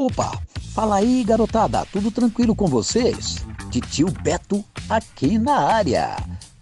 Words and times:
Opa, 0.00 0.40
fala 0.76 0.98
aí 0.98 1.24
garotada, 1.24 1.84
tudo 1.86 2.12
tranquilo 2.12 2.54
com 2.54 2.68
vocês? 2.68 3.44
Titio 3.68 4.06
Beto 4.22 4.64
aqui 4.88 5.40
na 5.40 5.58
área 5.58 6.16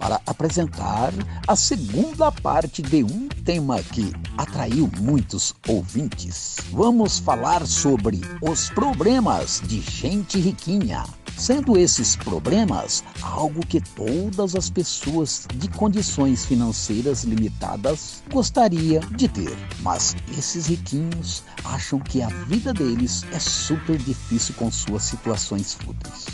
para 0.06 0.20
apresentar 0.24 1.12
a 1.48 1.56
segunda 1.56 2.30
parte 2.30 2.80
de 2.80 3.02
um 3.02 3.26
tema 3.44 3.82
que 3.82 4.12
atraiu 4.38 4.88
muitos 5.00 5.52
ouvintes. 5.66 6.58
Vamos 6.70 7.18
falar 7.18 7.66
sobre 7.66 8.20
os 8.40 8.70
problemas 8.70 9.60
de 9.66 9.80
gente 9.80 10.38
riquinha. 10.38 11.02
Sendo 11.36 11.76
esses 11.76 12.14
problemas 12.14 13.02
algo 13.20 13.66
que 13.66 13.80
todas 13.80 14.54
as 14.54 14.70
pessoas 14.70 15.48
de 15.56 15.68
condições 15.70 16.46
financeiras 16.46 17.24
limitadas 17.24 18.22
gostaria 18.32 19.00
de 19.00 19.26
ter, 19.26 19.58
mas 19.80 20.14
esses 20.38 20.68
riquinhos 20.68 21.42
acham 21.64 21.98
que 21.98 22.22
a 22.22 22.28
vida 22.46 22.72
deles 22.72 23.24
é 23.32 23.40
super 23.40 23.98
difícil 23.98 24.54
com 24.54 24.70
suas 24.70 25.02
situações 25.02 25.74
fúteis. 25.74 26.26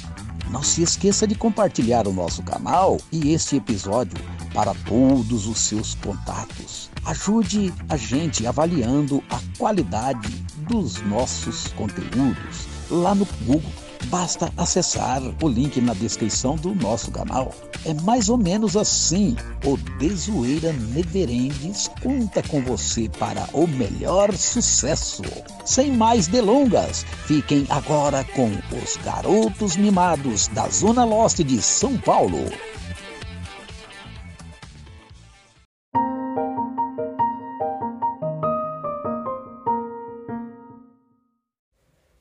Não 0.50 0.62
se 0.62 0.82
esqueça 0.82 1.26
de 1.26 1.34
compartilhar 1.34 2.06
o 2.06 2.12
nosso 2.12 2.42
canal 2.42 2.98
e 3.10 3.32
este 3.32 3.56
episódio 3.56 4.18
para 4.52 4.74
todos 4.86 5.46
os 5.46 5.58
seus 5.58 5.94
contatos. 5.94 6.90
Ajude 7.04 7.72
a 7.88 7.96
gente 7.96 8.46
avaliando 8.46 9.22
a 9.30 9.40
qualidade 9.58 10.28
dos 10.68 11.00
nossos 11.02 11.68
conteúdos 11.68 12.66
lá 12.90 13.14
no 13.14 13.26
Google 13.44 13.72
Basta 14.06 14.52
acessar 14.56 15.22
o 15.42 15.48
link 15.48 15.80
na 15.80 15.94
descrição 15.94 16.56
do 16.56 16.74
nosso 16.74 17.10
canal. 17.10 17.52
É 17.84 17.94
mais 17.94 18.28
ou 18.28 18.36
menos 18.36 18.76
assim. 18.76 19.36
O 19.64 19.76
Desoeira 19.98 20.72
Neverendes 20.72 21.88
conta 22.02 22.42
com 22.42 22.62
você 22.62 23.08
para 23.18 23.48
o 23.52 23.66
melhor 23.66 24.32
sucesso. 24.34 25.22
Sem 25.64 25.92
mais 25.92 26.28
delongas, 26.28 27.04
fiquem 27.26 27.66
agora 27.70 28.24
com 28.24 28.50
os 28.76 28.96
garotos 29.04 29.76
mimados 29.76 30.48
da 30.48 30.68
Zona 30.68 31.04
Leste 31.04 31.42
de 31.42 31.60
São 31.62 31.96
Paulo. 31.96 32.50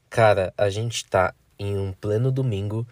Cara, 0.09 0.53
a 0.57 0.69
gente 0.69 1.05
tá 1.05 1.33
em 1.61 1.77
um 1.77 1.93
pleno 1.93 2.31
domingo, 2.31 2.87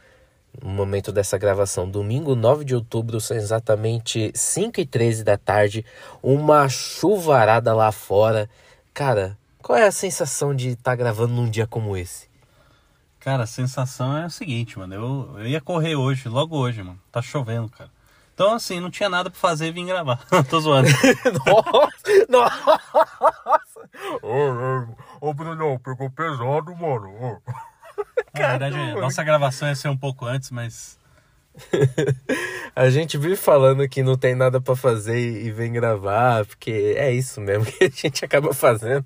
no 0.61 0.69
momento 0.69 1.11
dessa 1.11 1.37
gravação, 1.37 1.89
domingo 1.89 2.35
9 2.35 2.63
de 2.63 2.75
outubro, 2.75 3.19
são 3.19 3.35
exatamente 3.35 4.31
5 4.33 4.79
e 4.79 4.85
13 4.85 5.23
da 5.23 5.37
tarde, 5.37 5.85
uma 6.21 6.69
chuvarada 6.69 7.73
lá 7.73 7.91
fora. 7.91 8.49
Cara, 8.93 9.37
qual 9.61 9.77
é 9.77 9.87
a 9.87 9.91
sensação 9.91 10.55
de 10.55 10.69
estar 10.69 10.91
tá 10.91 10.95
gravando 10.95 11.33
num 11.33 11.49
dia 11.49 11.65
como 11.65 11.97
esse? 11.97 12.29
Cara, 13.19 13.43
a 13.43 13.47
sensação 13.47 14.17
é 14.17 14.25
a 14.25 14.29
seguinte, 14.29 14.77
mano. 14.77 14.93
Eu, 14.93 15.39
eu 15.39 15.47
ia 15.47 15.59
correr 15.59 15.95
hoje, 15.95 16.29
logo 16.29 16.57
hoje, 16.57 16.81
mano. 16.83 16.99
Tá 17.11 17.21
chovendo, 17.21 17.69
cara. 17.69 17.89
Então, 18.33 18.53
assim, 18.53 18.79
não 18.79 18.89
tinha 18.89 19.09
nada 19.09 19.29
pra 19.29 19.39
fazer 19.39 19.67
e 19.67 19.71
vim 19.71 19.85
gravar. 19.85 20.25
Tô 20.49 20.61
zoando. 20.61 20.87
nossa! 21.37 21.89
Nossa! 22.29 23.89
Ô, 24.21 25.27
ô, 25.27 25.33
Bruno, 25.33 25.79
pegou 25.79 26.09
pesado, 26.09 26.75
mano. 26.75 27.41
Na 28.33 28.49
verdade, 28.49 28.75
a 28.77 28.95
nossa 28.95 29.23
gravação 29.23 29.67
ia 29.67 29.75
ser 29.75 29.89
um 29.89 29.97
pouco 29.97 30.25
antes, 30.25 30.51
mas. 30.51 30.97
a 32.75 32.89
gente 32.89 33.17
vive 33.17 33.35
falando 33.35 33.87
que 33.89 34.03
não 34.03 34.15
tem 34.15 34.35
nada 34.35 34.61
para 34.61 34.75
fazer 34.75 35.19
e 35.19 35.51
vem 35.51 35.73
gravar, 35.73 36.45
porque 36.45 36.95
é 36.95 37.11
isso 37.11 37.41
mesmo 37.41 37.65
que 37.71 37.85
a 37.85 37.89
gente 37.89 38.23
acaba 38.23 38.53
fazendo. 38.53 39.05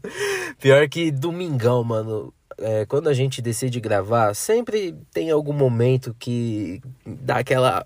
Pior 0.59 0.87
que 0.87 1.11
domingão, 1.11 1.83
mano. 1.83 2.33
É, 2.59 2.85
quando 2.85 3.09
a 3.09 3.13
gente 3.13 3.41
decide 3.41 3.79
gravar, 3.79 4.35
sempre 4.35 4.95
tem 5.11 5.31
algum 5.31 5.53
momento 5.53 6.15
que 6.19 6.81
dá 7.03 7.37
aquela 7.37 7.83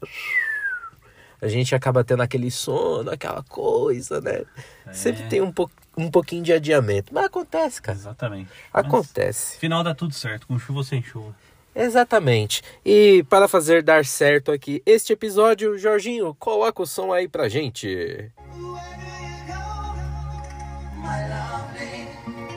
a 1.41 1.47
gente 1.47 1.75
acaba 1.75 2.03
tendo 2.03 2.23
aquele 2.23 2.49
sono, 2.49 3.11
aquela 3.11 3.43
coisa, 3.43 4.19
né? 4.19 4.43
É. 4.85 4.93
Sempre 4.93 5.23
tem 5.27 5.41
um, 5.41 5.51
po 5.51 5.69
um 5.97 6.09
pouquinho 6.11 6.43
de 6.43 6.53
adiamento. 6.53 7.13
Mas 7.13 7.25
acontece, 7.25 7.81
cara. 7.81 7.97
Exatamente. 7.97 8.49
Acontece. 8.71 9.51
Mas, 9.53 9.59
final 9.59 9.83
dá 9.83 9.95
tudo 9.95 10.13
certo, 10.13 10.47
com 10.47 10.59
chuva 10.59 10.79
ou 10.79 10.83
sem 10.83 11.01
chuva. 11.01 11.35
Exatamente. 11.75 12.63
E 12.85 13.23
para 13.29 13.47
fazer 13.47 13.83
dar 13.83 14.05
certo 14.05 14.51
aqui 14.51 14.81
este 14.85 15.13
episódio, 15.13 15.77
Jorginho, 15.77 16.35
coloca 16.39 16.81
o 16.81 16.87
som 16.87 17.11
aí 17.11 17.27
pra 17.27 17.49
gente. 17.49 18.31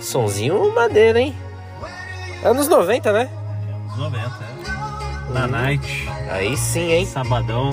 Sonzinho 0.00 0.74
madeira, 0.74 1.20
hein? 1.20 1.34
Anos 2.42 2.68
90, 2.68 3.12
né? 3.12 3.30
Anos 3.84 3.98
90, 3.98 4.24
é. 4.24 5.32
Na 5.32 5.44
hum. 5.44 5.48
night. 5.48 6.08
Aí 6.30 6.56
sim, 6.56 6.90
hein? 6.90 7.06
Sabadão. 7.06 7.72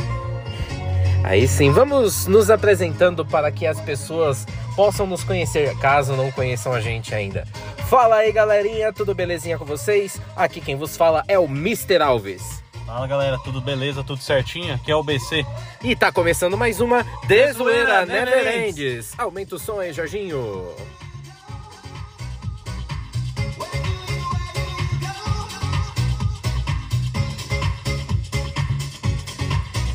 Aí 1.24 1.48
sim, 1.48 1.72
vamos 1.72 2.28
nos 2.28 2.50
apresentando 2.50 3.26
para 3.26 3.52
que 3.52 3.66
as 3.66 3.80
pessoas 3.80 4.46
possam 4.78 5.08
nos 5.08 5.24
conhecer, 5.24 5.76
caso 5.80 6.16
não 6.16 6.32
conheçam 6.32 6.72
a 6.72 6.80
gente 6.80 7.14
ainda. 7.14 7.48
Fala 7.90 8.18
aí, 8.18 8.32
galerinha, 8.32 8.94
tudo 8.94 9.16
belezinha 9.16 9.58
com 9.58 9.66
vocês? 9.66 10.22
Aqui 10.36 10.62
quem 10.62 10.76
vos 10.76 10.96
fala 10.96 11.24
é 11.28 11.40
o 11.40 11.46
Mr. 11.46 12.00
Alves. 12.00 12.64
Fala 12.86 13.08
galera, 13.08 13.40
tudo 13.44 13.60
beleza, 13.60 14.04
tudo 14.04 14.22
certinho? 14.22 14.76
Aqui 14.76 14.92
é 14.92 14.96
o 14.96 15.02
BC. 15.02 15.44
E 15.84 15.96
tá 15.96 16.12
começando 16.12 16.56
mais 16.56 16.80
uma 16.80 17.04
Desoeira 17.28 18.06
Neverendes. 18.06 19.14
Aumenta 19.18 19.56
o 19.56 19.60
som 19.60 19.80
aí, 19.80 19.92
Jorginho. 19.92 20.72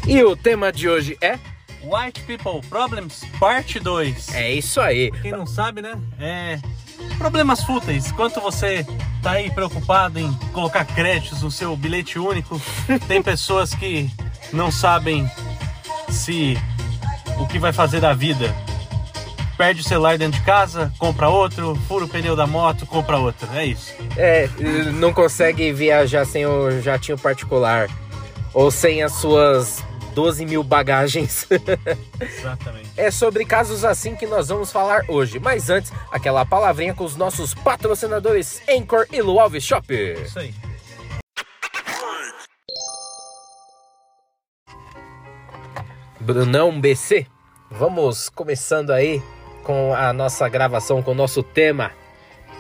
E 0.09 0.25
o 0.25 0.35
tema 0.35 0.73
de 0.73 0.89
hoje 0.89 1.17
é 1.21 1.39
White 1.85 2.23
People 2.23 2.67
Problems 2.69 3.25
Parte 3.39 3.81
2. 3.81 4.35
É 4.35 4.53
isso 4.53 4.81
aí. 4.81 5.11
Quem 5.23 5.33
não 5.33 5.47
sabe, 5.47 5.83
né? 5.83 5.99
É 6.19 6.59
problemas 7.19 7.63
fúteis. 7.63 8.11
Quanto 8.13 8.41
você 8.41 8.87
tá 9.23 9.33
aí 9.33 9.51
preocupado 9.51 10.19
em 10.19 10.33
colocar 10.53 10.85
créditos 10.85 11.43
no 11.43 11.51
seu 11.51 11.77
bilhete 11.77 12.19
único, 12.19 12.61
tem 13.07 13.23
pessoas 13.23 13.75
que 13.75 14.11
não 14.53 14.71
sabem 14.71 15.31
se 16.09 16.57
o 17.39 17.47
que 17.47 17.59
vai 17.59 17.73
fazer 17.73 18.01
da 18.01 18.13
vida. 18.13 18.55
Perde 19.57 19.83
o 19.83 19.85
celular 19.85 20.19
dentro 20.19 20.41
de 20.41 20.45
casa, 20.45 20.93
compra 20.99 21.29
outro, 21.29 21.77
fura 21.87 22.05
o 22.05 22.09
pneu 22.09 22.35
da 22.35 22.47
moto, 22.47 22.87
compra 22.87 23.19
outro. 23.19 23.49
É 23.55 23.65
isso. 23.65 23.93
É, 24.17 24.49
não 24.95 25.13
consegue 25.13 25.73
viajar 25.73 26.25
sem 26.25 26.45
o 26.47 26.81
jatinho 26.81 27.19
particular 27.19 27.89
ou 28.53 28.71
sem 28.71 29.03
as 29.03 29.13
suas 29.13 29.85
12 30.15 30.47
mil 30.47 30.63
bagagens. 30.63 31.47
Exatamente. 32.21 32.91
é 32.97 33.11
sobre 33.11 33.45
casos 33.45 33.85
assim 33.85 34.15
que 34.15 34.27
nós 34.27 34.49
vamos 34.49 34.71
falar 34.71 35.05
hoje. 35.09 35.39
Mas 35.39 35.71
antes, 35.71 35.93
aquela 36.11 36.45
palavrinha 36.45 36.95
com 36.95 37.05
os 37.05 37.17
nossos 37.17 37.55
patrocinadores 37.55 38.63
Anchor 38.69 39.07
e 39.13 39.21
Lualve 39.21 39.61
Shop. 39.61 39.93
Isso 39.93 40.39
aí. 40.39 40.55
Brunão 46.21 46.81
BC, 46.81 47.27
vamos 47.69 48.29
começando 48.29 48.91
aí 48.91 49.21
com 49.65 49.93
a 49.93 50.13
nossa 50.13 50.49
gravação, 50.49 51.03
com 51.03 51.11
o 51.11 51.15
nosso 51.15 51.43
tema. 51.43 51.91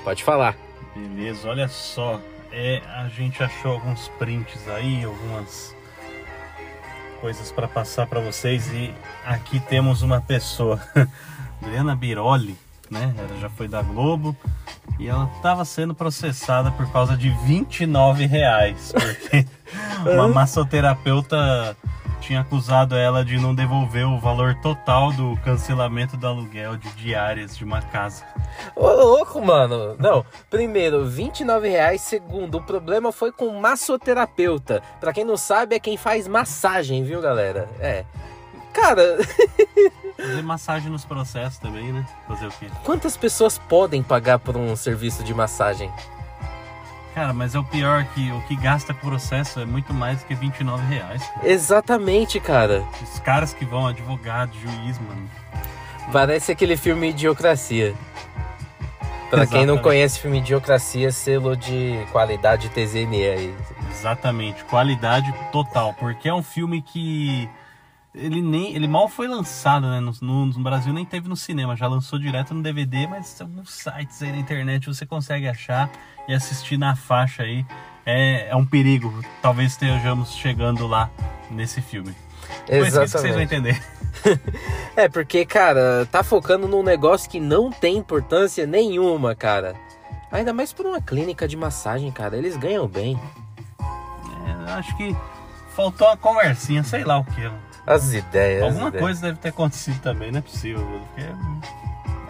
Pode 0.02 0.24
falar. 0.24 0.56
Beleza, 0.96 1.48
olha 1.48 1.68
só. 1.68 2.20
É, 2.50 2.82
a 2.86 3.08
gente 3.08 3.42
achou 3.42 3.72
alguns 3.72 4.08
prints 4.18 4.68
aí, 4.68 5.04
algumas 5.04 5.74
coisas 7.22 7.52
para 7.52 7.68
passar 7.68 8.08
para 8.08 8.20
vocês 8.20 8.66
e 8.72 8.92
aqui 9.24 9.60
temos 9.60 10.02
uma 10.02 10.20
pessoa, 10.20 10.82
Adriana 11.62 11.94
Biroli, 11.94 12.58
né? 12.90 13.14
Ela 13.16 13.40
já 13.40 13.48
foi 13.48 13.68
da 13.68 13.80
Globo 13.80 14.36
e 14.98 15.06
ela 15.06 15.30
estava 15.36 15.64
sendo 15.64 15.94
processada 15.94 16.72
por 16.72 16.90
causa 16.90 17.16
de 17.16 17.30
29 17.46 18.26
reais, 18.26 18.92
porque 18.92 19.46
uma 20.12 20.26
massoterapeuta 20.26 21.76
tinha 22.22 22.40
acusado 22.40 22.94
ela 22.94 23.24
de 23.24 23.36
não 23.36 23.52
devolver 23.52 24.06
o 24.06 24.18
valor 24.18 24.54
total 24.62 25.12
do 25.12 25.36
cancelamento 25.44 26.16
do 26.16 26.26
aluguel 26.26 26.76
de 26.76 26.88
diárias 26.92 27.56
de 27.56 27.64
uma 27.64 27.82
casa. 27.82 28.24
Ô 28.76 28.86
louco, 28.88 29.44
mano. 29.44 29.96
Não, 29.98 30.24
primeiro, 30.48 31.04
29 31.04 31.68
reais. 31.68 32.00
Segundo, 32.00 32.58
o 32.58 32.62
problema 32.62 33.10
foi 33.10 33.32
com 33.32 33.50
massoterapeuta. 33.58 34.80
Pra 35.00 35.12
quem 35.12 35.24
não 35.24 35.36
sabe, 35.36 35.74
é 35.74 35.80
quem 35.80 35.96
faz 35.96 36.28
massagem, 36.28 37.02
viu, 37.02 37.20
galera? 37.20 37.68
É. 37.80 38.04
Cara. 38.72 39.18
Fazer 40.16 40.42
massagem 40.42 40.90
nos 40.90 41.04
processos 41.04 41.58
também, 41.58 41.92
né? 41.92 42.06
Fazer 42.28 42.46
o 42.46 42.50
quê? 42.52 42.66
Quantas 42.84 43.16
pessoas 43.16 43.58
podem 43.58 44.02
pagar 44.02 44.38
por 44.38 44.56
um 44.56 44.76
serviço 44.76 45.24
de 45.24 45.34
massagem? 45.34 45.90
Cara, 47.14 47.32
mas 47.34 47.54
é 47.54 47.58
o 47.58 47.64
pior 47.64 48.04
que 48.14 48.30
o 48.32 48.40
que 48.42 48.56
gasta 48.56 48.94
processo 48.94 49.60
é 49.60 49.66
muito 49.66 49.92
mais 49.92 50.20
do 50.20 50.26
que 50.26 50.34
29 50.34 50.82
reais. 50.86 51.22
Exatamente, 51.42 52.40
cara. 52.40 52.82
Os 53.02 53.18
caras 53.18 53.52
que 53.52 53.64
vão, 53.66 53.86
advogado, 53.86 54.52
juiz, 54.54 54.98
mano. 54.98 55.28
Parece 56.10 56.52
aquele 56.52 56.76
filme 56.76 57.10
Idiocracia. 57.10 57.94
Pra 59.30 59.46
quem 59.46 59.58
não 59.66 59.74
Exatamente. 59.74 59.82
conhece 59.82 60.20
filme 60.20 60.38
Idiocracia, 60.38 61.10
selo 61.12 61.54
de 61.56 62.02
qualidade 62.12 62.68
TZNE 62.70 63.26
aí. 63.28 63.54
Exatamente, 63.90 64.64
qualidade 64.64 65.32
total, 65.52 65.94
porque 65.94 66.28
é 66.28 66.34
um 66.34 66.42
filme 66.42 66.82
que 66.82 67.48
ele 68.14 68.42
nem 68.42 68.74
ele 68.74 68.86
mal 68.88 69.08
foi 69.08 69.26
lançado, 69.28 69.88
né? 69.88 70.00
No, 70.00 70.12
no- 70.20 70.46
no 70.46 70.60
Brasil 70.62 70.92
nem 70.92 71.04
teve 71.04 71.28
no 71.28 71.36
cinema, 71.36 71.76
já 71.76 71.86
lançou 71.86 72.18
direto 72.18 72.52
no 72.52 72.62
DVD, 72.62 73.06
mas 73.06 73.40
alguns 73.40 73.72
sites 73.72 74.20
aí 74.22 74.32
na 74.32 74.38
internet 74.38 74.86
você 74.86 75.06
consegue 75.06 75.48
achar 75.48 75.88
e 76.28 76.34
assistir 76.34 76.76
na 76.76 76.96
faixa 76.96 77.42
aí. 77.42 77.64
É, 78.04 78.48
é 78.48 78.56
um 78.56 78.66
perigo, 78.66 79.12
talvez 79.40 79.72
estejamos 79.72 80.34
chegando 80.34 80.86
lá 80.86 81.10
nesse 81.50 81.80
filme. 81.80 82.14
Depois 82.66 82.88
que 82.88 83.06
vocês 83.06 83.12
vão 83.12 83.42
Exatamente. 83.42 83.54
entender. 83.54 83.82
É, 84.94 85.08
porque, 85.08 85.46
cara, 85.46 86.06
tá 86.12 86.22
focando 86.22 86.68
num 86.68 86.82
negócio 86.82 87.28
que 87.28 87.40
não 87.40 87.70
tem 87.72 87.96
importância 87.96 88.66
nenhuma, 88.66 89.34
cara. 89.34 89.74
Ainda 90.30 90.52
mais 90.52 90.70
por 90.70 90.84
uma 90.84 91.00
clínica 91.00 91.48
de 91.48 91.56
massagem, 91.56 92.12
cara. 92.12 92.36
Eles 92.36 92.56
ganham 92.58 92.86
bem. 92.86 93.18
É, 93.80 94.72
acho 94.72 94.94
que 94.98 95.16
faltou 95.74 96.06
uma 96.06 96.16
conversinha, 96.16 96.84
sei 96.84 97.04
lá 97.04 97.18
o 97.18 97.24
que. 97.24 97.50
As 97.86 98.12
ideias. 98.12 98.62
as 98.62 98.68
Alguma 98.68 98.88
ideias. 98.88 99.04
coisa 99.04 99.22
deve 99.22 99.38
ter 99.38 99.48
acontecido 99.48 99.98
também, 100.00 100.30
não 100.30 100.38
é 100.38 100.42
possível, 100.42 100.86
porque 100.86 101.26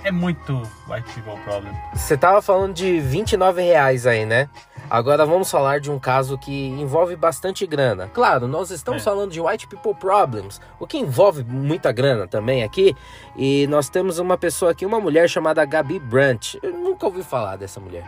é, 0.04 0.10
muito 0.10 0.62
white 0.88 1.08
people 1.14 1.38
problem. 1.44 1.72
Você 1.94 2.16
tava 2.16 2.40
falando 2.42 2.74
de 2.74 3.00
29 3.00 3.62
reais 3.62 4.06
aí, 4.06 4.24
né? 4.26 4.48
Agora 4.90 5.24
vamos 5.24 5.50
falar 5.50 5.80
de 5.80 5.90
um 5.90 5.98
caso 5.98 6.36
que 6.36 6.66
envolve 6.68 7.16
bastante 7.16 7.66
grana. 7.66 8.10
Claro, 8.12 8.46
nós 8.46 8.70
estamos 8.70 9.00
É. 9.00 9.04
falando 9.04 9.30
de 9.30 9.40
white 9.40 9.66
people 9.66 9.94
problems, 9.94 10.60
o 10.78 10.86
que 10.86 10.98
envolve 10.98 11.42
muita 11.44 11.90
grana 11.92 12.26
também 12.28 12.62
aqui. 12.62 12.94
E 13.36 13.66
nós 13.68 13.88
temos 13.88 14.18
uma 14.18 14.36
pessoa 14.36 14.72
aqui, 14.72 14.84
uma 14.84 15.00
mulher 15.00 15.28
chamada 15.30 15.64
Gabi 15.64 15.98
Brandt. 15.98 16.58
Eu 16.62 16.72
nunca 16.72 17.06
ouvi 17.06 17.22
falar 17.22 17.56
dessa 17.56 17.80
mulher. 17.80 18.04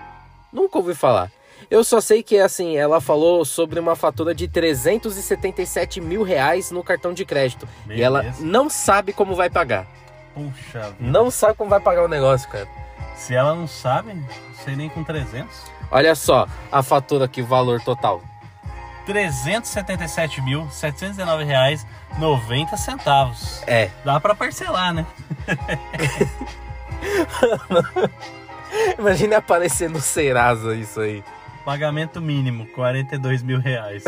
Nunca 0.53 0.77
ouvi 0.77 0.95
falar. 0.95 1.31
Eu 1.71 1.83
só 1.83 2.01
sei 2.01 2.23
que, 2.23 2.39
assim, 2.39 2.77
ela 2.77 3.01
falou 3.01 3.45
sobre 3.45 3.81
uma 3.81 3.97
fatura 3.97 4.35
de 4.35 4.47
377 4.47 6.01
mil 6.01 6.23
reais 6.23 6.71
no 6.71 6.83
cartão 6.85 7.15
de 7.15 7.25
crédito. 7.25 7.67
E 7.89 8.03
ela 8.03 8.21
Beleza. 8.21 8.45
não 8.45 8.69
sabe 8.69 9.13
como 9.13 9.35
vai 9.35 9.49
pagar. 9.49 9.87
Puxa 10.35 10.91
vida. 10.91 10.97
Não 11.01 11.31
sabe 11.31 11.55
como 11.55 11.71
vai 11.71 11.81
pagar 11.81 12.05
o 12.05 12.09
negócio, 12.09 12.49
cara. 12.51 12.69
Se 13.17 13.35
ela 13.35 13.55
não 13.55 13.67
sabe, 13.67 14.13
não 14.13 14.25
sei 14.65 14.77
nem 14.77 14.89
com 14.89 15.05
300. 15.05 15.73
Olha 15.91 16.15
só 16.15 16.47
a 16.71 16.83
fatura 16.83 17.25
aqui, 17.27 17.43
o 17.43 17.47
valor 17.47 17.81
total. 17.81 18.23
377.719 19.07 21.45
reais 21.45 21.87
90 22.19 22.77
centavos. 22.77 23.63
É, 23.67 23.91
Dá 24.05 24.19
pra 24.19 24.35
parcelar, 24.35 24.93
né? 24.93 25.07
imagine 28.99 29.35
aparecer 29.35 29.89
no 29.89 30.01
Serasa 30.01 30.75
isso 30.75 31.01
aí. 31.01 31.23
Pagamento 31.65 32.21
mínimo, 32.21 32.67
42 32.75 33.43
mil 33.43 33.59
reais. 33.59 34.05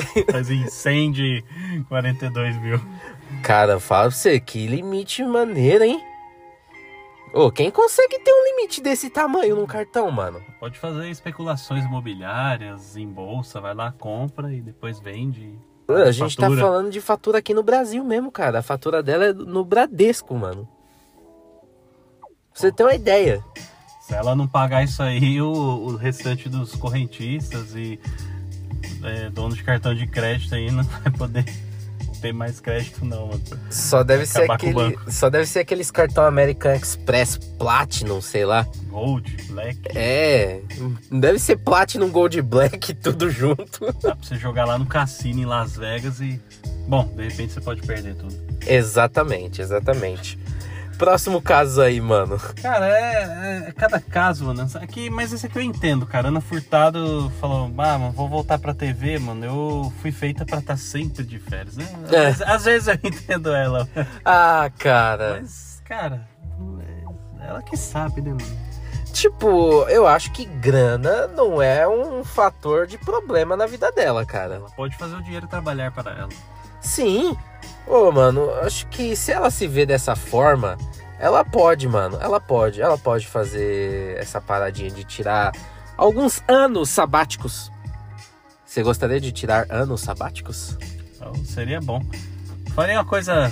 100 0.68 1.12
de 1.12 1.44
42 1.88 2.56
mil. 2.58 2.78
Cara, 3.42 3.80
fala 3.80 4.08
pra 4.08 4.10
você, 4.10 4.38
que 4.38 4.66
limite 4.66 5.24
maneiro, 5.24 5.84
hein? 5.84 6.04
Ô, 7.36 7.50
quem 7.50 7.70
consegue 7.70 8.18
ter 8.20 8.32
um 8.32 8.44
limite 8.46 8.80
desse 8.80 9.10
tamanho 9.10 9.56
num 9.56 9.66
cartão, 9.66 10.10
mano? 10.10 10.42
Pode 10.58 10.78
fazer 10.78 11.10
especulações 11.10 11.84
imobiliárias 11.84 12.96
em 12.96 13.06
bolsa, 13.06 13.60
vai 13.60 13.74
lá, 13.74 13.92
compra 13.92 14.54
e 14.54 14.62
depois 14.62 14.98
vende. 14.98 15.58
A 15.86 16.10
gente 16.10 16.34
tá 16.34 16.44
Fatura. 16.44 16.60
falando 16.62 16.90
de 16.90 16.98
fatura 16.98 17.38
aqui 17.38 17.52
no 17.52 17.62
Brasil 17.62 18.02
mesmo, 18.02 18.32
cara. 18.32 18.60
A 18.60 18.62
fatura 18.62 19.02
dela 19.02 19.26
é 19.26 19.32
no 19.34 19.62
Bradesco, 19.66 20.34
mano. 20.34 20.66
Pra 22.22 22.30
você 22.54 22.72
ter 22.72 22.84
uma 22.84 22.94
ideia. 22.94 23.44
Se 24.00 24.14
ela 24.14 24.34
não 24.34 24.48
pagar 24.48 24.82
isso 24.82 25.02
aí, 25.02 25.38
o, 25.42 25.52
o 25.52 25.96
restante 25.96 26.48
dos 26.48 26.74
correntistas 26.74 27.74
e 27.74 28.00
é, 29.04 29.28
donos 29.28 29.58
de 29.58 29.62
cartão 29.62 29.94
de 29.94 30.06
crédito 30.06 30.54
aí 30.54 30.70
não 30.70 30.84
vai 31.04 31.12
poder 31.12 31.44
ter 32.20 32.32
mais 32.32 32.60
crédito 32.60 33.04
não, 33.04 33.28
mano. 33.28 33.42
Só 33.70 34.02
deve 34.02 34.26
ser 34.26 34.50
aquele, 34.50 34.98
só 35.08 35.28
deve 35.30 35.46
ser 35.46 35.60
aqueles 35.60 35.90
cartão 35.90 36.24
American 36.24 36.72
Express 36.74 37.36
Platinum, 37.58 38.20
sei 38.20 38.44
lá. 38.44 38.66
Gold, 38.88 39.36
Black, 39.50 39.78
É, 39.94 40.60
deve 41.10 41.38
ser 41.38 41.56
Platinum 41.58 42.10
Gold 42.10 42.40
Black 42.42 42.94
tudo 42.96 43.30
junto. 43.30 43.86
dá 44.02 44.14
pra 44.14 44.16
você 44.20 44.36
jogar 44.36 44.64
lá 44.64 44.78
no 44.78 44.86
cassino 44.86 45.40
em 45.40 45.44
Las 45.46 45.76
Vegas 45.76 46.20
e... 46.20 46.40
Bom, 46.88 47.04
de 47.16 47.24
repente 47.24 47.52
você 47.52 47.60
pode 47.60 47.82
perder 47.82 48.14
tudo. 48.14 48.34
Exatamente, 48.66 49.60
exatamente. 49.60 50.38
Próximo 50.98 51.42
caso 51.42 51.80
aí, 51.82 52.00
mano. 52.00 52.38
Cara, 52.62 52.88
é, 52.88 53.68
é 53.68 53.72
cada 53.72 54.00
caso, 54.00 54.44
mano. 54.46 54.66
Aqui, 54.80 55.10
mas 55.10 55.32
esse 55.32 55.46
aqui 55.46 55.58
eu 55.58 55.62
entendo, 55.62 56.06
cara. 56.06 56.28
Ana 56.28 56.40
Furtado 56.40 57.30
falou, 57.40 57.66
ah, 57.78 57.98
mano, 57.98 58.12
vou 58.12 58.28
voltar 58.28 58.58
pra 58.58 58.72
TV, 58.72 59.18
mano. 59.18 59.44
Eu 59.44 59.92
fui 60.00 60.10
feita 60.10 60.44
pra 60.46 60.58
estar 60.58 60.76
sempre 60.78 61.22
de 61.22 61.38
férias, 61.38 61.76
né? 61.76 61.86
Às, 62.04 62.12
É. 62.12 62.24
vezes, 62.24 62.42
às 62.42 62.64
vezes 62.64 62.88
eu 62.88 62.94
entendo 63.04 63.52
ela. 63.54 63.88
Ah, 64.24 64.70
cara. 64.78 65.38
Mas, 65.42 65.82
cara, 65.84 66.26
é 67.40 67.46
ela 67.48 67.62
que 67.62 67.76
sabe, 67.76 68.20
né, 68.22 68.30
mano? 68.30 68.66
Tipo, 69.12 69.86
eu 69.88 70.06
acho 70.06 70.30
que 70.32 70.44
grana 70.44 71.26
não 71.28 71.60
é 71.62 71.86
um 71.88 72.22
fator 72.24 72.86
de 72.86 72.98
problema 72.98 73.56
na 73.56 73.66
vida 73.66 73.90
dela, 73.92 74.26
cara. 74.26 74.56
Ela 74.56 74.70
pode 74.70 74.96
fazer 74.96 75.14
o 75.16 75.22
dinheiro 75.22 75.46
trabalhar 75.46 75.90
para 75.92 76.10
ela. 76.12 76.28
Sim. 76.82 77.34
Ô, 77.86 78.10
mano, 78.10 78.50
acho 78.62 78.86
que 78.88 79.14
se 79.14 79.30
ela 79.30 79.50
se 79.50 79.66
vê 79.66 79.86
dessa 79.86 80.16
forma, 80.16 80.76
ela 81.18 81.44
pode, 81.44 81.88
mano. 81.88 82.18
Ela 82.20 82.40
pode. 82.40 82.80
Ela 82.80 82.98
pode 82.98 83.26
fazer 83.26 84.16
essa 84.18 84.40
paradinha 84.40 84.90
de 84.90 85.04
tirar 85.04 85.52
alguns 85.96 86.42
anos 86.48 86.90
sabáticos. 86.90 87.70
Você 88.64 88.82
gostaria 88.82 89.20
de 89.20 89.32
tirar 89.32 89.66
anos 89.70 90.00
sabáticos? 90.00 90.76
Então 91.14 91.34
seria 91.44 91.80
bom. 91.80 92.02
Faria 92.74 92.96
uma 92.98 93.04
coisa 93.04 93.50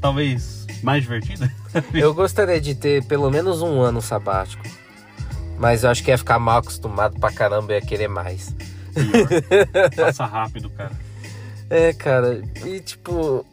talvez 0.00 0.66
mais 0.82 1.02
divertida. 1.02 1.50
Eu 1.94 2.12
gostaria 2.12 2.60
de 2.60 2.74
ter 2.74 3.04
pelo 3.04 3.30
menos 3.30 3.62
um 3.62 3.80
ano 3.80 4.02
sabático. 4.02 4.64
Mas 5.58 5.82
eu 5.82 5.90
acho 5.90 6.04
que 6.04 6.10
ia 6.12 6.16
ficar 6.16 6.38
mal 6.38 6.58
acostumado 6.58 7.18
pra 7.18 7.32
caramba 7.32 7.72
e 7.72 7.76
ia 7.76 7.80
querer 7.80 8.06
mais. 8.06 8.54
Passa 9.96 10.24
rápido, 10.24 10.70
cara. 10.70 10.92
É, 11.68 11.92
cara, 11.92 12.40
e 12.64 12.78
tipo, 12.78 13.44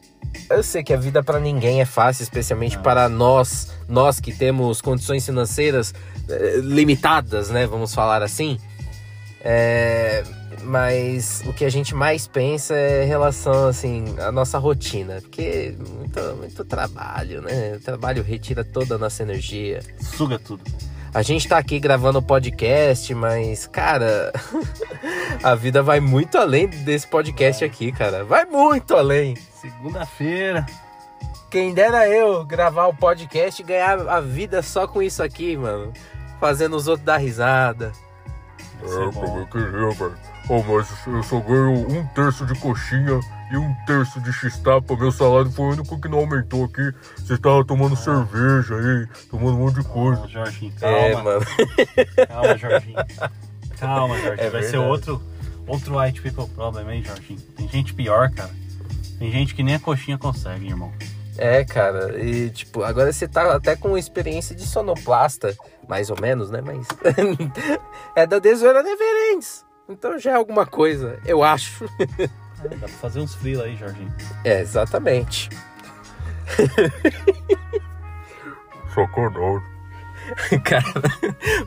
eu 0.49 0.63
sei 0.63 0.83
que 0.83 0.93
a 0.93 0.97
vida 0.97 1.23
pra 1.23 1.39
ninguém 1.39 1.81
é 1.81 1.85
fácil, 1.85 2.23
especialmente 2.23 2.77
para 2.79 3.09
nós, 3.09 3.71
nós 3.87 4.19
que 4.19 4.33
temos 4.33 4.81
condições 4.81 5.25
financeiras 5.25 5.93
eh, 6.29 6.59
limitadas, 6.61 7.49
né, 7.49 7.65
vamos 7.65 7.93
falar 7.93 8.21
assim. 8.21 8.57
É, 9.47 10.23
mas 10.63 11.43
o 11.45 11.53
que 11.53 11.63
a 11.63 11.69
gente 11.69 11.93
mais 11.93 12.25
pensa 12.27 12.73
é 12.75 13.03
em 13.03 13.07
relação 13.07 13.67
assim 13.67 14.03
à 14.19 14.31
nossa 14.31 14.57
rotina, 14.57 15.21
porque 15.21 15.75
muito, 15.77 16.19
muito 16.37 16.65
trabalho, 16.65 17.41
né? 17.41 17.75
O 17.75 17.79
trabalho 17.79 18.23
retira 18.23 18.63
toda 18.63 18.95
a 18.95 18.97
nossa 18.97 19.21
energia. 19.21 19.81
Suga 19.99 20.39
tudo. 20.39 20.63
A 21.13 21.21
gente 21.21 21.47
tá 21.47 21.57
aqui 21.57 21.79
gravando 21.79 22.19
o 22.19 22.21
podcast, 22.21 23.13
mas, 23.13 23.67
cara, 23.67 24.33
a 25.41 25.55
vida 25.55 25.81
vai 25.81 26.01
muito 26.01 26.37
além 26.37 26.67
desse 26.67 27.07
podcast 27.07 27.63
aqui, 27.63 27.91
cara. 27.91 28.25
Vai 28.25 28.43
muito 28.45 28.93
além. 28.93 29.35
Segunda-feira. 29.65 30.63
Quem 31.49 31.73
dera 31.73 32.07
eu 32.07 32.45
gravar 32.45 32.85
o 32.85 32.93
podcast 32.93 33.59
e 33.59 33.65
ganhar 33.65 34.07
a 34.07 34.21
vida 34.21 34.61
só 34.61 34.87
com 34.87 35.01
isso 35.01 35.23
aqui, 35.23 35.57
mano. 35.57 35.91
Fazendo 36.39 36.75
os 36.75 36.87
outros 36.87 37.05
dar 37.05 37.17
risada. 37.17 37.91
ser 38.85 39.11
bom. 39.11 39.39
eu 39.39 39.47
queria, 39.47 39.89
velho. 39.89 40.15
Oh, 40.47 40.61
mas 40.61 41.07
eu 41.07 41.23
só 41.23 41.39
ganho 41.39 41.71
um 41.71 42.05
terço 42.07 42.45
de 42.45 42.53
coxinha 42.59 43.19
e 43.51 43.57
um 43.57 43.73
terço 43.87 44.21
de 44.21 44.31
x-tapa. 44.31 44.95
Meu 44.95 45.11
salário 45.11 45.49
foi 45.49 45.65
o 45.65 45.71
único 45.71 45.99
que 45.99 46.07
não 46.07 46.19
aumentou 46.19 46.65
aqui. 46.65 46.93
Você 47.17 47.35
tava 47.35 47.65
tomando 47.65 47.95
cerveja 47.95 48.75
aí, 48.75 49.07
tomando 49.31 49.57
um 49.57 49.65
monte 49.65 49.81
de 49.81 49.87
coisa. 49.87 50.17
Calma, 50.17 50.29
Jorginho, 50.29 50.73
calma. 50.79 50.97
É, 50.97 51.15
mano. 51.15 51.45
Calma, 52.27 52.57
Jorginho. 52.57 52.95
Calma, 53.79 54.15
Jorginho. 54.19 54.47
É 54.47 54.49
Vai 54.51 54.61
ser 54.61 54.71
verdade. 54.71 54.91
outro, 54.91 55.21
outro 55.65 55.99
white 55.99 56.21
people 56.21 56.47
problem, 56.53 56.87
hein, 56.91 57.03
Jorginho? 57.03 57.39
Tem 57.57 57.67
gente 57.67 57.93
pior, 57.93 58.29
cara. 58.29 58.51
Tem 59.17 59.31
gente 59.31 59.55
que 59.55 59.63
nem 59.63 59.75
a 59.75 59.79
coxinha 59.79 60.17
consegue, 60.17 60.67
irmão. 60.67 60.91
É, 61.37 61.65
cara, 61.65 62.17
e 62.23 62.49
tipo, 62.49 62.83
agora 62.83 63.11
você 63.11 63.27
tá 63.27 63.55
até 63.55 63.75
com 63.75 63.97
experiência 63.97 64.55
de 64.55 64.65
sonoplasta, 64.65 65.55
mais 65.87 66.09
ou 66.09 66.19
menos, 66.19 66.49
né? 66.49 66.61
Mas 66.61 66.87
é 68.15 68.25
da 68.25 68.39
Desoeira 68.39 68.81
Neverends. 68.81 69.65
Então 69.89 70.17
já 70.17 70.31
é 70.31 70.35
alguma 70.35 70.65
coisa, 70.65 71.19
eu 71.25 71.43
acho. 71.43 71.85
É, 72.63 72.69
dá 72.69 72.87
pra 72.87 72.87
fazer 72.87 73.19
uns 73.19 73.35
freela 73.35 73.65
aí, 73.65 73.75
Jorginho. 73.75 74.13
É, 74.43 74.61
exatamente. 74.61 75.49
Sacanagem. 78.93 79.61
Cara, 80.63 80.83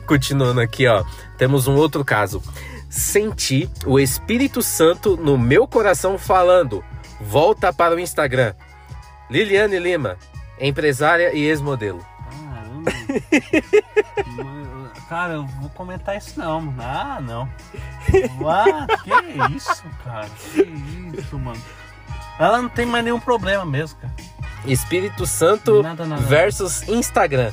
continuando 0.05 0.59
aqui, 0.59 0.87
ó. 0.87 1.03
Temos 1.37 1.67
um 1.67 1.75
outro 1.75 2.03
caso. 2.03 2.41
Senti 2.89 3.69
o 3.85 3.99
Espírito 3.99 4.61
Santo 4.61 5.15
no 5.15 5.37
meu 5.37 5.67
coração 5.67 6.17
falando: 6.17 6.83
volta 7.19 7.71
para 7.73 7.95
o 7.95 7.99
Instagram. 7.99 8.53
Liliane 9.29 9.77
Lima, 9.79 10.17
empresária 10.59 11.33
e 11.33 11.41
ex-modelo. 11.45 12.03
Caramba. 12.53 12.91
Cara, 15.09 15.33
eu 15.33 15.45
vou 15.45 15.69
comentar 15.71 16.15
isso 16.15 16.39
não, 16.39 16.61
mano. 16.61 16.81
Ah, 16.83 17.19
não. 17.19 17.49
Ah, 18.47 18.85
que 19.03 19.55
isso, 19.55 19.83
cara? 20.03 20.27
Que 20.29 20.61
isso, 21.17 21.39
mano. 21.39 21.59
Ela 22.37 22.61
não 22.61 22.69
tem 22.69 22.85
mais 22.85 23.03
nenhum 23.03 23.19
problema 23.19 23.65
mesmo, 23.65 23.97
cara. 23.99 24.13
Espírito 24.65 25.25
Santo 25.25 25.81
Nada, 25.81 26.05
nada. 26.05 26.21
versus 26.21 26.87
Instagram. 26.87 27.51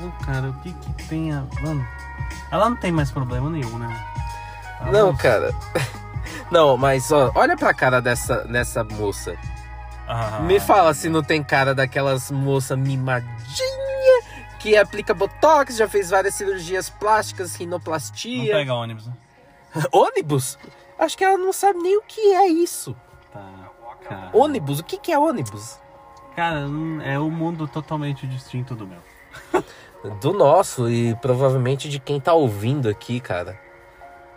Ô, 0.00 0.24
cara, 0.24 0.50
o 0.50 0.52
que 0.60 0.72
que 0.72 1.08
tem 1.08 1.32
a... 1.32 1.42
Mano, 1.62 1.84
ela 2.50 2.70
não 2.70 2.76
tem 2.76 2.92
mais 2.92 3.10
problema 3.10 3.50
nenhum, 3.50 3.76
né? 3.78 4.06
Ela 4.80 4.92
Não, 4.92 5.16
cara. 5.16 5.52
Não, 6.52 6.76
mas 6.76 7.10
ó, 7.10 7.32
olha 7.34 7.56
pra 7.56 7.72
cara 7.72 8.00
dessa, 8.02 8.44
dessa 8.44 8.84
moça. 8.84 9.34
Ah, 10.06 10.40
Me 10.40 10.60
fala 10.60 10.92
se 10.92 11.08
não 11.08 11.22
tem 11.22 11.42
cara 11.42 11.74
daquelas 11.74 12.30
moça 12.30 12.76
mimadinha 12.76 13.32
que 14.58 14.76
aplica 14.76 15.14
botox, 15.14 15.76
já 15.76 15.88
fez 15.88 16.10
várias 16.10 16.34
cirurgias 16.34 16.90
plásticas, 16.90 17.52
Não 17.52 17.58
rinoplastia. 17.60 18.54
pega 18.54 18.74
ônibus, 18.74 19.06
né? 19.06 19.14
Ônibus? 19.90 20.58
Acho 20.98 21.16
que 21.16 21.24
ela 21.24 21.38
não 21.38 21.54
sabe 21.54 21.78
nem 21.78 21.96
o 21.96 22.02
que 22.02 22.20
é 22.20 22.46
isso. 22.48 22.94
Tá, 23.32 23.48
cara. 24.06 24.30
Ônibus? 24.34 24.80
O 24.80 24.84
que, 24.84 24.98
que 24.98 25.10
é 25.10 25.18
ônibus? 25.18 25.78
Cara, 26.36 26.60
hum, 26.66 27.00
é 27.02 27.18
um 27.18 27.30
mundo 27.30 27.66
totalmente 27.66 28.26
distinto 28.26 28.74
do 28.74 28.86
meu. 28.86 28.98
Do 30.20 30.32
nosso 30.32 30.90
e 30.90 31.14
provavelmente 31.16 31.88
de 31.88 31.98
quem 32.00 32.20
tá 32.20 32.32
ouvindo 32.34 32.88
aqui, 32.88 33.20
cara. 33.20 33.58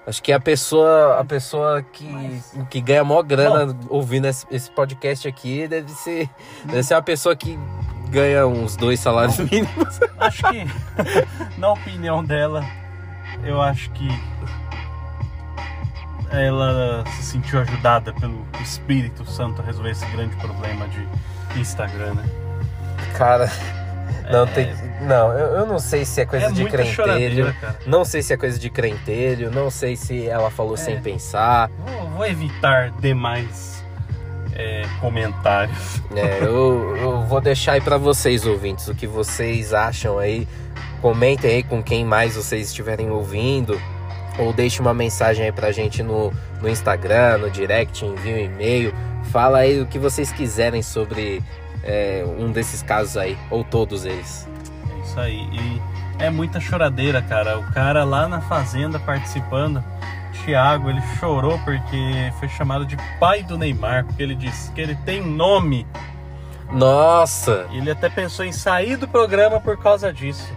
Acho 0.08 0.22
que 0.22 0.32
a 0.32 0.40
pessoa, 0.40 1.20
a 1.20 1.26
pessoa 1.26 1.82
que, 1.82 2.42
que 2.70 2.80
ganha 2.80 3.04
maior 3.04 3.24
grana 3.24 3.76
ouvindo 3.90 4.28
esse, 4.28 4.46
esse 4.52 4.70
podcast 4.70 5.28
aqui 5.28 5.68
deve 5.68 5.92
ser, 5.92 6.30
deve 6.64 6.84
ser 6.84 6.94
uma 6.94 7.02
pessoa 7.02 7.36
que 7.36 7.58
ganha 8.10 8.46
uns 8.46 8.76
dois 8.76 9.00
salários 9.00 9.40
mínimos. 9.40 10.00
Acho 10.20 10.44
que, 10.44 10.68
na 11.58 11.72
opinião 11.72 12.24
dela, 12.24 12.64
eu 13.44 13.62
acho 13.62 13.90
que 13.92 14.08
ela 16.32 17.04
se 17.18 17.24
sentiu 17.24 17.60
ajudada 17.60 18.14
pelo 18.14 18.46
Espírito 18.62 19.26
Santo 19.26 19.62
a 19.62 19.66
resolver 19.66 19.92
esse 19.92 20.06
grande 20.08 20.36
problema 20.38 20.88
de 20.88 21.60
Instagram, 21.60 22.16
né? 22.16 22.24
Cara, 23.18 23.50
não 24.32 24.48
tem. 24.48 24.74
Não, 25.01 25.32
eu, 25.32 25.48
eu 25.58 25.65
não 25.65 25.79
sei 25.79 26.05
se 26.05 26.22
é 26.22 26.25
coisa 26.25 26.48
é 26.48 26.51
de 26.51 26.65
crentelho. 26.65 27.55
Não 27.86 28.05
sei 28.05 28.22
se 28.22 28.34
é 28.34 28.38
coisa 28.38 28.58
de 28.58 28.70
crentelho. 28.70 29.51
Não 29.51 29.70
sei 29.70 29.96
se 29.96 30.27
ela 30.27 30.50
falou 30.50 30.77
sem 30.77 31.01
pensar. 31.01 31.70
Vou, 31.79 32.10
vou 32.10 32.25
evitar 32.25 32.91
demais 33.00 33.84
é, 34.55 34.84
comentários. 35.00 36.01
É, 36.15 36.39
eu, 36.41 36.96
eu 36.98 37.22
vou 37.24 37.41
deixar 37.41 37.74
aí 37.74 37.82
pra 37.82 37.98
vocês, 37.98 38.46
ouvintes, 38.46 38.88
o 38.88 38.96
que 38.96 39.05
vocês 39.05 39.74
acham 39.74 40.17
aí. 40.17 40.48
Comentem 41.01 41.51
aí 41.51 41.63
com 41.63 41.84
quem 41.84 42.05
mais 42.05 42.36
vocês 42.36 42.70
estiverem 42.70 43.12
ouvindo. 43.12 43.79
Ou 44.39 44.51
deixe 44.51 44.82
uma 44.82 44.94
mensagem 44.94 45.46
aí 45.46 45.51
pra 45.51 45.72
gente 45.72 46.01
no, 46.01 46.34
no 46.62 46.70
Instagram, 46.70 47.38
no 47.38 47.50
direct, 47.50 48.05
envie 48.05 48.34
um 48.34 48.38
e-mail. 48.38 48.94
Fala 49.32 49.60
aí 49.60 49.82
o 49.82 49.86
que 49.86 50.00
vocês 50.00 50.32
quiserem 50.32 50.82
sobre 50.82 51.44
é, 51.86 52.25
um 52.39 52.51
desses 52.51 52.82
casos 52.82 53.15
aí, 53.15 53.38
ou 53.50 53.63
todos 53.63 54.04
eles. 54.04 54.48
É 54.89 55.01
isso 55.01 55.20
aí. 55.20 55.48
E 55.54 55.82
é 56.20 56.30
muita 56.30 56.60
choradeira, 56.60 57.22
cara. 57.22 57.60
O 57.60 57.72
cara 57.72 58.04
lá 58.04 58.27
na 58.27 58.42
fazenda 58.42 59.00
participando, 59.00 59.84
Thiago, 60.44 60.89
ele 60.89 61.01
chorou 61.20 61.58
porque 61.60 62.34
foi 62.39 62.50
chamado 62.50 62.86
de 62.86 62.98
pai 63.20 63.44
do 63.44 63.58
Neymar, 63.58 64.06
porque 64.06 64.24
ele 64.24 64.36
disse 64.36 64.72
que 64.72 64.82
ele 64.82 64.96
tem 65.06 65.22
nome. 65.22 65.88
Nossa! 66.72 67.68
E 67.72 67.77
ele 67.77 67.92
até 67.92 68.10
pensou 68.10 68.44
em 68.44 68.51
sair 68.51 68.98
do 68.98 69.08
programa 69.08 69.62
por 69.62 69.77
causa 69.77 70.12
disso. 70.12 70.51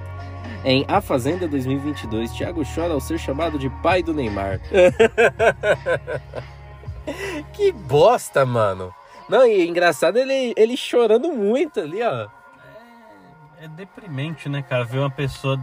Em 0.65 0.85
A 0.89 1.01
Fazenda 1.01 1.47
2022, 1.47 2.33
Thiago 2.33 2.65
chora 2.75 2.93
ao 2.93 3.01
ser 3.01 3.19
chamado 3.19 3.59
de 3.59 3.71
pai 3.71 4.03
do 4.03 4.13
Neymar. 4.13 4.59
que 7.53 7.71
bosta, 7.71 8.45
mano. 8.45 8.93
Não, 9.29 9.47
e 9.47 9.61
é 9.61 9.67
engraçado 9.67 10.17
ele, 10.17 10.55
ele 10.57 10.77
chorando 10.77 11.31
muito 11.33 11.81
ali, 11.81 12.03
ó. 12.03 12.29
É 13.61 13.69
deprimente, 13.69 14.49
né, 14.49 14.63
cara? 14.63 14.85
Ver 14.85 14.99
uma 14.99 15.11
pessoa 15.11 15.59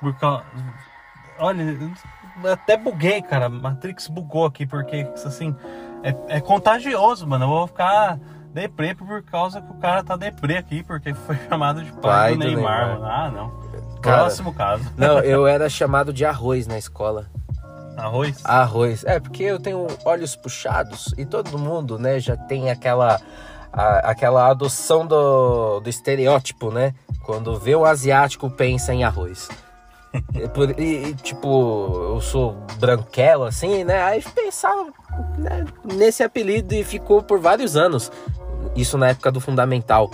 por 0.00 0.14
causa. 0.18 0.44
Olha, 1.38 1.64
até 2.50 2.76
buguei, 2.76 3.20
cara. 3.20 3.48
Matrix 3.48 4.08
bugou 4.08 4.46
aqui, 4.46 4.66
porque 4.66 5.06
assim, 5.24 5.54
é, 6.02 6.36
é 6.36 6.40
contagioso, 6.40 7.26
mano. 7.26 7.44
Eu 7.44 7.48
vou 7.48 7.66
ficar 7.66 8.18
deprê 8.52 8.94
por 8.94 9.22
causa 9.22 9.60
que 9.60 9.70
o 9.70 9.76
cara 9.76 10.02
tá 10.02 10.16
deprê 10.16 10.56
aqui, 10.56 10.82
porque 10.82 11.12
foi 11.12 11.36
chamado 11.48 11.82
de 11.82 11.92
pai, 11.92 12.00
Pai 12.00 12.32
do, 12.34 12.38
do 12.38 12.46
Neymar. 12.46 13.00
Ah, 13.02 13.30
não. 13.30 13.50
Cara, 14.00 14.18
Próximo 14.18 14.54
caso. 14.54 14.84
Não, 14.96 15.18
eu 15.20 15.46
era 15.48 15.68
chamado 15.68 16.12
de 16.12 16.24
arroz 16.24 16.66
na 16.66 16.78
escola. 16.78 17.26
Arroz? 17.98 18.40
Arroz. 18.44 19.04
É, 19.04 19.18
porque 19.20 19.42
eu 19.42 19.58
tenho 19.58 19.86
olhos 20.04 20.34
puxados 20.36 21.12
e 21.18 21.24
todo 21.26 21.58
mundo, 21.58 21.98
né, 21.98 22.18
já 22.20 22.36
tem 22.36 22.70
aquela 22.70 23.20
a- 23.70 24.10
aquela 24.10 24.48
adoção 24.48 25.06
do, 25.06 25.80
do 25.80 25.90
estereótipo, 25.90 26.70
né? 26.70 26.94
Quando 27.22 27.58
vê 27.60 27.74
o 27.76 27.84
asiático, 27.84 28.48
pensa 28.50 28.94
em 28.94 29.04
arroz. 29.04 29.48
E- 30.78 30.82
e, 30.82 31.14
tipo, 31.16 31.92
eu 32.14 32.20
sou 32.22 32.56
branquelo, 32.78 33.44
assim, 33.44 33.84
né? 33.84 34.02
Aí 34.02 34.22
pensava 34.34 34.86
né, 35.36 35.66
nesse 35.84 36.22
apelido 36.22 36.74
e 36.74 36.82
ficou 36.82 37.22
por 37.22 37.38
vários 37.40 37.76
anos. 37.76 38.10
Isso 38.74 38.96
na 38.96 39.08
época 39.08 39.30
do 39.30 39.40
fundamental. 39.40 40.10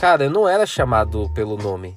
Cara, 0.00 0.24
eu 0.24 0.30
não 0.30 0.48
era 0.48 0.66
chamado 0.66 1.30
pelo 1.34 1.56
nome. 1.56 1.96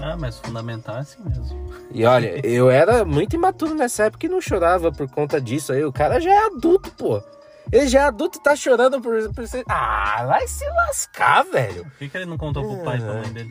Ah, 0.00 0.16
mas 0.16 0.38
fundamental 0.38 0.96
é 0.96 1.00
assim 1.00 1.22
mesmo. 1.24 1.68
E 1.90 2.04
olha, 2.04 2.46
eu 2.46 2.70
era 2.70 3.04
muito 3.04 3.34
imaturo 3.34 3.74
nessa 3.74 4.04
época 4.04 4.26
e 4.26 4.28
não 4.28 4.40
chorava 4.40 4.92
por 4.92 5.10
conta 5.10 5.40
disso 5.40 5.72
aí. 5.72 5.84
O 5.84 5.92
cara 5.92 6.20
já 6.20 6.30
é 6.30 6.46
adulto, 6.46 6.90
pô. 6.92 7.22
Ele 7.70 7.86
já 7.88 8.00
é 8.00 8.04
adulto 8.04 8.38
e 8.38 8.42
tá 8.42 8.56
chorando 8.56 9.00
por, 9.00 9.32
por 9.34 9.46
ser. 9.46 9.64
Ah, 9.68 10.24
vai 10.26 10.46
se 10.46 10.64
lascar, 10.64 11.44
velho. 11.44 11.84
Por 11.84 11.98
que, 11.98 12.08
que 12.08 12.16
ele 12.16 12.26
não 12.26 12.38
contou 12.38 12.62
pro 12.62 12.84
pai 12.84 12.98
e 12.98 13.00
pra 13.00 13.14
mãe 13.14 13.32
dele? 13.32 13.50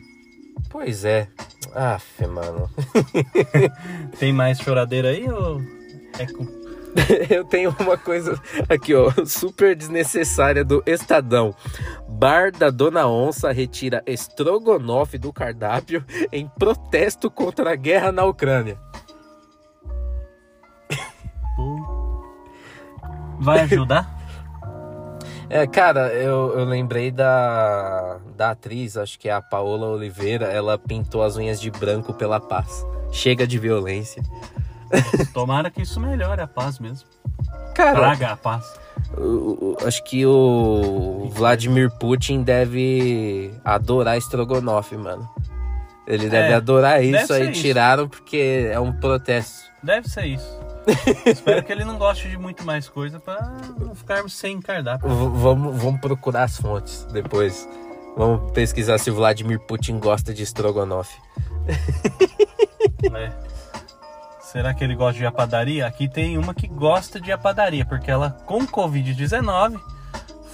Pois 0.70 1.04
é. 1.04 1.28
Aff, 1.74 2.26
mano. 2.26 2.68
Tem 4.18 4.32
mais 4.32 4.58
choradeira 4.58 5.10
aí 5.10 5.30
ou 5.30 5.60
é. 6.18 6.26
Eu 7.30 7.44
tenho 7.44 7.74
uma 7.78 7.96
coisa 7.96 8.36
aqui, 8.68 8.92
ó, 8.94 9.12
super 9.24 9.76
desnecessária 9.76 10.64
do 10.64 10.82
Estadão. 10.86 11.54
Bar 12.08 12.50
da 12.52 12.70
Dona 12.70 13.06
Onça 13.06 13.52
retira 13.52 14.02
estrogonofe 14.06 15.18
do 15.18 15.32
cardápio 15.32 16.04
em 16.32 16.48
protesto 16.58 17.30
contra 17.30 17.72
a 17.72 17.76
guerra 17.76 18.10
na 18.10 18.24
Ucrânia. 18.24 18.76
Vai 23.40 23.60
ajudar? 23.60 24.14
É, 25.50 25.66
cara, 25.66 26.12
eu, 26.12 26.58
eu 26.58 26.64
lembrei 26.66 27.10
da, 27.10 28.18
da 28.36 28.50
atriz, 28.50 28.98
acho 28.98 29.18
que 29.18 29.30
é 29.30 29.32
a 29.32 29.40
Paola 29.40 29.86
Oliveira, 29.86 30.44
ela 30.44 30.76
pintou 30.76 31.22
as 31.22 31.38
unhas 31.38 31.58
de 31.58 31.70
branco 31.70 32.12
pela 32.12 32.38
paz. 32.38 32.84
Chega 33.10 33.46
de 33.46 33.58
violência. 33.58 34.22
Tomara 35.32 35.70
que 35.70 35.82
isso 35.82 36.00
melhore 36.00 36.40
a 36.40 36.46
paz 36.46 36.78
mesmo. 36.78 37.06
Cara, 37.74 37.98
Traga 37.98 38.32
a 38.32 38.36
paz. 38.36 38.64
acho 39.86 40.02
que 40.04 40.26
o 40.26 41.28
Vladimir 41.32 41.90
Putin 41.98 42.42
deve 42.42 43.52
adorar 43.64 44.16
estrogonofe, 44.18 44.96
mano. 44.96 45.28
Ele 46.06 46.28
deve 46.28 46.52
É, 46.52 46.54
adorar 46.54 47.00
deve 47.00 47.16
isso, 47.18 47.26
ser 47.28 47.34
aí 47.42 47.50
isso. 47.52 47.60
tiraram 47.60 48.08
porque 48.08 48.68
é 48.72 48.80
um 48.80 48.92
protesto. 48.92 49.68
Deve 49.82 50.08
ser 50.08 50.24
isso. 50.26 50.58
Espero 51.26 51.62
que 51.62 51.70
ele 51.70 51.84
não 51.84 51.98
goste 51.98 52.28
de 52.30 52.38
muito 52.38 52.64
mais 52.64 52.88
coisa 52.88 53.20
pra 53.20 53.52
não 53.78 53.94
ficarmos 53.94 54.32
sem 54.32 54.58
cardápio. 54.60 55.06
V- 55.08 55.38
vamos, 55.38 55.76
vamos 55.82 56.00
procurar 56.00 56.44
as 56.44 56.56
fontes 56.56 57.04
depois. 57.12 57.68
Vamos 58.16 58.50
pesquisar 58.52 58.96
se 58.98 59.10
o 59.10 59.14
Vladimir 59.14 59.60
Putin 59.60 59.98
gosta 59.98 60.32
de 60.32 60.42
estrogonofe. 60.42 61.14
né? 63.10 63.32
Será 64.50 64.72
que 64.72 64.82
ele 64.82 64.94
gosta 64.94 65.18
de 65.18 65.26
à 65.26 65.30
padaria? 65.30 65.86
Aqui 65.86 66.08
tem 66.08 66.38
uma 66.38 66.54
que 66.54 66.66
gosta 66.66 67.20
de 67.20 67.30
à 67.30 67.36
padaria, 67.36 67.84
porque 67.84 68.10
ela 68.10 68.30
com 68.46 68.66
Covid-19 68.66 69.78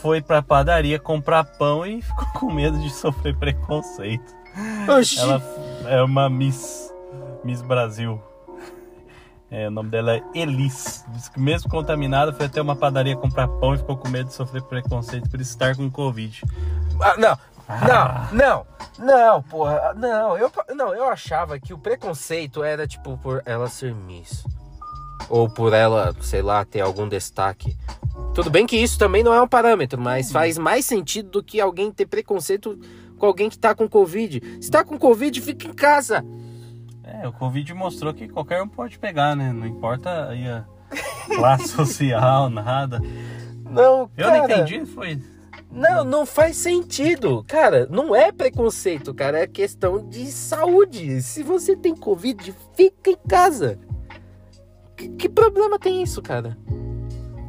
foi 0.02 0.20
pra 0.20 0.42
padaria 0.42 0.98
comprar 0.98 1.44
pão 1.44 1.86
e 1.86 2.02
ficou 2.02 2.26
com 2.34 2.52
medo 2.52 2.76
de 2.80 2.90
sofrer 2.90 3.36
preconceito. 3.36 4.34
Oxi. 4.88 5.20
Ela 5.20 5.40
é 5.86 6.02
uma 6.02 6.28
Miss, 6.28 6.92
Miss 7.44 7.62
Brasil. 7.62 8.20
É, 9.48 9.68
o 9.68 9.70
nome 9.70 9.90
dela 9.90 10.16
é 10.16 10.22
Elis. 10.34 11.04
Diz 11.10 11.28
que 11.28 11.38
mesmo 11.38 11.70
contaminada 11.70 12.32
foi 12.32 12.46
até 12.46 12.60
uma 12.60 12.74
padaria 12.74 13.14
comprar 13.14 13.46
pão 13.46 13.74
e 13.74 13.78
ficou 13.78 13.96
com 13.96 14.08
medo 14.08 14.26
de 14.26 14.34
sofrer 14.34 14.62
preconceito 14.62 15.30
por 15.30 15.40
estar 15.40 15.76
com 15.76 15.88
Covid. 15.88 16.42
Ah, 17.00 17.16
não, 17.16 17.38
Ah. 17.68 18.28
não, 18.32 18.66
não, 18.98 19.06
não, 19.06 19.42
porra, 19.42 19.94
não, 19.94 20.36
eu, 20.36 20.50
não, 20.74 20.94
eu 20.94 21.08
achava 21.08 21.58
que 21.58 21.72
o 21.72 21.78
preconceito 21.78 22.62
era, 22.62 22.86
tipo, 22.86 23.16
por 23.18 23.42
ela 23.46 23.68
ser 23.68 23.94
Miss. 23.94 24.44
Ou 25.28 25.48
por 25.48 25.72
ela, 25.72 26.14
sei 26.20 26.42
lá, 26.42 26.64
ter 26.64 26.80
algum 26.80 27.08
destaque. 27.08 27.76
Tudo 28.34 28.50
bem 28.50 28.66
que 28.66 28.76
isso 28.76 28.98
também 28.98 29.22
não 29.22 29.32
é 29.32 29.40
um 29.40 29.48
parâmetro, 29.48 30.00
mas 30.00 30.30
faz 30.30 30.58
mais 30.58 30.84
sentido 30.84 31.30
do 31.30 31.42
que 31.42 31.60
alguém 31.60 31.90
ter 31.90 32.06
preconceito 32.06 32.78
com 33.18 33.26
alguém 33.26 33.48
que 33.48 33.58
tá 33.58 33.74
com 33.74 33.88
Covid. 33.88 34.58
Se 34.60 34.70
tá 34.70 34.84
com 34.84 34.98
Covid, 34.98 35.40
fica 35.40 35.66
em 35.66 35.72
casa. 35.72 36.24
É, 37.02 37.26
o 37.28 37.32
Covid 37.32 37.72
mostrou 37.74 38.12
que 38.12 38.28
qualquer 38.28 38.62
um 38.62 38.68
pode 38.68 38.98
pegar, 38.98 39.36
né? 39.36 39.52
Não 39.52 39.66
importa 39.66 40.28
aí 40.28 40.46
a 40.48 40.64
classe 41.34 41.68
social, 41.72 42.50
nada. 42.50 43.00
Não, 43.62 44.10
Eu 44.16 44.26
cara, 44.26 44.38
não 44.38 44.44
entendi, 44.44 44.84
foi. 44.86 45.22
Não, 45.74 46.04
não 46.04 46.24
faz 46.24 46.56
sentido. 46.56 47.44
Cara, 47.48 47.86
não 47.90 48.14
é 48.14 48.30
preconceito, 48.30 49.12
cara. 49.12 49.40
É 49.40 49.46
questão 49.46 50.08
de 50.08 50.26
saúde. 50.30 51.20
Se 51.20 51.42
você 51.42 51.74
tem 51.76 51.94
Covid, 51.96 52.54
fica 52.76 53.10
em 53.10 53.16
casa. 53.28 53.78
Que, 54.96 55.08
que 55.08 55.28
problema 55.28 55.78
tem 55.78 56.02
isso, 56.02 56.22
cara? 56.22 56.56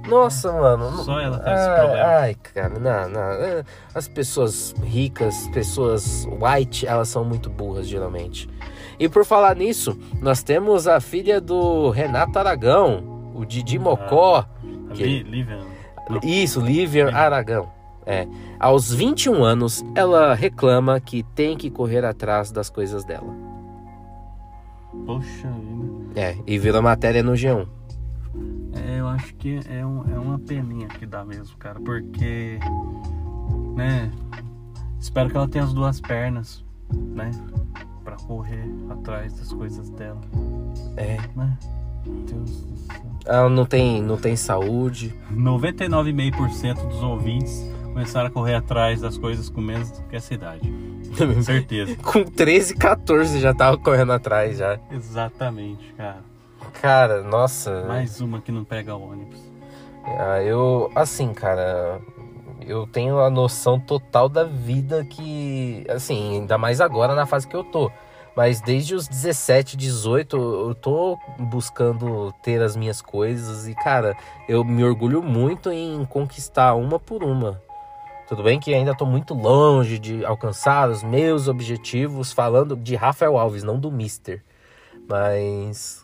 Nossa, 0.08 0.52
mano. 0.52 1.04
Só 1.04 1.20
ela 1.20 1.40
tem 1.40 1.54
esse 1.54 1.64
Ah, 1.70 1.76
problema. 1.80 2.06
Ai, 2.08 2.36
cara, 2.36 2.80
não, 2.80 3.10
não. 3.10 3.22
é, 3.44 3.64
As 3.94 4.08
pessoas 4.08 4.74
ricas, 4.84 5.48
pessoas 5.50 6.28
white, 6.42 6.86
elas 6.88 7.08
são 7.10 7.24
muito 7.24 7.50
burras, 7.50 7.88
geralmente. 7.88 8.48
E 9.00 9.08
por 9.10 9.26
falar 9.26 9.56
nisso, 9.56 9.98
nós 10.22 10.42
temos 10.44 10.88
a 10.88 11.00
filha 11.00 11.42
do 11.42 11.90
Renato 11.90 12.38
Aragão, 12.40 13.32
o 13.36 13.46
Didi 13.46 13.78
Mocó. 13.80 14.46
Que- 14.94 15.04
Ali, 15.04 15.24
Lívia. 15.24 15.60
Isso, 16.24 16.60
Lívia 16.62 17.10
Aragão. 17.16 17.74
É. 18.06 18.28
Aos 18.60 18.94
21 18.94 19.44
anos, 19.44 19.84
ela 19.96 20.34
reclama 20.36 21.00
que 21.00 21.24
tem 21.36 21.58
que 21.58 21.70
correr 21.72 22.06
atrás 22.06 22.52
das 22.52 22.70
coisas 22.70 23.04
dela. 23.04 23.34
Poxa 25.06 25.50
vida. 25.50 26.20
É, 26.20 26.38
e 26.48 26.58
virou 26.58 26.82
matéria 26.82 27.22
no 27.24 27.34
G1. 27.34 27.68
É, 28.74 29.00
eu 29.00 29.08
acho 29.08 29.34
que 29.36 29.60
é, 29.70 29.86
um- 29.86 30.04
é 30.14 30.18
uma 30.20 30.40
peninha 30.40 30.88
que 30.88 31.06
dá 31.06 31.24
mesmo, 31.26 31.58
cara. 31.58 31.80
Porque. 31.80 32.60
Né? 33.76 34.12
Espero 35.00 35.30
que 35.30 35.38
ela 35.38 35.48
tenha 35.48 35.64
as 35.64 35.74
duas 35.74 36.00
pernas, 36.00 36.64
né? 36.94 37.32
Pra 38.04 38.16
correr 38.16 38.66
atrás 38.90 39.34
das 39.34 39.52
coisas 39.52 39.90
dela, 39.92 40.22
É. 40.98 41.18
né? 41.36 41.58
Deus 42.06 42.62
do 42.62 42.78
céu. 42.78 43.02
Ela 43.26 43.50
não 43.50 43.66
tem, 43.66 44.02
não 44.02 44.18
tem 44.18 44.36
saúde. 44.36 45.14
99,5% 45.32 46.88
dos 46.88 47.02
ouvintes 47.04 47.64
começaram 47.96 48.28
a 48.28 48.30
correr 48.30 48.56
atrás 48.56 49.00
das 49.00 49.18
coisas 49.18 49.50
com 49.50 49.62
menos 49.62 49.90
do 49.90 50.04
que 50.04 50.18
essa 50.18 50.34
idade. 50.34 50.70
Certeza. 51.42 51.96
Com 52.04 52.26
13, 52.26 52.76
14 52.76 53.40
já 53.40 53.54
tava 53.54 53.78
correndo 53.78 54.12
atrás 54.12 54.58
já. 54.58 54.78
Exatamente, 54.92 55.94
cara. 55.94 56.20
Cara, 56.82 57.24
nossa. 57.24 57.86
Mais 57.88 58.20
uma 58.20 58.42
que 58.42 58.52
não 58.52 58.66
pega 58.66 58.94
ônibus. 58.94 59.40
Ah, 60.04 60.44
eu, 60.44 60.92
assim, 60.94 61.34
cara, 61.34 62.02
eu 62.68 62.86
tenho 62.86 63.18
a 63.22 63.30
noção 63.30 63.80
total 63.80 64.28
da 64.28 64.44
vida 64.44 65.06
que, 65.06 65.86
assim, 65.88 66.40
ainda 66.40 66.58
mais 66.58 66.82
agora 66.82 67.16
na 67.16 67.26
fase 67.26 67.48
que 67.48 67.56
eu 67.56 67.64
tô. 67.64 67.90
Mas 68.36 68.60
desde 68.60 68.94
os 68.94 69.08
17, 69.08 69.78
18, 69.78 70.36
eu 70.36 70.76
tô 70.76 71.18
buscando 71.40 72.34
ter 72.44 72.62
as 72.62 72.76
minhas 72.76 73.02
coisas 73.02 73.66
e, 73.66 73.74
cara, 73.74 74.18
eu 74.50 74.66
me 74.66 74.84
orgulho 74.84 75.24
muito 75.24 75.72
em 75.72 76.04
conquistar 76.04 76.76
uma 76.76 77.00
por 77.00 77.24
uma. 77.24 77.64
Tudo 78.28 78.42
bem 78.42 78.60
que 78.60 78.74
ainda 78.74 78.96
tô 78.96 79.06
muito 79.06 79.34
longe 79.34 80.00
de 80.00 80.26
alcançar 80.26 80.90
os 80.90 81.04
meus 81.04 81.48
objetivos, 81.48 82.32
falando 82.32 82.76
de 82.76 82.96
Rafael 82.96 83.38
Alves, 83.38 83.64
não 83.64 83.80
do 83.80 83.92
Mister. 83.92 84.44
Mas, 85.08 86.04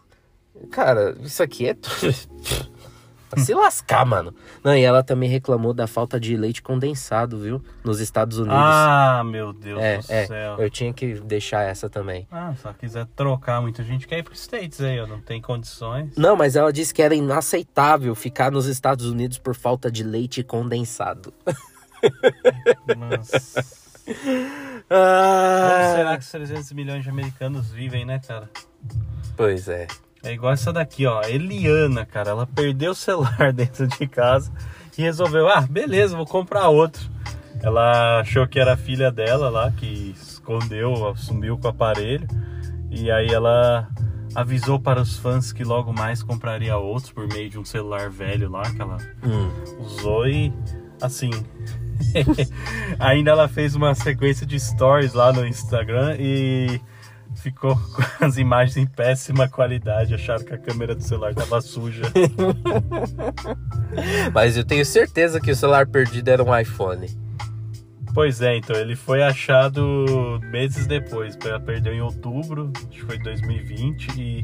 cara, 0.69 1.15
isso 1.21 1.41
aqui 1.41 1.69
é 1.69 1.75
se 3.37 3.53
lascar, 3.55 4.05
mano. 4.05 4.35
Não, 4.63 4.75
e 4.75 4.83
ela 4.83 5.01
também 5.01 5.27
reclamou 5.27 5.73
da 5.73 5.87
falta 5.87 6.19
de 6.19 6.37
leite 6.37 6.61
condensado, 6.61 7.39
viu? 7.39 7.59
Nos 7.83 7.99
Estados 7.99 8.37
Unidos. 8.37 8.55
Ah, 8.55 9.23
meu 9.25 9.51
Deus 9.51 9.81
é, 9.81 9.97
do 9.97 10.11
é. 10.11 10.25
céu. 10.27 10.57
Eu 10.59 10.69
tinha 10.69 10.93
que 10.93 11.15
deixar 11.21 11.63
essa 11.63 11.89
também. 11.89 12.27
Ah, 12.31 12.53
só 12.61 12.71
quiser 12.71 13.07
trocar, 13.15 13.61
muita 13.61 13.83
gente 13.83 14.07
quer 14.07 14.19
ir 14.19 14.23
pro 14.23 14.35
States 14.35 14.79
aí, 14.79 14.99
ó. 14.99 15.07
Não 15.07 15.21
tem 15.21 15.41
condições. 15.41 16.15
Não, 16.15 16.35
mas 16.35 16.55
ela 16.55 16.71
disse 16.71 16.93
que 16.93 17.01
era 17.01 17.15
inaceitável 17.15 18.13
ficar 18.13 18.51
nos 18.51 18.67
Estados 18.67 19.07
Unidos 19.07 19.39
por 19.39 19.55
falta 19.55 19.91
de 19.91 20.03
leite 20.03 20.43
condensado. 20.43 21.33
Mas. 22.97 23.55
Ah, 24.89 25.79
Como 25.83 25.95
será 25.95 26.17
que 26.17 26.23
os 26.23 26.31
300 26.31 26.71
milhões 26.73 27.03
de 27.03 27.09
americanos 27.09 27.69
vivem, 27.71 28.05
né, 28.05 28.19
cara? 28.19 28.49
Pois 29.37 29.67
é. 29.67 29.87
É 30.23 30.33
igual 30.33 30.53
essa 30.53 30.71
daqui, 30.71 31.05
ó. 31.05 31.21
Eliana, 31.23 32.05
cara. 32.05 32.31
Ela 32.31 32.45
perdeu 32.47 32.91
o 32.91 32.95
celular 32.95 33.51
dentro 33.53 33.87
de 33.87 34.07
casa 34.07 34.51
e 34.97 35.01
resolveu, 35.01 35.47
ah, 35.49 35.61
beleza, 35.61 36.15
vou 36.15 36.25
comprar 36.25 36.67
outro. 36.69 37.09
Ela 37.63 38.19
achou 38.19 38.47
que 38.47 38.59
era 38.59 38.73
a 38.73 38.77
filha 38.77 39.11
dela 39.11 39.49
lá, 39.49 39.71
que 39.71 40.13
escondeu, 40.19 41.15
sumiu 41.15 41.57
com 41.57 41.67
o 41.67 41.71
aparelho. 41.71 42.27
E 42.89 43.09
aí 43.09 43.27
ela 43.29 43.87
avisou 44.35 44.79
para 44.79 45.01
os 45.01 45.17
fãs 45.17 45.51
que 45.53 45.63
logo 45.63 45.93
mais 45.93 46.21
compraria 46.23 46.75
outros 46.77 47.11
por 47.11 47.27
meio 47.27 47.49
de 47.49 47.57
um 47.59 47.65
celular 47.65 48.09
velho 48.09 48.49
lá 48.49 48.63
que 48.63 48.81
ela 48.81 48.97
Hum. 49.23 49.49
usou 49.79 50.27
e 50.27 50.51
assim. 51.01 51.31
Ainda 52.99 53.31
ela 53.31 53.47
fez 53.47 53.75
uma 53.75 53.93
sequência 53.95 54.45
de 54.45 54.59
stories 54.59 55.13
lá 55.13 55.31
no 55.31 55.45
Instagram 55.45 56.15
e 56.19 56.79
ficou 57.35 57.75
com 58.17 58.25
as 58.25 58.37
imagens 58.37 58.77
em 58.77 58.85
péssima 58.85 59.47
qualidade. 59.47 60.13
Acharam 60.13 60.43
que 60.43 60.53
a 60.53 60.57
câmera 60.57 60.95
do 60.95 61.01
celular 61.03 61.33
tava 61.33 61.61
suja. 61.61 62.03
Mas 64.33 64.57
eu 64.57 64.63
tenho 64.63 64.85
certeza 64.85 65.39
que 65.39 65.51
o 65.51 65.55
celular 65.55 65.87
perdido 65.87 66.29
era 66.29 66.43
um 66.43 66.57
iPhone. 66.57 67.07
pois 68.13 68.41
é, 68.41 68.57
então 68.57 68.75
ele 68.75 68.95
foi 68.95 69.23
achado 69.23 70.39
meses 70.51 70.87
depois. 70.87 71.37
Ela 71.43 71.59
perdeu 71.59 71.93
em 71.93 72.01
outubro, 72.01 72.71
acho 72.75 72.87
que 72.87 73.01
foi 73.01 73.17
2020 73.19 74.07
e 74.19 74.41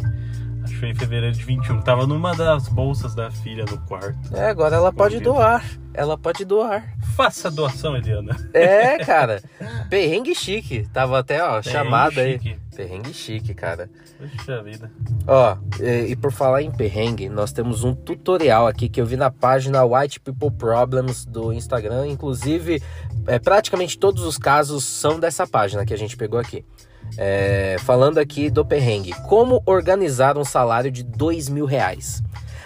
acho 0.63 0.73
que 0.73 0.79
foi 0.79 0.89
em 0.89 0.95
fevereiro 0.95 1.35
de 1.35 1.43
21. 1.43 1.81
Tava 1.81 2.05
numa 2.07 2.35
das 2.35 2.67
bolsas 2.67 3.13
da 3.15 3.29
filha 3.31 3.65
no 3.69 3.77
quarto. 3.81 4.35
É, 4.35 4.47
agora 4.49 4.75
ela 4.75 4.91
pode 4.91 5.19
doar. 5.19 5.63
Ela 5.93 6.17
pode 6.17 6.45
doar. 6.45 6.93
Faça 7.17 7.47
a 7.47 7.51
doação, 7.51 7.97
Eliana. 7.97 8.37
É, 8.53 8.99
cara. 9.03 9.41
Perrengue 9.89 10.35
chique. 10.35 10.87
Tava 10.93 11.17
até, 11.17 11.43
ó, 11.43 11.63
chamada 11.63 12.21
aí. 12.21 12.33
chique. 12.33 12.55
Perrengue 12.75 13.11
chique, 13.11 13.53
cara. 13.55 13.89
Puxa 14.19 14.61
vida. 14.61 14.91
Ó, 15.25 15.57
e, 15.81 16.11
e 16.11 16.15
por 16.15 16.31
falar 16.31 16.61
em 16.61 16.69
perrengue, 16.69 17.27
nós 17.27 17.51
temos 17.51 17.83
um 17.83 17.95
tutorial 17.95 18.67
aqui 18.67 18.87
que 18.87 19.01
eu 19.01 19.05
vi 19.07 19.15
na 19.15 19.31
página 19.31 19.83
White 19.83 20.19
People 20.19 20.51
Problems 20.51 21.25
do 21.25 21.51
Instagram. 21.51 22.07
Inclusive, 22.07 22.83
é, 23.25 23.39
praticamente 23.39 23.97
todos 23.97 24.21
os 24.23 24.37
casos 24.37 24.83
são 24.83 25.19
dessa 25.19 25.47
página 25.47 25.83
que 25.87 25.95
a 25.95 25.97
gente 25.97 26.15
pegou 26.15 26.39
aqui. 26.39 26.63
É, 27.17 27.77
falando 27.79 28.19
aqui 28.19 28.51
do 28.51 28.63
perrengue. 28.63 29.13
Como 29.27 29.63
organizar 29.65 30.37
um 30.37 30.45
salário 30.45 30.91
de 30.91 31.01
dois 31.01 31.49
mil 31.49 31.65
reais? 31.65 32.21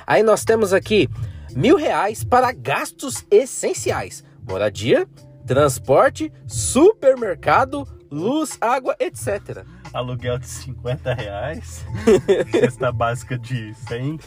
Aí 0.06 0.24
nós 0.24 0.44
temos 0.44 0.74
aqui 0.74 1.08
mil 1.56 1.78
reais 1.78 2.22
para 2.22 2.52
gastos 2.52 3.26
essenciais. 3.32 4.30
Moradia, 4.48 5.08
transporte, 5.46 6.32
supermercado, 6.48 7.88
luz, 8.12 8.58
água, 8.60 8.96
etc. 9.00 9.66
Aluguel 9.94 10.40
de 10.40 10.48
50 10.48 11.14
reais, 11.14 11.86
cesta 12.52 12.92
básica 12.92 13.38
de 13.38 13.74
100, 13.74 14.20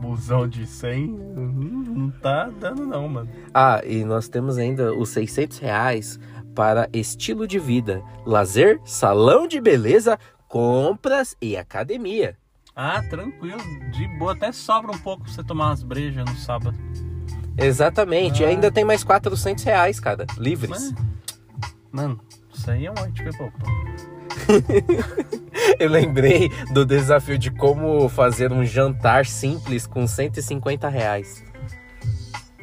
busão 0.00 0.48
de 0.48 0.66
100, 0.66 1.04
hum, 1.10 1.84
não 1.86 2.10
tá 2.10 2.50
dando 2.58 2.84
não, 2.84 3.08
mano. 3.08 3.30
Ah, 3.54 3.80
e 3.84 4.04
nós 4.04 4.28
temos 4.28 4.58
ainda 4.58 4.92
os 4.92 5.10
600 5.10 5.58
reais 5.58 6.18
para 6.54 6.88
estilo 6.92 7.46
de 7.46 7.58
vida, 7.58 8.02
lazer, 8.26 8.80
salão 8.84 9.46
de 9.46 9.60
beleza, 9.60 10.18
compras 10.48 11.36
e 11.40 11.56
academia. 11.56 12.36
Ah, 12.74 13.02
tranquilo, 13.08 13.60
de 13.92 14.08
boa, 14.18 14.32
até 14.32 14.50
sobra 14.50 14.90
um 14.90 14.98
pouco 14.98 15.24
pra 15.24 15.32
você 15.32 15.44
tomar 15.44 15.68
umas 15.68 15.82
brejas 15.82 16.24
no 16.24 16.36
sábado. 16.36 16.76
Exatamente, 17.58 18.42
e 18.42 18.44
Ah. 18.44 18.48
ainda 18.48 18.70
tem 18.70 18.84
mais 18.84 19.04
400 19.04 19.62
reais, 19.64 20.00
cara, 20.00 20.26
livres. 20.38 20.94
Mano, 21.92 22.18
isso 22.54 22.70
aí 22.70 22.86
é 22.86 22.90
um 22.90 22.94
white 23.02 23.22
people. 23.22 23.52
Eu 25.78 25.90
lembrei 25.90 26.50
do 26.72 26.84
desafio 26.86 27.36
de 27.38 27.50
como 27.50 28.08
fazer 28.08 28.50
um 28.52 28.64
jantar 28.64 29.26
simples 29.26 29.86
com 29.86 30.06
150 30.06 30.88
reais. 30.88 31.44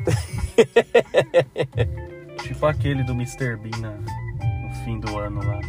Tipo 2.43 2.65
aquele 2.65 3.03
do 3.03 3.13
Mr. 3.13 3.55
Bean 3.57 3.79
na- 3.81 3.91
no 3.97 4.73
fim 4.83 4.99
do 4.99 5.17
ano 5.17 5.41
lá. 5.45 5.59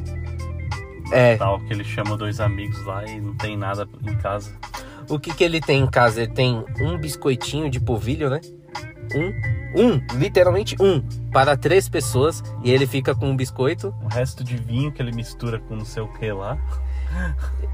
É, 1.13 1.37
Tal, 1.37 1.59
que 1.61 1.73
ele 1.73 1.85
chama 1.85 2.17
dois 2.17 2.39
amigos 2.41 2.83
lá 2.85 3.05
e 3.07 3.21
não 3.21 3.35
tem 3.35 3.57
nada 3.57 3.89
em 4.07 4.17
casa. 4.19 4.53
o 5.09 5.19
que 5.19 5.33
que 5.35 5.43
ele 5.43 5.61
tem 5.61 5.83
em 5.83 5.87
casa? 5.91 6.23
Ele 6.23 6.33
tem 6.33 6.65
um 6.81 6.97
biscoitinho 6.99 7.71
de 7.71 7.81
polvilho, 7.81 8.29
né? 8.31 8.41
Um, 9.15 9.33
um, 9.75 10.19
literalmente 10.19 10.77
um, 10.81 11.01
para 11.31 11.57
três 11.57 11.89
pessoas 11.89 12.43
e 12.65 12.71
ele 12.71 12.87
fica 12.87 13.15
com 13.15 13.31
um 13.31 13.37
biscoito 13.37 13.95
O 14.03 14.09
resto 14.09 14.43
de 14.43 14.57
vinho 14.57 14.91
que 14.91 15.01
ele 15.01 15.13
mistura 15.13 15.59
com 15.59 15.77
não 15.77 15.85
sei 15.85 16.03
o 16.03 16.09
que 16.09 16.31
lá. 16.33 16.59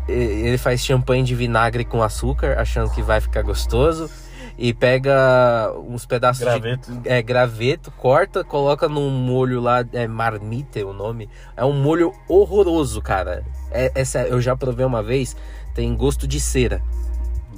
Ele 0.08 0.58
faz 0.58 0.84
champanhe 0.84 1.24
de 1.24 1.34
vinagre 1.34 1.84
com 1.84 2.02
açúcar, 2.02 2.58
achando 2.58 2.90
que 2.90 3.02
vai 3.02 3.20
ficar 3.20 3.42
gostoso. 3.42 4.10
e 4.56 4.72
pega 4.72 5.72
uns 5.88 6.06
pedaços 6.06 6.44
Graveto. 6.44 6.92
de 6.92 7.08
é, 7.08 7.20
graveto, 7.20 7.90
corta, 7.90 8.44
coloca 8.44 8.88
num 8.88 9.10
molho 9.10 9.60
lá, 9.60 9.84
é 9.92 10.06
marmite 10.06 10.82
o 10.84 10.92
nome. 10.92 11.28
É 11.56 11.64
um 11.64 11.72
molho 11.72 12.12
horroroso, 12.28 13.02
cara. 13.02 13.44
É, 13.72 13.90
essa 13.96 14.20
eu 14.22 14.40
já 14.40 14.54
provei 14.56 14.86
uma 14.86 15.02
vez, 15.02 15.36
tem 15.74 15.94
gosto 15.96 16.26
de 16.28 16.38
cera. 16.40 16.80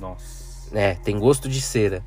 Nossa. 0.01 0.75
É, 0.75 0.95
tem 0.95 1.19
gosto 1.19 1.49
de 1.49 1.61
cera. 1.61 2.03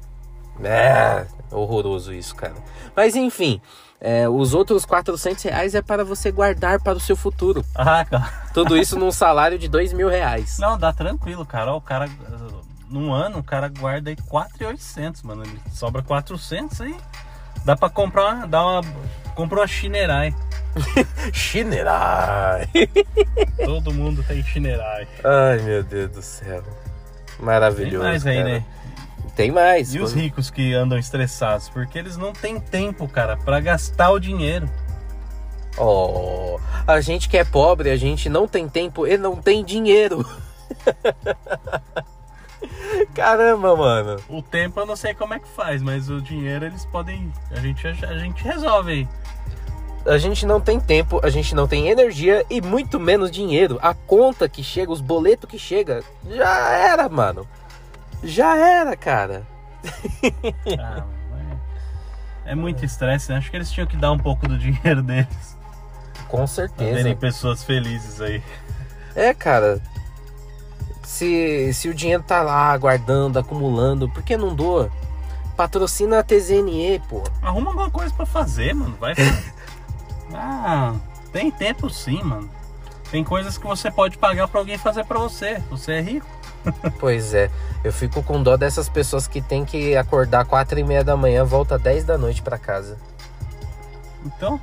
É, 0.63 1.26
horroroso 1.52 2.13
isso, 2.13 2.36
cara. 2.36 2.56
Mas 2.95 3.15
enfim, 3.15 3.62
é, 4.02 4.30
os 4.30 4.54
outros 4.54 4.86
400 4.86 5.43
reais 5.43 5.76
é 5.76 5.82
para 5.82 6.06
você 6.06 6.32
guardar 6.32 6.82
para 6.82 6.98
o 6.98 7.02
seu 7.02 7.15
futuro. 7.15 7.65
Ah, 7.76 8.06
cara. 8.06 8.32
Tudo 8.54 8.78
isso 8.78 8.98
num 8.98 9.12
salário 9.12 9.60
de 9.60 9.67
dois 9.67 9.91
mil 9.91 10.08
reais. 10.08 10.58
Não, 10.58 10.78
dá 10.78 10.93
tranquilo, 10.93 11.45
cara. 11.45 11.74
O 11.74 11.82
cara, 11.82 12.08
uh, 12.08 12.62
num 12.89 13.12
ano, 13.12 13.39
o 13.39 13.43
cara 13.43 13.67
guarda 13.67 14.10
aí 14.10 14.15
4,800, 14.15 15.22
mano. 15.24 15.43
Ele 15.43 15.60
sobra 15.74 16.02
400 16.02 16.82
aí. 16.82 16.95
Dá 17.65 17.76
pra 17.76 17.89
comprar 17.89 18.36
uma, 18.36 18.48
dá 18.48 18.65
uma, 18.65 18.82
compra 19.36 19.60
uma 19.60 19.67
Shinerai. 19.67 20.34
Chinerai. 21.34 22.69
Todo 23.65 23.93
mundo 23.93 24.24
tem 24.24 24.41
Shinerai. 24.41 25.08
Ai, 25.24 25.60
meu 25.62 25.84
Deus 25.84 26.12
do 26.12 26.22
céu. 26.22 26.63
Maravilhoso. 27.38 28.00
Tem 28.00 28.12
mais 28.12 28.26
aí, 28.26 28.38
cara. 28.38 28.50
né? 28.50 28.65
Tem 29.39 29.52
mais. 29.52 29.95
E 29.95 29.99
os 29.99 30.12
ricos 30.12 30.49
que 30.49 30.73
andam 30.73 30.99
estressados? 30.99 31.69
Porque 31.69 31.97
eles 31.97 32.17
não 32.17 32.34
têm 32.34 32.60
tempo, 32.60 33.08
cara, 33.08 33.38
pra 33.38 33.62
gastar 33.62 34.12
o 34.12 34.19
dinheiro. 34.19 34.69
Oh, 35.78 36.60
a 36.86 36.99
gente 36.99 37.30
que 37.30 37.38
é 37.38 37.45
pobre, 37.45 37.89
a 37.89 37.95
gente 37.95 38.28
não 38.28 38.45
tem 38.45 38.67
tempo 38.67 39.08
e 39.08 39.17
não 39.17 39.38
tem 39.38 39.63
dinheiro. 39.63 40.28
Caramba, 43.15 43.78
mano. 43.78 44.21
O 44.28 44.41
tempo 44.41 44.78
eu 44.82 44.86
não 44.86 44.97
sei 44.97 45.13
como 45.13 45.34
é 45.34 45.39
que 45.39 45.47
faz, 45.47 45.82
mas 45.82 46.10
o 46.10 46.19
dinheiro 46.19 46.65
eles 46.65 46.86
podem. 46.88 47.32
A 47.52 47.62
gente, 47.62 47.88
a 47.88 48.17
gente 48.17 48.43
resolve 48.43 48.91
aí. 48.91 49.08
A 50.06 50.17
gente 50.17 50.45
não 50.45 50.60
tem 50.60 50.82
tempo, 50.82 51.21
a 51.23 51.30
gente 51.30 51.56
não 51.56 51.65
tem 51.65 51.88
energia 51.88 52.45
e 52.49 52.60
muito 52.60 52.99
menos 52.99 53.32
dinheiro. 53.32 53.80
A 53.82 53.93
conta 53.93 54.49
que 54.49 54.62
chega, 54.62 54.91
os 54.91 54.99
boletos 54.99 55.49
que 55.49 55.58
chega, 55.58 56.04
já 56.30 56.71
era, 56.71 57.08
mano. 57.08 57.47
Já 58.23 58.58
era, 58.58 58.95
cara. 58.97 59.43
Ah, 60.79 61.03
é, 62.45 62.53
muito 62.55 62.84
estresse, 62.84 63.32
né? 63.32 63.38
Acho 63.38 63.49
que 63.49 63.55
eles 63.58 63.71
tinham 63.71 63.88
que 63.88 63.95
dar 63.95 64.12
um 64.12 64.17
pouco 64.17 64.47
do 64.47 64.58
dinheiro 64.58 65.01
deles. 65.01 65.58
Com 66.27 66.38
Pra 66.38 66.47
certeza. 66.47 66.95
verem 66.95 67.15
pessoas 67.15 67.63
felizes 67.63 68.19
aí. 68.21 68.43
É, 69.15 69.34
cara. 69.34 69.82
Se, 71.03 71.73
se 71.73 71.89
o 71.89 71.93
dinheiro 71.93 72.21
tá 72.21 72.41
lá 72.41 72.75
guardando, 72.77 73.39
acumulando, 73.39 74.08
por 74.10 74.21
que 74.21 74.38
não 74.38 74.53
doa? 74.53 74.91
Patrocina 75.58 76.19
a 76.19 76.23
TZNE, 76.23 77.01
pô. 77.10 77.23
Arruma 77.41 77.71
alguma 77.71 77.89
coisa 77.89 78.13
pra 78.13 78.25
fazer, 78.25 78.73
mano. 78.75 78.95
Vai. 78.99 79.13
ah, 80.34 80.93
tem 81.32 81.49
tempo 81.49 81.89
sim, 81.89 82.21
mano. 82.23 82.49
Tem 83.12 83.23
coisas 83.23 83.58
que 83.58 83.65
você 83.65 83.89
pode 83.89 84.17
pagar 84.17 84.47
pra 84.47 84.60
alguém 84.60 84.77
fazer 84.77 85.03
pra 85.03 85.17
você. 85.17 85.62
Você 85.71 85.93
é 85.93 86.01
rico. 86.01 86.27
Pois 87.00 87.34
é, 87.34 87.50
eu 87.84 87.91
fico 87.93 88.22
com 88.22 88.41
dó 88.43 88.58
dessas 88.58 88.89
pessoas 88.89 89.28
que 89.28 89.41
tem 89.41 89.63
que 89.65 89.95
acordar 89.95 90.45
quatro 90.45 90.78
e 90.80 90.84
meia 90.84 91.04
da 91.04 91.15
manhã, 91.15 91.43
volta 91.43 91.78
10 91.80 92.04
da 92.04 92.17
noite 92.17 92.41
pra 92.41 92.58
casa. 92.58 92.98
Então, 94.26 94.60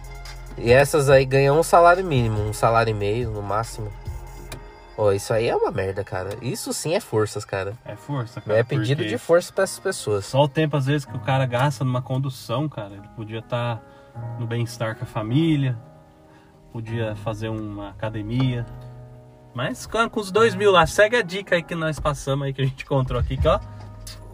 E 0.59 0.73
essas 0.73 1.09
aí 1.09 1.25
ganham 1.25 1.59
um 1.59 1.63
salário 1.63 2.05
mínimo, 2.05 2.41
um 2.41 2.53
salário 2.53 2.91
e 2.91 2.95
meio 2.95 3.31
no 3.31 3.43
máximo. 3.43 3.91
Ó, 4.99 5.13
isso 5.13 5.33
aí 5.33 5.47
é 5.49 5.55
uma 5.55 5.71
merda, 5.71 6.03
cara. 6.03 6.31
Isso 6.41 6.73
sim 6.73 6.95
é 6.95 7.01
forças, 7.01 7.45
cara. 7.45 7.75
é 7.85 7.95
força, 7.95 8.41
cara. 8.41 8.59
É 8.59 8.63
pedido 8.63 9.05
de 9.05 9.19
força 9.19 9.53
pra 9.53 9.65
essas 9.65 9.79
pessoas. 9.79 10.25
Só 10.25 10.43
o 10.45 10.49
tempo, 10.49 10.75
às 10.77 10.87
vezes, 10.87 11.05
que 11.05 11.15
o 11.15 11.21
cara 11.21 11.45
gasta 11.45 11.85
numa 11.85 12.01
condução, 12.01 12.67
cara. 12.69 12.95
Ele 12.95 13.09
podia 13.15 13.41
estar 13.41 13.83
no 14.39 14.47
bem-estar 14.47 14.97
com 14.97 15.05
a 15.05 15.07
família, 15.07 15.77
podia 16.73 17.15
fazer 17.17 17.51
uma 17.51 17.91
academia. 17.91 18.65
Mas 19.57 19.87
com 19.87 20.07
com 20.11 20.21
os 20.21 20.31
dois 20.31 20.55
mil 20.55 20.71
lá, 20.71 20.87
segue 20.87 21.17
a 21.17 21.23
dica 21.23 21.55
aí 21.55 21.63
que 21.63 21.75
nós 21.75 21.99
passamos 21.99 22.45
aí, 22.47 22.53
que 22.53 22.61
a 22.61 22.65
gente 22.67 22.85
encontrou 22.85 23.19
aqui, 23.19 23.39
que 23.39 23.49
ó. 23.49 23.59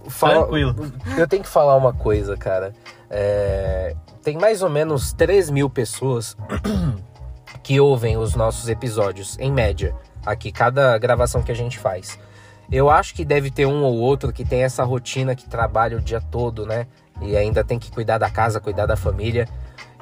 Fala- 0.09 0.41
Tranquilo. 0.41 0.75
Eu 1.17 1.29
tenho 1.29 1.45
que 1.45 1.49
falar 1.49 1.77
uma 1.77 1.93
coisa, 1.93 2.37
cara. 2.37 2.73
É, 3.09 3.95
Tem 4.25 4.37
mais 4.37 4.63
ou 4.63 4.69
menos 4.69 5.13
3 5.13 5.49
mil 5.49 5.71
pessoas 5.71 6.37
que 7.63 7.79
ouvem 7.79 8.17
os 8.17 8.35
nossos 8.35 8.69
episódios, 8.69 9.39
em 9.39 9.53
média, 9.53 9.95
aqui, 10.27 10.51
cada 10.51 10.99
gravação 10.99 11.41
que 11.41 11.53
a 11.53 11.55
gente 11.55 11.79
faz. 11.79 12.19
Eu 12.71 12.91
acho 12.91 13.15
que 13.15 13.25
deve 13.25 13.49
ter 13.49 13.65
um 13.67 13.85
ou 13.85 13.95
outro 13.99 14.33
que 14.33 14.45
tem 14.45 14.65
essa 14.65 14.83
rotina 14.83 15.37
que 15.37 15.49
trabalha 15.49 15.99
o 15.99 16.01
dia 16.01 16.21
todo, 16.21 16.67
né? 16.67 16.89
E 17.21 17.37
ainda 17.37 17.63
tem 17.63 17.79
que 17.79 17.93
cuidar 17.93 18.19
da 18.19 18.29
casa, 18.29 18.59
cuidar 18.61 18.87
da 18.87 18.97
família. 18.97 19.47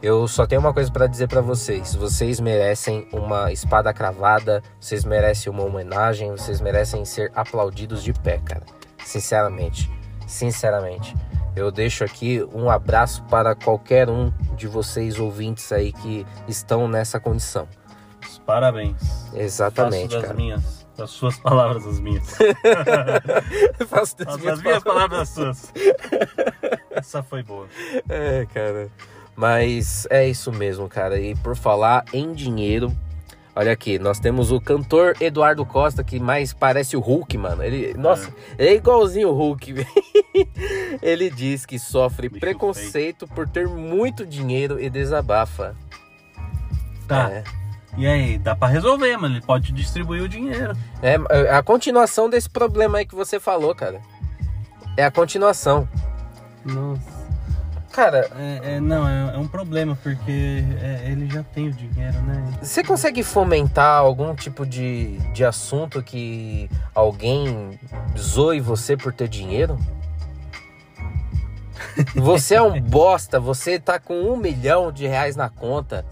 Eu 0.02 0.26
só 0.26 0.46
tenho 0.46 0.62
uma 0.62 0.72
coisa 0.72 0.90
pra 0.90 1.06
dizer 1.06 1.28
pra 1.28 1.42
vocês. 1.42 1.94
Vocês 1.94 2.40
merecem 2.40 3.06
uma 3.12 3.52
espada 3.52 3.92
cravada, 3.92 4.62
vocês 4.80 5.04
merecem 5.04 5.52
uma 5.52 5.62
homenagem, 5.62 6.30
vocês 6.30 6.60
merecem 6.60 7.04
ser 7.04 7.30
aplaudidos 7.34 8.02
de 8.02 8.12
pé, 8.14 8.38
cara. 8.38 8.62
Sinceramente, 9.04 9.90
sinceramente. 10.26 11.14
Eu 11.54 11.70
deixo 11.70 12.02
aqui 12.04 12.42
um 12.54 12.70
abraço 12.70 13.22
para 13.24 13.54
qualquer 13.54 14.08
um 14.08 14.32
de 14.56 14.66
vocês 14.66 15.18
ouvintes 15.18 15.70
aí 15.70 15.92
que 15.92 16.26
estão 16.48 16.88
nessa 16.88 17.20
condição. 17.20 17.68
Parabéns. 18.46 18.96
Exatamente, 19.34 20.14
Faço 20.14 20.16
das 20.16 20.22
cara. 20.22 20.34
minhas, 20.34 20.86
das 20.96 21.10
suas 21.10 21.38
palavras 21.38 21.86
as 21.86 22.00
minhas. 22.00 22.24
Faço 23.86 24.16
das 24.16 24.26
Faço 24.26 24.38
minhas 24.38 24.58
das 24.58 24.62
minhas 24.62 24.82
palavras. 24.82 24.84
palavras 24.84 25.20
as 25.20 25.28
suas. 25.28 25.72
Essa 26.90 27.22
foi 27.22 27.42
boa. 27.42 27.66
É, 28.08 28.46
cara. 28.52 28.88
Mas 29.36 30.06
é 30.10 30.28
isso 30.28 30.52
mesmo, 30.52 30.88
cara. 30.88 31.18
E 31.18 31.34
por 31.36 31.56
falar 31.56 32.04
em 32.12 32.32
dinheiro, 32.32 32.94
olha 33.54 33.72
aqui, 33.72 33.98
nós 33.98 34.18
temos 34.18 34.52
o 34.52 34.60
cantor 34.60 35.16
Eduardo 35.20 35.64
Costa, 35.64 36.04
que 36.04 36.20
mais 36.20 36.52
parece 36.52 36.96
o 36.96 37.00
Hulk, 37.00 37.38
mano. 37.38 37.62
Ele, 37.62 37.94
nossa, 37.94 38.32
ele 38.58 38.70
é 38.70 38.74
igualzinho 38.74 39.28
o 39.28 39.34
Hulk. 39.34 39.86
ele 41.00 41.30
diz 41.30 41.64
que 41.64 41.78
sofre 41.78 42.28
Bicho 42.28 42.40
preconceito 42.40 43.26
por 43.28 43.48
ter 43.48 43.66
muito 43.66 44.26
dinheiro 44.26 44.80
e 44.80 44.90
desabafa. 44.90 45.74
Tá. 47.08 47.30
É. 47.30 47.44
E 47.96 48.06
aí, 48.06 48.38
dá 48.38 48.54
pra 48.54 48.68
resolver, 48.68 49.16
mano. 49.16 49.34
Ele 49.34 49.44
pode 49.44 49.72
distribuir 49.72 50.22
o 50.22 50.28
dinheiro. 50.28 50.76
É 51.02 51.16
a 51.50 51.62
continuação 51.62 52.30
desse 52.30 52.48
problema 52.48 52.98
aí 52.98 53.06
que 53.06 53.14
você 53.14 53.40
falou, 53.40 53.74
cara. 53.74 54.00
É 54.96 55.04
a 55.04 55.10
continuação. 55.10 55.88
Nossa. 56.64 57.19
Cara, 57.92 58.30
É, 58.38 58.74
é, 58.74 58.80
não, 58.80 59.06
é, 59.08 59.34
é 59.34 59.38
um 59.38 59.48
problema, 59.48 59.98
porque 60.00 60.64
é, 60.80 61.10
ele 61.10 61.28
já 61.28 61.42
tem 61.42 61.68
o 61.68 61.72
dinheiro, 61.72 62.20
né? 62.22 62.58
Você 62.62 62.84
consegue 62.84 63.22
fomentar 63.22 63.98
algum 63.98 64.34
tipo 64.34 64.64
de, 64.64 65.18
de 65.32 65.44
assunto 65.44 66.02
que 66.02 66.70
alguém 66.94 67.78
zoe 68.16 68.60
você 68.60 68.96
por 68.96 69.12
ter 69.12 69.28
dinheiro? 69.28 69.78
Você 72.14 72.54
é 72.54 72.62
um 72.62 72.80
bosta, 72.80 73.40
você 73.40 73.78
tá 73.78 73.98
com 73.98 74.14
um 74.14 74.36
milhão 74.36 74.92
de 74.92 75.06
reais 75.06 75.34
na 75.34 75.48
conta. 75.48 76.04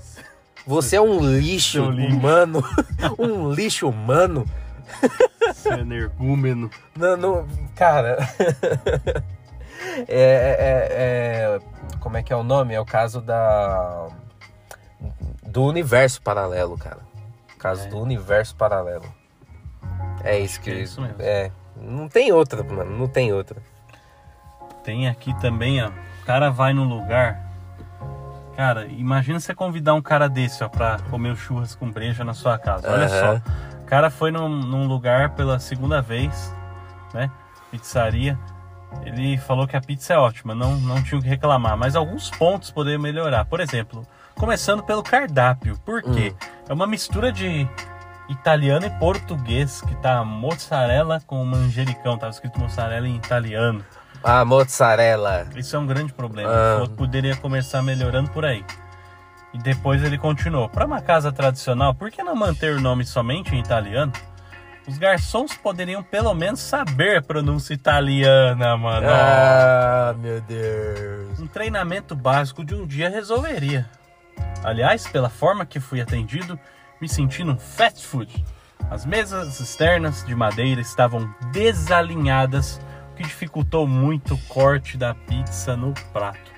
Você 0.66 0.96
é 0.96 1.00
um 1.00 1.20
lixo 1.20 1.90
lixo. 1.90 2.16
humano. 2.16 2.64
Um 3.18 3.52
lixo 3.52 3.88
humano. 3.88 4.44
Seu 5.54 5.78
energúmeno. 5.78 6.70
Não, 6.96 7.16
não, 7.16 7.46
cara. 7.74 8.18
É, 10.06 10.06
é- 10.08 10.88
é- 10.90 11.60
Como 12.00 12.16
é 12.16 12.22
que 12.22 12.32
é 12.32 12.36
o 12.36 12.42
nome? 12.42 12.74
É 12.74 12.80
o 12.80 12.84
caso 12.84 13.20
da. 13.20 14.08
Do 15.42 15.64
universo 15.64 16.20
paralelo, 16.22 16.76
cara. 16.76 16.98
Caso 17.58 17.86
É. 17.86 17.88
do 17.88 17.98
universo 17.98 18.54
paralelo. 18.56 19.04
É 20.24 20.38
isso 20.38 20.60
que. 20.60 20.70
que 20.70 20.76
é 20.78 20.82
isso 20.82 21.00
mesmo. 21.00 21.16
É. 21.20 21.50
Não 21.76 22.08
tem 22.08 22.32
outra, 22.32 22.62
mano. 22.62 22.96
Não 22.96 23.06
tem 23.08 23.32
outra. 23.32 23.60
Tem 24.84 25.08
aqui 25.08 25.32
também, 25.40 25.82
ó. 25.82 25.88
O 25.88 26.26
cara 26.26 26.50
vai 26.50 26.72
num 26.72 26.84
lugar. 26.88 27.46
Cara, 28.56 28.86
imagina 28.86 29.38
você 29.38 29.54
convidar 29.54 29.94
um 29.94 30.02
cara 30.02 30.28
desse, 30.28 30.64
ó, 30.64 30.68
pra 30.68 30.98
comer 31.10 31.36
churras 31.36 31.74
com 31.76 31.90
breja 31.90 32.24
na 32.24 32.34
sua 32.34 32.58
casa. 32.58 32.90
Olha 32.90 33.06
Aham. 33.06 33.40
só. 33.44 33.78
O 33.82 33.84
cara 33.84 34.10
foi 34.10 34.30
num, 34.32 34.48
num 34.48 34.86
lugar 34.86 35.30
pela 35.30 35.58
segunda 35.60 36.02
vez, 36.02 36.52
né? 37.14 37.30
Pizzaria. 37.70 38.36
Ele 39.04 39.36
falou 39.38 39.66
que 39.66 39.76
a 39.76 39.80
pizza 39.80 40.14
é 40.14 40.18
ótima, 40.18 40.54
não, 40.54 40.76
não 40.76 41.02
tinha 41.02 41.18
o 41.18 41.22
que 41.22 41.28
reclamar, 41.28 41.76
mas 41.76 41.96
alguns 41.96 42.30
pontos 42.30 42.70
poderiam 42.70 43.00
melhorar. 43.00 43.44
Por 43.44 43.60
exemplo, 43.60 44.06
começando 44.34 44.82
pelo 44.82 45.02
cardápio. 45.02 45.78
Por 45.84 46.02
quê? 46.02 46.34
É 46.68 46.72
uma 46.72 46.86
mistura 46.86 47.32
de 47.32 47.68
italiano 48.28 48.86
e 48.86 48.90
português, 48.90 49.80
que 49.82 49.94
tá 49.96 50.24
mozzarella 50.24 51.20
com 51.26 51.44
manjericão. 51.44 52.18
Tava 52.18 52.30
escrito 52.30 52.60
mozzarella 52.60 53.08
em 53.08 53.16
italiano. 53.16 53.84
Ah, 54.22 54.44
mozzarella. 54.44 55.46
Isso 55.56 55.76
é 55.76 55.78
um 55.78 55.86
grande 55.86 56.12
problema. 56.12 56.50
Ah. 56.50 56.88
Poderia 56.96 57.36
começar 57.36 57.82
melhorando 57.82 58.30
por 58.30 58.44
aí. 58.44 58.64
E 59.54 59.58
depois 59.58 60.02
ele 60.02 60.18
continuou. 60.18 60.68
Para 60.68 60.86
uma 60.86 61.00
casa 61.00 61.32
tradicional, 61.32 61.94
por 61.94 62.10
que 62.10 62.22
não 62.22 62.36
manter 62.36 62.76
o 62.76 62.80
nome 62.80 63.04
somente 63.04 63.54
em 63.54 63.60
italiano? 63.60 64.12
Os 64.88 64.96
garçons 64.96 65.54
poderiam 65.54 66.02
pelo 66.02 66.32
menos 66.32 66.60
saber 66.60 67.22
pronúncia 67.22 67.74
italiana, 67.74 68.74
mano. 68.74 69.06
Ah, 69.06 70.14
meu 70.18 70.40
Deus. 70.40 71.38
Um 71.38 71.46
treinamento 71.46 72.16
básico 72.16 72.64
de 72.64 72.74
um 72.74 72.86
dia 72.86 73.10
resolveria. 73.10 73.86
Aliás, 74.64 75.06
pela 75.06 75.28
forma 75.28 75.66
que 75.66 75.78
fui 75.78 76.00
atendido, 76.00 76.58
me 77.02 77.06
senti 77.06 77.44
num 77.44 77.58
fast 77.58 78.06
food. 78.06 78.42
As 78.90 79.04
mesas 79.04 79.60
externas 79.60 80.24
de 80.24 80.34
madeira 80.34 80.80
estavam 80.80 81.34
desalinhadas, 81.52 82.80
o 83.12 83.16
que 83.16 83.24
dificultou 83.24 83.86
muito 83.86 84.36
o 84.36 84.38
corte 84.44 84.96
da 84.96 85.14
pizza 85.14 85.76
no 85.76 85.92
prato. 86.14 86.50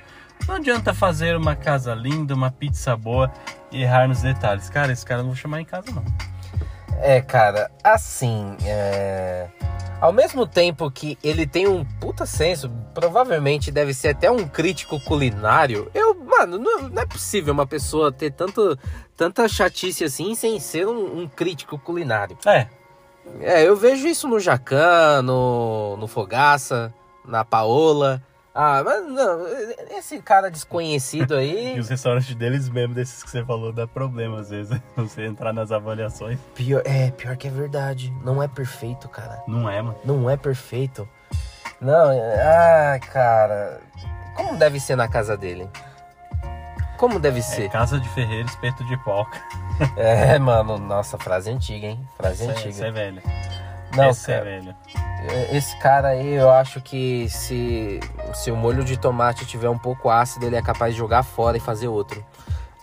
Não 0.47 0.55
adianta 0.55 0.95
fazer 0.95 1.37
uma 1.37 1.57
casa 1.57 1.93
linda, 1.95 2.33
uma 2.33 2.53
pizza 2.53 2.97
boa 2.97 3.33
e 3.73 3.83
errar 3.83 4.07
nos 4.07 4.23
detalhes. 4.23 4.71
Cara, 4.71 4.93
esse 4.93 5.05
cara 5.05 5.19
eu 5.19 5.25
não 5.25 5.31
vou 5.31 5.37
chamar 5.37 5.61
em 5.61 5.65
casa, 5.65 5.91
não. 5.91 6.05
É, 7.03 7.21
cara, 7.21 7.71
assim, 7.83 8.57
é... 8.65 9.49
ao 10.01 10.13
mesmo 10.13 10.47
tempo 10.47 10.91
que 10.91 11.19
ele 11.25 11.47
tem 11.47 11.67
um 11.67 11.85
puta 11.85 12.27
senso, 12.27 12.71
provavelmente 12.93 13.71
deve 13.71 13.95
ser 13.95 14.09
até 14.09 14.31
um 14.31 14.47
crítico 14.47 15.01
culinário. 15.05 15.91
Eu, 15.95 16.15
mano, 16.15 16.59
não, 16.59 16.89
não 16.89 17.03
é 17.03 17.07
possível 17.07 17.55
uma 17.55 17.67
pessoa 17.67 18.13
ter 18.13 18.33
tanto, 18.33 18.79
tanta 19.17 19.49
chatice 19.49 20.05
assim 20.05 20.35
sem 20.35 20.61
ser 20.61 20.87
um, 20.87 21.23
um 21.23 21.29
crítico 21.29 21.79
culinário. 21.79 22.37
É, 22.47 22.67
É, 23.41 23.67
eu 23.67 23.77
vejo 23.77 24.07
isso 24.07 24.27
no 24.29 24.41
Jacan, 24.41 25.23
no, 25.23 25.97
no 25.97 26.07
Fogaça, 26.07 26.93
na 27.25 27.45
Paola. 27.45 28.23
Ah, 28.55 28.83
mas 28.85 29.07
não, 29.07 29.47
esse 29.97 30.21
cara 30.21 30.51
desconhecido 30.51 31.37
aí. 31.37 31.75
e 31.79 31.81
os 31.81 31.89
restaurantes 31.89 32.35
deles 32.35 32.69
mesmo, 32.69 32.95
desses 32.95 33.23
que 33.23 33.31
você 33.31 33.45
falou, 33.45 33.73
dá 33.73 33.87
problema 33.87 34.41
às 34.41 34.51
vezes. 34.51 34.77
Você 34.97 35.25
entrar 35.25 35.53
nas 35.53 35.71
avaliações. 35.71 36.39
Pior, 36.55 36.83
é, 36.85 37.11
pior 37.13 37.37
que 37.37 37.47
é 37.47 37.51
verdade. 37.51 38.13
Não 38.25 38.43
é 38.43 38.49
perfeito, 38.49 39.09
cara. 39.09 39.43
Não 39.47 39.71
é, 39.71 39.81
mano. 39.81 39.97
Não 40.05 40.29
é 40.29 40.37
perfeito. 40.37 41.09
Não, 41.81 42.11
é- 42.11 42.43
ah, 42.97 42.99
cara. 42.99 43.81
Como 44.37 44.57
deve 44.59 44.81
ser 44.81 44.97
na 44.97 45.07
casa 45.09 45.37
dele? 45.37 45.69
Como 46.99 47.19
deve 47.19 47.39
É 47.39 47.43
ser? 47.43 47.71
casa 47.71 47.99
de 47.99 48.09
ferreiro, 48.11 48.47
espeto 48.49 48.85
de 48.85 48.97
pau. 49.05 49.27
É, 49.97 50.39
mano, 50.39 50.77
nossa, 50.77 51.17
frase 51.17 51.51
antiga, 51.51 51.87
hein? 51.87 52.07
Frase 52.17 52.43
Essa 52.43 52.53
é, 52.53 52.55
antiga. 52.55 52.69
essa 52.71 52.87
é 52.87 52.91
velha. 52.91 53.23
Não, 53.97 54.05
essa 54.05 54.33
é 54.33 54.39
cara, 54.39 54.45
velha. 54.51 54.77
esse 55.53 55.79
cara 55.79 56.09
aí, 56.09 56.35
eu 56.35 56.51
acho 56.51 56.81
que 56.81 57.29
se, 57.29 58.01
se 58.35 58.51
o 58.51 58.57
molho 58.57 58.85
de 58.85 58.97
tomate 58.97 59.45
tiver 59.47 59.69
um 59.69 59.79
pouco 59.79 60.09
ácido, 60.09 60.47
ele 60.47 60.57
é 60.57 60.63
capaz 60.63 60.95
de 60.95 60.99
jogar 60.99 61.23
fora 61.23 61.57
e 61.57 61.61
fazer 61.61 61.89
outro. 61.89 62.25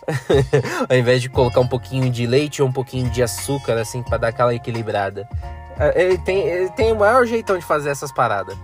Ao 0.88 0.96
invés 0.96 1.20
de 1.20 1.28
colocar 1.28 1.60
um 1.60 1.66
pouquinho 1.68 2.10
de 2.10 2.26
leite 2.26 2.62
ou 2.62 2.68
um 2.68 2.72
pouquinho 2.72 3.10
de 3.10 3.22
açúcar, 3.22 3.78
assim, 3.78 4.02
pra 4.02 4.16
dar 4.18 4.28
aquela 4.28 4.54
equilibrada. 4.54 5.28
É, 5.78 6.02
Ele 6.02 6.18
tem, 6.18 6.40
ele 6.40 6.70
tem 6.70 6.92
o 6.92 6.96
maior 6.96 7.24
jeitão 7.26 7.58
de 7.58 7.64
fazer 7.64 7.90
essas 7.90 8.10
paradas. 8.12 8.56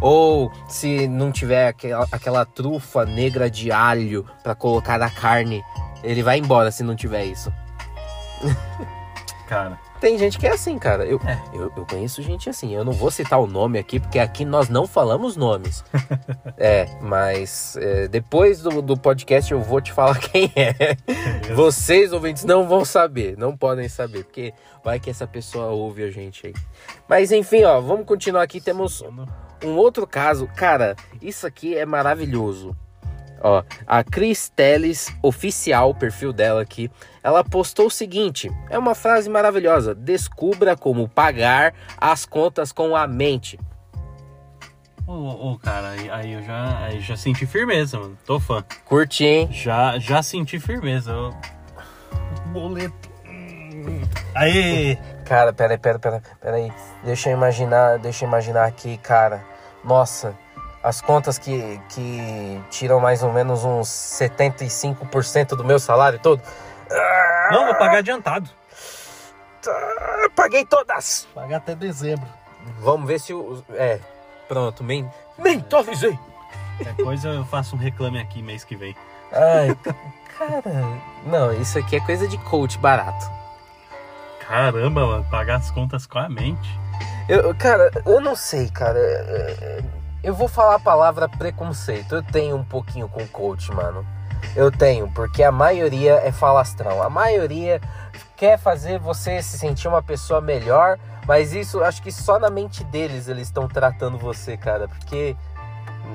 Ou 0.00 0.52
se 0.68 1.08
não 1.08 1.32
tiver 1.32 1.68
aquela, 1.68 2.06
aquela 2.12 2.44
trufa 2.44 3.04
negra 3.04 3.50
de 3.50 3.72
alho 3.72 4.26
pra 4.42 4.54
colocar 4.54 4.98
na 4.98 5.10
carne, 5.10 5.64
ele 6.02 6.22
vai 6.22 6.38
embora 6.38 6.70
se 6.70 6.82
não 6.82 6.94
tiver 6.94 7.24
isso. 7.24 7.52
Cara, 9.48 9.78
Tem 10.00 10.18
gente 10.18 10.38
que 10.38 10.46
é 10.46 10.52
assim, 10.52 10.78
cara. 10.78 11.04
Eu, 11.04 11.20
É. 11.26 11.40
eu, 11.54 11.72
eu 11.76 11.86
conheço 11.86 12.22
gente 12.22 12.48
assim. 12.50 12.74
Eu 12.74 12.84
não 12.84 12.92
vou 12.92 13.10
citar 13.10 13.40
o 13.40 13.46
nome 13.46 13.78
aqui, 13.78 13.98
porque 13.98 14.18
aqui 14.18 14.44
nós 14.44 14.68
não 14.68 14.86
falamos 14.86 15.36
nomes. 15.36 15.84
é, 16.56 16.86
mas 17.00 17.76
é, 17.76 18.08
depois 18.08 18.60
do, 18.62 18.82
do 18.82 18.96
podcast 18.96 19.50
eu 19.52 19.60
vou 19.60 19.80
te 19.80 19.92
falar 19.92 20.18
quem 20.20 20.52
é. 20.54 20.96
Vocês, 21.54 22.12
ouvintes, 22.12 22.44
não 22.44 22.68
vão 22.68 22.84
saber. 22.84 23.36
Não 23.36 23.56
podem 23.56 23.88
saber, 23.88 24.24
porque 24.24 24.52
vai 24.84 25.00
que 25.00 25.10
essa 25.10 25.26
pessoa 25.26 25.66
ouve 25.66 26.02
a 26.02 26.10
gente 26.10 26.46
aí. 26.46 26.54
Mas 27.08 27.32
enfim, 27.32 27.64
ó, 27.64 27.80
vamos 27.80 28.06
continuar 28.06 28.42
aqui. 28.42 28.60
Temos 28.60 29.02
um 29.64 29.76
outro 29.76 30.06
caso. 30.06 30.48
Cara, 30.56 30.94
isso 31.20 31.46
aqui 31.46 31.76
é 31.76 31.86
maravilhoso. 31.86 32.76
Ó, 33.40 33.62
a 33.86 34.02
Cris 34.02 34.48
Teles, 34.48 35.14
oficial, 35.22 35.90
o 35.90 35.94
perfil 35.94 36.32
dela 36.32 36.62
aqui, 36.62 36.90
ela 37.22 37.44
postou 37.44 37.86
o 37.86 37.90
seguinte: 37.90 38.50
é 38.70 38.78
uma 38.78 38.94
frase 38.94 39.28
maravilhosa. 39.28 39.94
Descubra 39.94 40.76
como 40.76 41.08
pagar 41.08 41.74
as 41.98 42.24
contas 42.24 42.72
com 42.72 42.96
a 42.96 43.06
mente. 43.06 43.58
Ô, 45.06 45.52
ô, 45.52 45.58
cara, 45.58 45.90
aí, 45.90 46.10
aí 46.10 46.32
eu 46.32 46.42
já, 46.42 46.78
aí 46.84 47.00
já 47.00 47.16
senti 47.16 47.46
firmeza, 47.46 47.98
mano. 47.98 48.18
Tô 48.26 48.40
fã. 48.40 48.64
Curti, 48.84 49.24
hein? 49.24 49.48
Já, 49.52 49.98
já 49.98 50.20
senti 50.20 50.58
firmeza. 50.58 51.12
Eu... 51.12 51.34
Boleto. 52.52 53.08
Aí! 54.34 54.98
Cara, 55.24 55.52
peraí, 55.52 55.78
peraí, 55.78 56.00
peraí, 56.00 56.20
peraí. 56.40 56.72
Deixa 57.04 57.30
eu 57.30 57.36
imaginar, 57.36 57.98
deixa 57.98 58.24
eu 58.24 58.28
imaginar 58.28 58.64
aqui, 58.64 58.96
cara. 58.98 59.44
Nossa, 59.84 60.34
as 60.86 61.00
contas 61.00 61.36
que, 61.36 61.80
que 61.88 62.62
tiram 62.70 63.00
mais 63.00 63.20
ou 63.24 63.32
menos 63.32 63.64
uns 63.64 63.88
75% 63.88 65.56
do 65.56 65.64
meu 65.64 65.80
salário 65.80 66.16
todo. 66.20 66.40
Não, 67.50 67.66
vou 67.66 67.74
pagar 67.74 67.98
adiantado. 67.98 68.48
Ah, 69.66 70.28
Paguei 70.36 70.64
todas! 70.64 71.26
Pagar 71.34 71.56
até 71.56 71.74
dezembro. 71.74 72.28
Vamos 72.78 73.08
ver 73.08 73.18
se 73.18 73.34
o. 73.34 73.64
É, 73.70 73.98
pronto, 74.46 74.84
men... 74.84 75.10
mentalizei! 75.36 76.16
Qualquer 76.76 77.02
coisa 77.02 77.28
eu 77.30 77.44
faço 77.46 77.74
um 77.74 77.78
reclame 77.80 78.20
aqui 78.20 78.40
mês 78.40 78.62
que 78.62 78.76
vem. 78.76 78.94
Ai, 79.32 79.76
cara. 80.38 80.84
Não, 81.24 81.52
isso 81.52 81.80
aqui 81.80 81.96
é 81.96 82.00
coisa 82.00 82.28
de 82.28 82.38
coach 82.38 82.78
barato. 82.78 83.28
Caramba, 84.46 85.04
mano, 85.04 85.26
pagar 85.32 85.56
as 85.56 85.68
contas 85.68 86.06
com 86.06 86.20
a 86.20 86.28
mente. 86.28 86.78
Eu, 87.28 87.52
cara, 87.56 87.90
eu 88.06 88.20
não 88.20 88.36
sei, 88.36 88.70
cara. 88.70 89.00
Eu 90.26 90.34
vou 90.34 90.48
falar 90.48 90.74
a 90.74 90.80
palavra 90.80 91.28
preconceito. 91.28 92.16
Eu 92.16 92.20
tenho 92.20 92.56
um 92.56 92.64
pouquinho 92.64 93.08
com 93.08 93.24
coach, 93.28 93.70
mano. 93.70 94.04
Eu 94.56 94.72
tenho, 94.72 95.08
porque 95.12 95.40
a 95.40 95.52
maioria 95.52 96.14
é 96.14 96.32
falastrão. 96.32 97.00
A 97.00 97.08
maioria 97.08 97.80
quer 98.36 98.58
fazer 98.58 98.98
você 98.98 99.40
se 99.40 99.56
sentir 99.56 99.86
uma 99.86 100.02
pessoa 100.02 100.40
melhor, 100.40 100.98
mas 101.28 101.52
isso 101.52 101.80
acho 101.80 102.02
que 102.02 102.10
só 102.10 102.40
na 102.40 102.50
mente 102.50 102.82
deles 102.82 103.28
eles 103.28 103.46
estão 103.46 103.68
tratando 103.68 104.18
você, 104.18 104.56
cara. 104.56 104.88
Porque 104.88 105.36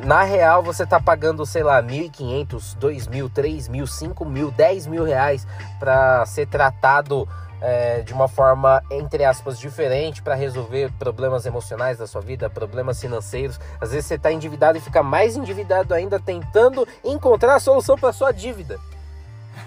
na 0.04 0.24
real 0.24 0.62
você 0.62 0.86
tá 0.86 1.00
pagando, 1.00 1.45
sei 1.45 1.63
lá, 1.63 1.82
1.500, 1.82 2.78
2.000, 2.80 3.30
3.000, 3.30 4.13
5.000, 4.13 4.52
10 4.52 4.88
mil 4.88 5.06
reais 5.06 5.47
pra 5.80 6.26
ser 6.26 6.47
tratado 6.47 7.26
é, 7.62 8.02
de 8.02 8.13
uma 8.13 8.28
forma, 8.28 8.84
entre 8.91 9.24
aspas, 9.24 9.60
diferente 9.60 10.21
para 10.21 10.36
resolver 10.36 10.91
problemas 10.93 11.45
emocionais 11.45 11.97
da 11.97 12.08
sua 12.08 12.21
vida, 12.21 12.50
problemas 12.50 13.00
financeiros. 13.00 13.60
Às 13.80 13.91
vezes 13.91 14.08
você 14.08 14.15
está 14.15 14.32
endividado 14.32 14.78
e 14.78 14.82
fica 14.82 15.04
mais 15.04 15.38
endividado 15.38 15.93
ainda 15.93 16.19
tentando 16.19 16.88
encontrar 17.04 17.56
a 17.56 17.60
solução 17.60 17.95
para 17.97 18.12
sua 18.12 18.32
dívida. 18.32 18.80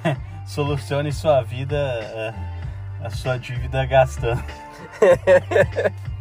Solucione 0.47 1.13
sua 1.13 1.41
vida, 1.43 1.77
é, 1.77 2.35
a 3.03 3.11
sua 3.11 3.39
dívida 3.39 3.87
gastando. 3.87 4.43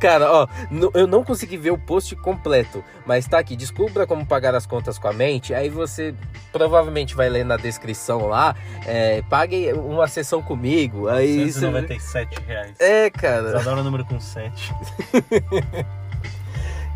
Cara, 0.00 0.30
ó, 0.32 0.46
eu 0.94 1.06
não 1.06 1.22
consegui 1.24 1.56
ver 1.56 1.70
o 1.70 1.78
post 1.78 2.14
completo, 2.16 2.82
mas 3.06 3.26
tá 3.26 3.38
aqui, 3.38 3.54
descubra 3.56 4.06
como 4.06 4.26
pagar 4.26 4.54
as 4.54 4.66
contas 4.66 4.98
com 4.98 5.08
a 5.08 5.12
mente, 5.12 5.54
aí 5.54 5.68
você 5.68 6.14
provavelmente 6.52 7.14
vai 7.14 7.28
ler 7.28 7.44
na 7.44 7.56
descrição 7.56 8.26
lá, 8.26 8.54
é, 8.86 9.22
pague 9.30 9.72
uma 9.72 10.08
sessão 10.08 10.42
comigo, 10.42 11.08
aí... 11.08 11.50
você- 11.50 11.60
197 11.60 12.40
reais. 12.46 12.74
É, 12.80 13.08
cara, 13.10 13.58
adoro 13.60 13.80
o 13.80 13.84
número 13.84 14.04
com 14.04 14.18
7. 14.20 14.74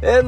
É, 0.01 0.21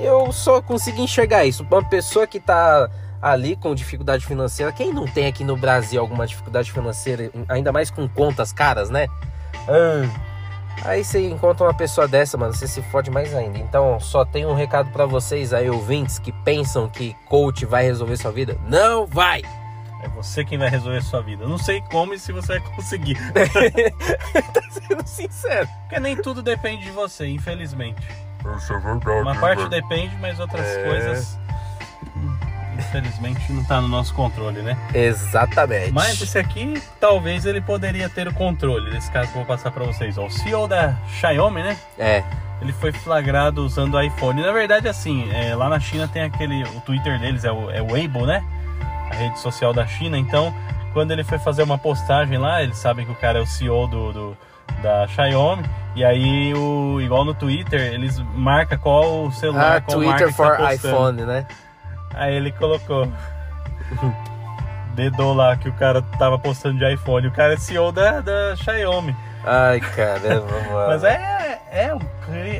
eu 0.00 0.30
só 0.32 0.62
consigo 0.62 1.00
enxergar 1.00 1.44
isso. 1.44 1.66
Uma 1.68 1.82
pessoa 1.82 2.28
que 2.28 2.38
tá 2.38 2.88
ali 3.20 3.56
com 3.56 3.74
dificuldade 3.74 4.24
financeira, 4.24 4.70
quem 4.72 4.92
não 4.92 5.04
tem 5.04 5.26
aqui 5.26 5.42
no 5.42 5.56
Brasil 5.56 6.00
alguma 6.00 6.24
dificuldade 6.26 6.70
financeira, 6.70 7.30
ainda 7.48 7.72
mais 7.72 7.90
com 7.90 8.08
contas 8.08 8.52
caras, 8.52 8.88
né? 8.88 9.08
Ah, 9.68 10.08
aí 10.84 11.04
você 11.04 11.28
encontra 11.28 11.64
uma 11.66 11.74
pessoa 11.74 12.06
dessa, 12.08 12.36
mano, 12.36 12.52
você 12.54 12.66
se 12.66 12.82
fode 12.82 13.10
mais 13.10 13.34
ainda. 13.34 13.58
Então, 13.58 13.98
só 14.00 14.24
tenho 14.24 14.48
um 14.48 14.54
recado 14.54 14.90
pra 14.90 15.06
vocês 15.06 15.52
aí, 15.52 15.68
ouvintes, 15.70 16.18
que 16.18 16.32
pensam 16.32 16.88
que 16.88 17.14
coach 17.26 17.64
vai 17.66 17.84
resolver 17.84 18.16
sua 18.16 18.32
vida. 18.32 18.56
Não 18.66 19.06
vai! 19.06 19.42
É 20.02 20.08
você 20.08 20.42
quem 20.44 20.56
vai 20.56 20.70
resolver 20.70 21.02
sua 21.02 21.20
vida. 21.20 21.44
Eu 21.44 21.48
não 21.48 21.58
sei 21.58 21.82
como 21.90 22.14
e 22.14 22.18
se 22.18 22.32
você 22.32 22.58
vai 22.58 22.70
conseguir. 22.74 23.18
tá 24.54 24.62
sendo 24.70 25.06
sincero. 25.06 25.68
Porque 25.82 26.00
nem 26.00 26.16
tudo 26.16 26.42
depende 26.42 26.84
de 26.84 26.90
você, 26.90 27.26
infelizmente. 27.28 28.00
Isso 28.56 28.72
é 28.72 28.78
verdade. 28.78 29.20
Uma 29.20 29.34
parte 29.38 29.58
velho? 29.58 29.68
depende, 29.68 30.16
mas 30.16 30.40
outras 30.40 30.66
É. 30.66 30.84
coisas. 30.84 31.38
Infelizmente 32.78 33.52
não 33.52 33.62
tá 33.64 33.80
no 33.80 33.88
nosso 33.88 34.14
controle, 34.14 34.62
né? 34.62 34.76
Exatamente. 34.94 35.92
Mas 35.92 36.20
esse 36.20 36.38
aqui, 36.38 36.80
talvez 36.98 37.44
ele 37.44 37.60
poderia 37.60 38.08
ter 38.08 38.26
o 38.28 38.32
controle 38.34 38.90
desse 38.90 39.10
caso 39.10 39.28
que 39.30 39.34
eu 39.38 39.44
vou 39.44 39.46
passar 39.56 39.70
pra 39.70 39.84
vocês. 39.84 40.16
Ó, 40.18 40.26
o 40.26 40.30
CEO 40.30 40.66
da 40.66 40.94
Xiaomi, 41.20 41.62
né? 41.62 41.76
É, 41.98 42.22
Ele 42.62 42.72
foi 42.72 42.92
flagrado 42.92 43.64
usando 43.64 43.94
o 43.94 44.02
iPhone. 44.02 44.40
Na 44.42 44.52
verdade, 44.52 44.88
assim, 44.88 45.30
é, 45.32 45.54
lá 45.54 45.68
na 45.68 45.80
China 45.80 46.08
tem 46.08 46.22
aquele. 46.22 46.62
O 46.64 46.80
Twitter 46.80 47.18
deles 47.18 47.44
é 47.44 47.52
o, 47.52 47.70
é 47.70 47.80
o 47.82 47.92
Weibo, 47.92 48.26
né? 48.26 48.42
A 49.10 49.14
rede 49.14 49.38
social 49.38 49.72
da 49.72 49.86
China. 49.86 50.16
Então, 50.18 50.54
quando 50.92 51.10
ele 51.10 51.24
foi 51.24 51.38
fazer 51.38 51.62
uma 51.62 51.78
postagem 51.78 52.38
lá, 52.38 52.62
eles 52.62 52.76
sabem 52.78 53.04
que 53.06 53.12
o 53.12 53.16
cara 53.16 53.38
é 53.38 53.42
o 53.42 53.46
CEO 53.46 53.86
do, 53.88 54.12
do, 54.12 54.36
da 54.82 55.06
Xiaomi. 55.08 55.64
E 55.96 56.04
aí, 56.04 56.54
o, 56.54 57.00
igual 57.00 57.24
no 57.24 57.34
Twitter, 57.34 57.80
eles 57.92 58.18
marcam 58.34 58.78
qual 58.78 59.24
o 59.24 59.32
celular, 59.32 59.78
Ah, 59.78 59.80
qual 59.80 59.96
Twitter 59.98 60.20
marca 60.28 60.32
for 60.32 60.56
tá 60.56 60.68
postando. 60.68 60.86
iPhone, 60.88 61.22
né? 61.22 61.46
Aí 62.14 62.34
ele 62.34 62.52
colocou. 62.52 63.10
Dedou 64.94 65.32
lá 65.32 65.56
que 65.56 65.68
o 65.68 65.72
cara 65.72 66.02
tava 66.18 66.38
postando 66.38 66.78
de 66.78 66.94
iPhone. 66.94 67.26
O 67.28 67.32
cara 67.32 67.54
é 67.54 67.56
CEO 67.56 67.92
da, 67.92 68.20
da 68.20 68.56
Xiaomi. 68.56 69.14
Ai, 69.44 69.80
caramba, 69.80 70.46
mano. 70.70 70.88
Mas 70.88 71.04
é, 71.04 71.60
é, 71.70 71.94
um, 71.94 72.00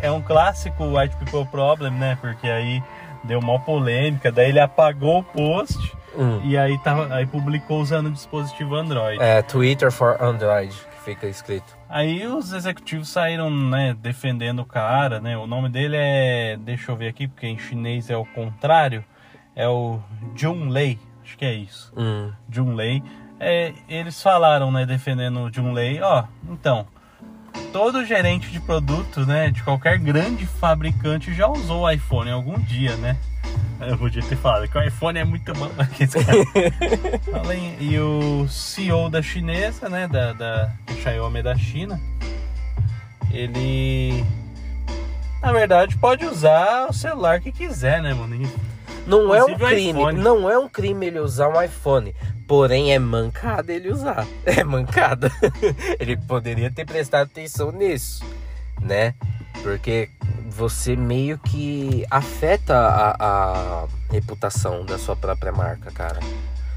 é 0.02 0.10
um 0.10 0.22
clássico 0.22 0.96
White 0.96 1.16
People 1.16 1.44
Problem, 1.46 1.92
né? 1.92 2.16
Porque 2.20 2.48
aí 2.48 2.82
deu 3.24 3.38
uma 3.38 3.58
polêmica, 3.58 4.32
daí 4.32 4.48
ele 4.48 4.60
apagou 4.60 5.18
o 5.18 5.22
post 5.24 6.00
Hum. 6.16 6.40
e 6.42 6.56
aí, 6.58 6.76
tava, 6.78 7.14
aí 7.14 7.26
publicou 7.26 7.80
usando 7.80 8.06
o 8.06 8.10
dispositivo 8.10 8.74
Android. 8.74 9.22
É, 9.22 9.42
Twitter 9.42 9.92
for 9.92 10.20
Android, 10.20 10.74
que 10.74 11.04
fica 11.04 11.26
escrito. 11.26 11.76
Aí 11.88 12.26
os 12.26 12.52
executivos 12.52 13.08
saíram, 13.08 13.50
né, 13.50 13.96
defendendo 13.98 14.60
o 14.60 14.64
cara, 14.64 15.20
né? 15.20 15.36
O 15.36 15.46
nome 15.46 15.68
dele 15.68 15.96
é, 15.96 16.56
deixa 16.58 16.90
eu 16.90 16.96
ver 16.96 17.08
aqui, 17.08 17.28
porque 17.28 17.46
em 17.46 17.58
chinês 17.58 18.10
é 18.10 18.16
o 18.16 18.24
contrário, 18.24 19.04
é 19.54 19.68
o 19.68 20.00
Jun 20.34 20.68
Lei, 20.68 20.98
acho 21.24 21.36
que 21.36 21.44
é 21.44 21.54
isso. 21.54 21.92
Hum. 21.96 22.32
Jun 22.50 22.74
Lei. 22.74 23.02
É, 23.38 23.72
eles 23.88 24.22
falaram, 24.22 24.70
né, 24.70 24.84
defendendo 24.84 25.40
o 25.40 25.52
Jun 25.52 25.72
Lei, 25.72 26.00
ó, 26.02 26.24
então, 26.48 26.86
todo 27.72 28.04
gerente 28.04 28.50
de 28.50 28.60
produto, 28.60 29.24
né, 29.24 29.50
de 29.50 29.62
qualquer 29.62 29.98
grande 29.98 30.46
fabricante 30.46 31.32
já 31.32 31.48
usou 31.48 31.82
o 31.82 31.90
iPhone 31.90 32.28
em 32.28 32.34
algum 32.34 32.58
dia, 32.58 32.96
né? 32.96 33.16
Eu 33.80 33.96
podia 33.96 34.22
ter 34.22 34.36
falado 34.36 34.68
que 34.68 34.76
o 34.76 34.82
iPhone 34.82 35.18
é 35.18 35.24
muito 35.24 35.52
bom. 35.54 35.70
Além, 37.32 37.76
e 37.80 37.98
o 37.98 38.46
CEO 38.46 39.08
da 39.08 39.22
chinesa, 39.22 39.88
né, 39.88 40.06
da, 40.06 40.34
da 40.34 40.70
Xiaomi 41.02 41.42
da 41.42 41.56
China, 41.56 41.98
ele, 43.30 44.22
na 45.40 45.52
verdade, 45.52 45.96
pode 45.96 46.26
usar 46.26 46.88
o 46.90 46.92
celular 46.92 47.40
que 47.40 47.50
quiser, 47.50 48.02
né, 48.02 48.12
mano? 48.12 48.36
Não 49.06 49.34
é 49.34 49.42
um 49.44 49.52
o 49.54 49.58
crime, 49.58 49.90
iPhone. 50.00 50.18
não 50.20 50.50
é 50.50 50.58
um 50.58 50.68
crime 50.68 51.06
ele 51.06 51.18
usar 51.20 51.48
um 51.48 51.60
iPhone. 51.62 52.14
Porém, 52.46 52.92
é 52.92 52.98
mancada 52.98 53.72
ele 53.72 53.90
usar. 53.90 54.26
É 54.44 54.62
mancada. 54.64 55.30
ele 56.00 56.16
poderia 56.16 56.70
ter 56.70 56.84
prestado 56.84 57.26
atenção 57.28 57.70
nisso, 57.72 58.24
né? 58.80 59.14
Porque 59.62 60.08
você 60.48 60.96
meio 60.96 61.38
que 61.38 62.04
afeta 62.10 62.74
a, 62.76 63.16
a 63.84 63.86
reputação 64.10 64.84
da 64.84 64.98
sua 64.98 65.14
própria 65.16 65.52
marca, 65.52 65.90
cara. 65.90 66.18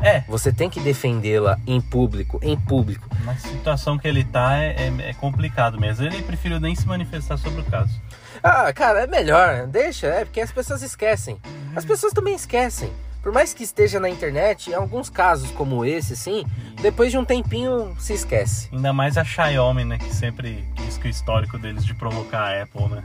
É, 0.02 0.20
Você 0.28 0.52
tem 0.52 0.70
que 0.70 0.82
defendê-la 0.82 1.58
em 1.66 1.80
público, 1.80 2.38
em 2.44 2.60
público. 2.60 3.08
Na 3.24 3.38
situação 3.38 3.98
que 3.98 4.06
ele 4.06 4.26
tá 4.26 4.58
é, 4.58 4.76
é- 4.90 5.10
é 5.10 5.14
complicado 5.14 5.80
mesmo. 5.80 6.06
Ele 6.06 6.22
preferiu 6.22 6.60
nem 6.60 6.76
se 6.76 6.86
manifestar 6.86 7.38
sobre 7.38 7.62
o 7.62 7.64
caso. 7.64 8.02
Ah, 8.44 8.74
cara, 8.74 9.04
é 9.04 9.08
melhor, 9.08 9.68
deixa, 9.68 10.08
é 10.08 10.26
porque 10.26 10.42
as 10.42 10.52
pessoas 10.52 10.82
esquecem. 10.82 11.40
As 11.74 11.86
pessoas 11.86 12.12
também 12.12 12.36
esquecem. 12.36 12.92
Por 13.22 13.32
mais 13.32 13.54
que 13.54 13.64
esteja 13.64 14.02
na 14.02 14.10
internet, 14.10 14.70
em 14.70 14.74
alguns 14.74 15.10
casos 15.10 15.50
como 15.52 15.86
esse, 15.86 16.14
sim, 16.14 16.46
depois 16.82 17.10
de 17.10 17.18
um 17.18 17.24
tempinho 17.24 17.96
se 17.98 18.12
esquece. 18.12 18.68
Ainda 18.74 18.92
mais 18.92 19.18
a 19.18 19.24
Xiaomi, 19.24 19.86
né? 19.86 19.98
Que 19.98 20.14
sempre 20.14 20.68
diz 20.76 20.98
que 20.98 21.08
o 21.08 21.10
histórico 21.10 21.58
deles 21.58 21.86
de 21.86 21.94
provocar 21.94 22.42
a 22.42 22.64
Apple, 22.64 22.90
né? 22.90 23.02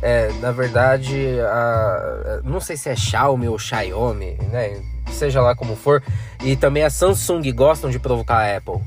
É, 0.00 0.32
na 0.40 0.52
verdade, 0.52 1.38
a, 1.40 2.40
não 2.42 2.60
sei 2.60 2.78
se 2.78 2.88
é 2.88 2.96
Xiaomi 2.96 3.46
ou 3.46 3.58
Xiaomi, 3.58 4.38
né? 4.50 4.82
Seja 5.10 5.42
lá 5.42 5.54
como 5.54 5.76
for. 5.76 6.02
E 6.42 6.56
também 6.56 6.82
a 6.82 6.88
Samsung 6.88 7.42
gostam 7.52 7.90
de 7.90 7.98
provocar 7.98 8.38
a 8.38 8.56
Apple 8.56 8.80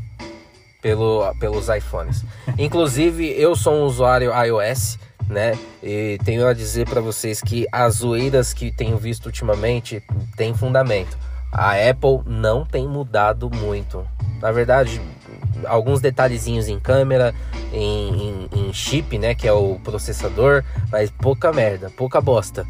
pelo, 0.82 1.32
pelos 1.36 1.69
iPhones. 1.69 2.26
Inclusive, 2.58 3.39
eu 3.39 3.56
sou 3.56 3.76
um 3.76 3.84
usuário 3.84 4.32
iOS, 4.34 4.98
né? 5.30 5.58
E 5.84 6.18
tenho 6.24 6.46
a 6.48 6.54
dizer 6.54 6.88
para 6.88 7.02
vocês 7.02 7.42
que 7.42 7.66
as 7.72 7.96
zoeiras 7.96 8.54
que 8.54 8.72
tenho 8.72 8.98
visto 8.98 9.26
ultimamente 9.28 10.02
têm 10.36 10.54
fundamento. 10.54 11.18
A 11.52 11.72
Apple 11.74 12.22
não 12.26 12.66
tem 12.66 12.88
mudado 12.88 13.50
muito. 13.50 14.06
Na 14.42 14.52
verdade, 14.52 15.02
alguns 15.66 16.02
detalhezinhos 16.02 16.68
em 16.68 16.80
câmera, 16.80 17.34
em, 17.72 18.48
em- 18.54 18.68
em 18.68 18.74
chip, 18.74 19.18
né? 19.18 19.34
Que 19.34 19.48
é 19.48 19.54
o 19.54 19.80
processador, 19.84 20.64
mas 20.92 21.10
pouca 21.10 21.52
merda, 21.54 21.90
pouca 21.90 22.20
bosta. 22.22 22.66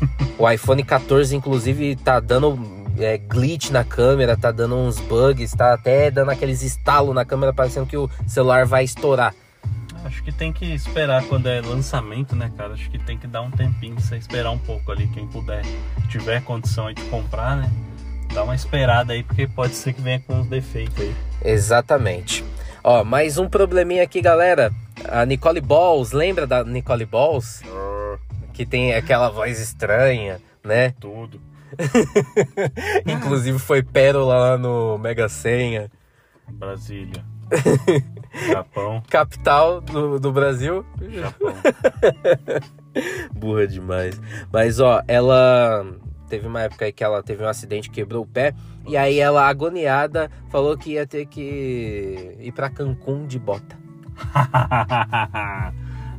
O 0.38 0.50
iPhone 0.50 0.82
14, 0.82 1.36
inclusive, 1.36 1.94
tá 1.94 2.18
dando 2.18 2.58
é, 2.98 3.16
glitch 3.18 3.70
na 3.70 3.84
câmera, 3.84 4.36
tá 4.36 4.50
dando 4.50 4.74
uns 4.74 4.98
bugs, 4.98 5.52
tá 5.52 5.74
até 5.74 6.10
dando 6.10 6.30
aqueles 6.30 6.62
estalos 6.62 7.14
na 7.14 7.24
câmera, 7.24 7.52
parecendo 7.52 7.86
que 7.86 7.96
o 7.96 8.10
celular 8.26 8.66
vai 8.66 8.82
estourar. 8.82 9.32
Acho 10.04 10.22
que 10.22 10.32
tem 10.32 10.52
que 10.52 10.64
esperar 10.64 11.24
quando 11.24 11.48
é 11.48 11.60
lançamento, 11.60 12.34
né, 12.34 12.50
cara? 12.56 12.74
Acho 12.74 12.90
que 12.90 12.98
tem 12.98 13.16
que 13.16 13.26
dar 13.26 13.42
um 13.42 13.50
tempinho 13.50 13.94
pra 13.94 14.04
você 14.04 14.16
esperar 14.16 14.50
um 14.50 14.58
pouco 14.58 14.90
ali. 14.90 15.06
Quem 15.08 15.26
puder, 15.28 15.62
tiver 16.08 16.42
condição 16.42 16.88
aí 16.88 16.94
de 16.94 17.02
comprar, 17.04 17.56
né? 17.56 17.70
Dá 18.34 18.42
uma 18.42 18.54
esperada 18.54 19.12
aí, 19.12 19.22
porque 19.22 19.46
pode 19.46 19.74
ser 19.74 19.92
que 19.92 20.00
venha 20.00 20.18
com 20.20 20.34
uns 20.34 20.48
defeitos 20.48 20.98
aí. 20.98 21.14
Exatamente. 21.44 22.44
Ó, 22.82 23.04
mais 23.04 23.38
um 23.38 23.48
probleminha 23.48 24.02
aqui, 24.02 24.20
galera. 24.20 24.72
A 25.08 25.24
Nicole 25.24 25.60
Balls, 25.60 26.12
lembra 26.12 26.46
da 26.46 26.64
Nicole 26.64 27.06
Balls? 27.06 27.62
Que 28.52 28.66
tem 28.66 28.94
aquela 28.94 29.28
voz 29.30 29.60
estranha, 29.60 30.40
né? 30.64 30.94
Tudo. 30.98 31.40
Inclusive 33.06 33.58
foi 33.58 33.82
pérola 33.82 34.34
lá 34.34 34.58
no 34.58 34.98
Mega 34.98 35.28
Senha. 35.28 35.90
Brasília. 36.48 37.31
Japão. 38.48 39.02
Capital 39.10 39.80
do, 39.80 40.18
do 40.18 40.32
Brasil. 40.32 40.84
Japão. 41.00 41.54
Burra 43.34 43.66
demais. 43.66 44.20
Mas 44.52 44.80
ó, 44.80 45.02
ela 45.06 45.86
teve 46.28 46.46
uma 46.46 46.62
época 46.62 46.84
aí 46.86 46.92
que 46.92 47.04
ela 47.04 47.22
teve 47.22 47.44
um 47.44 47.48
acidente, 47.48 47.90
quebrou 47.90 48.22
o 48.22 48.26
pé. 48.26 48.54
E 48.86 48.96
aí 48.96 49.20
ela, 49.20 49.46
agoniada, 49.46 50.30
falou 50.50 50.76
que 50.76 50.92
ia 50.92 51.06
ter 51.06 51.26
que 51.26 52.36
ir 52.40 52.52
pra 52.52 52.70
Cancún 52.70 53.26
de 53.26 53.38
bota. 53.38 53.76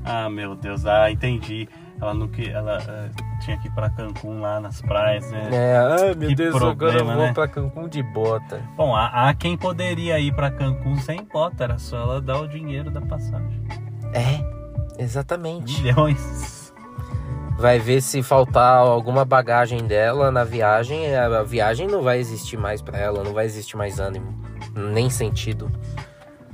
ah, 0.06 0.30
meu 0.30 0.56
Deus. 0.56 0.86
Ah, 0.86 1.12
entendi. 1.12 1.67
Ela 2.00 2.13
não 2.13 2.28
que 2.28 2.50
ela 2.50 2.80
eh, 2.88 3.10
tinha 3.43 3.58
que 3.58 3.67
ir 3.67 3.71
pra 3.71 3.89
Cancún 3.89 4.39
lá 4.41 4.60
nas 4.60 4.82
praias, 4.82 5.29
né? 5.32 5.49
É, 5.51 5.77
ai 5.77 6.15
meu 6.15 6.29
Que 6.29 6.36
Deus, 6.36 6.56
agora 6.56 6.71
eu 6.71 6.75
problema, 6.77 7.15
vou 7.15 7.25
né? 7.25 7.34
pra 7.34 7.47
Cancún 7.47 7.88
de 7.88 8.01
bota. 8.03 8.62
Bom, 8.75 8.95
há, 8.95 9.29
há 9.29 9.34
quem 9.34 9.58
poderia 9.58 10.19
ir 10.19 10.34
pra 10.34 10.49
Cancún 10.51 10.95
sem 10.97 11.23
bota, 11.23 11.63
era 11.63 11.77
só 11.77 11.97
ela 11.97 12.21
dar 12.21 12.39
o 12.39 12.47
dinheiro 12.47 12.89
da 12.89 13.01
passagem. 13.01 13.62
É, 14.13 15.01
exatamente. 15.01 15.82
Milhões. 15.82 16.73
Vai 17.58 17.77
ver 17.79 18.01
se 18.01 18.23
faltar 18.23 18.77
alguma 18.79 19.23
bagagem 19.23 19.86
dela 19.86 20.32
na 20.32 20.43
viagem, 20.43 21.15
a 21.15 21.39
a 21.39 21.43
viagem 21.43 21.88
não 21.88 22.01
vai 22.01 22.17
existir 22.19 22.58
mais 22.58 22.82
pra 22.82 22.97
ela, 22.97 23.23
não 23.23 23.32
vai 23.34 23.45
existir 23.45 23.77
mais 23.77 23.99
ânimo, 23.99 24.34
nem 24.75 25.10
sentido. 25.10 25.71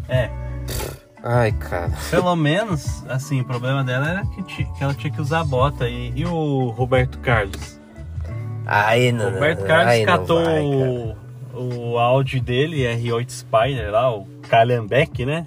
É, 0.10 0.30
Ai, 1.24 1.52
cara. 1.52 1.92
pelo 2.10 2.36
menos, 2.36 3.06
assim, 3.08 3.42
o 3.42 3.46
problema 3.46 3.84
dela 3.84 4.10
era 4.10 4.26
que, 4.28 4.42
ti- 4.44 4.68
que 4.78 4.84
ela 4.84 4.94
tinha 4.94 5.12
que 5.12 5.22
usar 5.22 5.44
bota. 5.44 5.88
E, 5.88 6.14
e 6.16 6.26
o 6.26 6.70
Roberto 6.70 7.20
Carlos? 7.20 7.80
Aí 8.66 9.12
não. 9.12 9.30
O 9.30 9.34
Roberto 9.34 9.66
Carlos 9.66 9.88
aí 9.94 10.06
catou 10.06 10.44
vai, 10.44 10.62
o, 10.64 11.16
o 11.92 11.98
áudio 11.98 12.42
dele, 12.42 12.84
R8 12.84 13.30
Spider 13.32 13.92
lá, 13.92 14.16
o 14.16 14.26
Calhambeck, 14.50 15.26
né? 15.26 15.46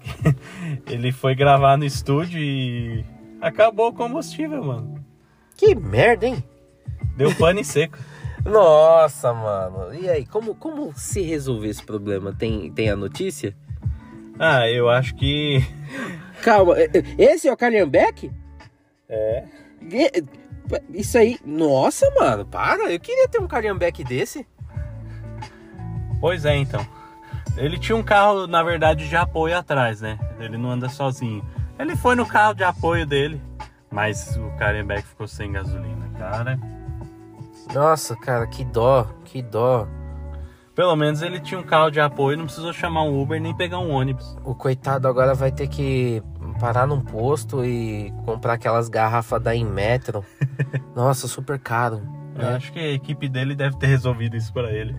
Ele 0.88 1.12
foi 1.12 1.34
gravar 1.34 1.76
no 1.76 1.84
estúdio 1.84 2.38
e 2.40 3.04
acabou 3.40 3.88
o 3.88 3.92
combustível, 3.92 4.64
mano. 4.64 5.04
Que 5.56 5.74
merda, 5.74 6.26
hein? 6.26 6.42
Deu 7.16 7.34
pane 7.34 7.62
seco. 7.64 7.98
Nossa, 8.44 9.32
mano. 9.34 9.94
E 9.94 10.08
aí, 10.08 10.24
como, 10.24 10.54
como 10.54 10.92
se 10.96 11.20
resolver 11.20 11.68
esse 11.68 11.84
problema? 11.84 12.32
Tem, 12.32 12.72
tem 12.72 12.88
a 12.88 12.96
notícia? 12.96 13.54
Ah, 14.42 14.66
eu 14.66 14.88
acho 14.88 15.14
que. 15.16 15.62
Calma, 16.42 16.74
esse 17.18 17.46
é 17.46 17.52
o 17.52 17.56
Calhambeck? 17.58 18.32
É. 19.06 19.44
Isso 20.94 21.18
aí. 21.18 21.38
Nossa, 21.44 22.10
mano, 22.18 22.46
para. 22.46 22.90
Eu 22.90 22.98
queria 22.98 23.28
ter 23.28 23.38
um 23.38 23.46
Calhambeck 23.46 24.02
desse. 24.02 24.48
Pois 26.22 26.46
é, 26.46 26.56
então. 26.56 26.86
Ele 27.54 27.78
tinha 27.78 27.94
um 27.94 28.02
carro, 28.02 28.46
na 28.46 28.62
verdade, 28.62 29.06
de 29.06 29.14
apoio 29.14 29.58
atrás, 29.58 30.00
né? 30.00 30.18
Ele 30.38 30.56
não 30.56 30.70
anda 30.70 30.88
sozinho. 30.88 31.44
Ele 31.78 31.94
foi 31.94 32.14
no 32.14 32.24
carro 32.24 32.54
de 32.54 32.64
apoio 32.64 33.04
dele, 33.04 33.42
mas 33.90 34.38
o 34.38 34.50
Calhambeck 34.58 35.02
ficou 35.06 35.28
sem 35.28 35.52
gasolina, 35.52 36.08
cara. 36.18 36.58
Nossa, 37.74 38.16
cara, 38.16 38.46
que 38.46 38.64
dó, 38.64 39.06
que 39.26 39.42
dó. 39.42 39.86
Pelo 40.80 40.96
menos 40.96 41.20
ele 41.20 41.38
tinha 41.38 41.60
um 41.60 41.62
carro 41.62 41.90
de 41.90 42.00
apoio, 42.00 42.38
não 42.38 42.46
precisou 42.46 42.72
chamar 42.72 43.02
um 43.02 43.20
Uber 43.20 43.38
nem 43.38 43.54
pegar 43.54 43.78
um 43.80 43.90
ônibus. 43.90 44.34
O 44.42 44.54
coitado 44.54 45.06
agora 45.06 45.34
vai 45.34 45.52
ter 45.52 45.68
que 45.68 46.22
parar 46.58 46.86
num 46.86 47.02
posto 47.02 47.62
e 47.62 48.10
comprar 48.24 48.54
aquelas 48.54 48.88
garrafas 48.88 49.42
da 49.42 49.54
Inmetro. 49.54 50.24
Nossa, 50.96 51.28
super 51.28 51.58
caro. 51.58 52.00
Eu 52.34 52.44
né? 52.46 52.56
acho 52.56 52.72
que 52.72 52.78
a 52.78 52.92
equipe 52.92 53.28
dele 53.28 53.54
deve 53.54 53.76
ter 53.76 53.88
resolvido 53.88 54.38
isso 54.38 54.50
pra 54.54 54.72
ele. 54.72 54.96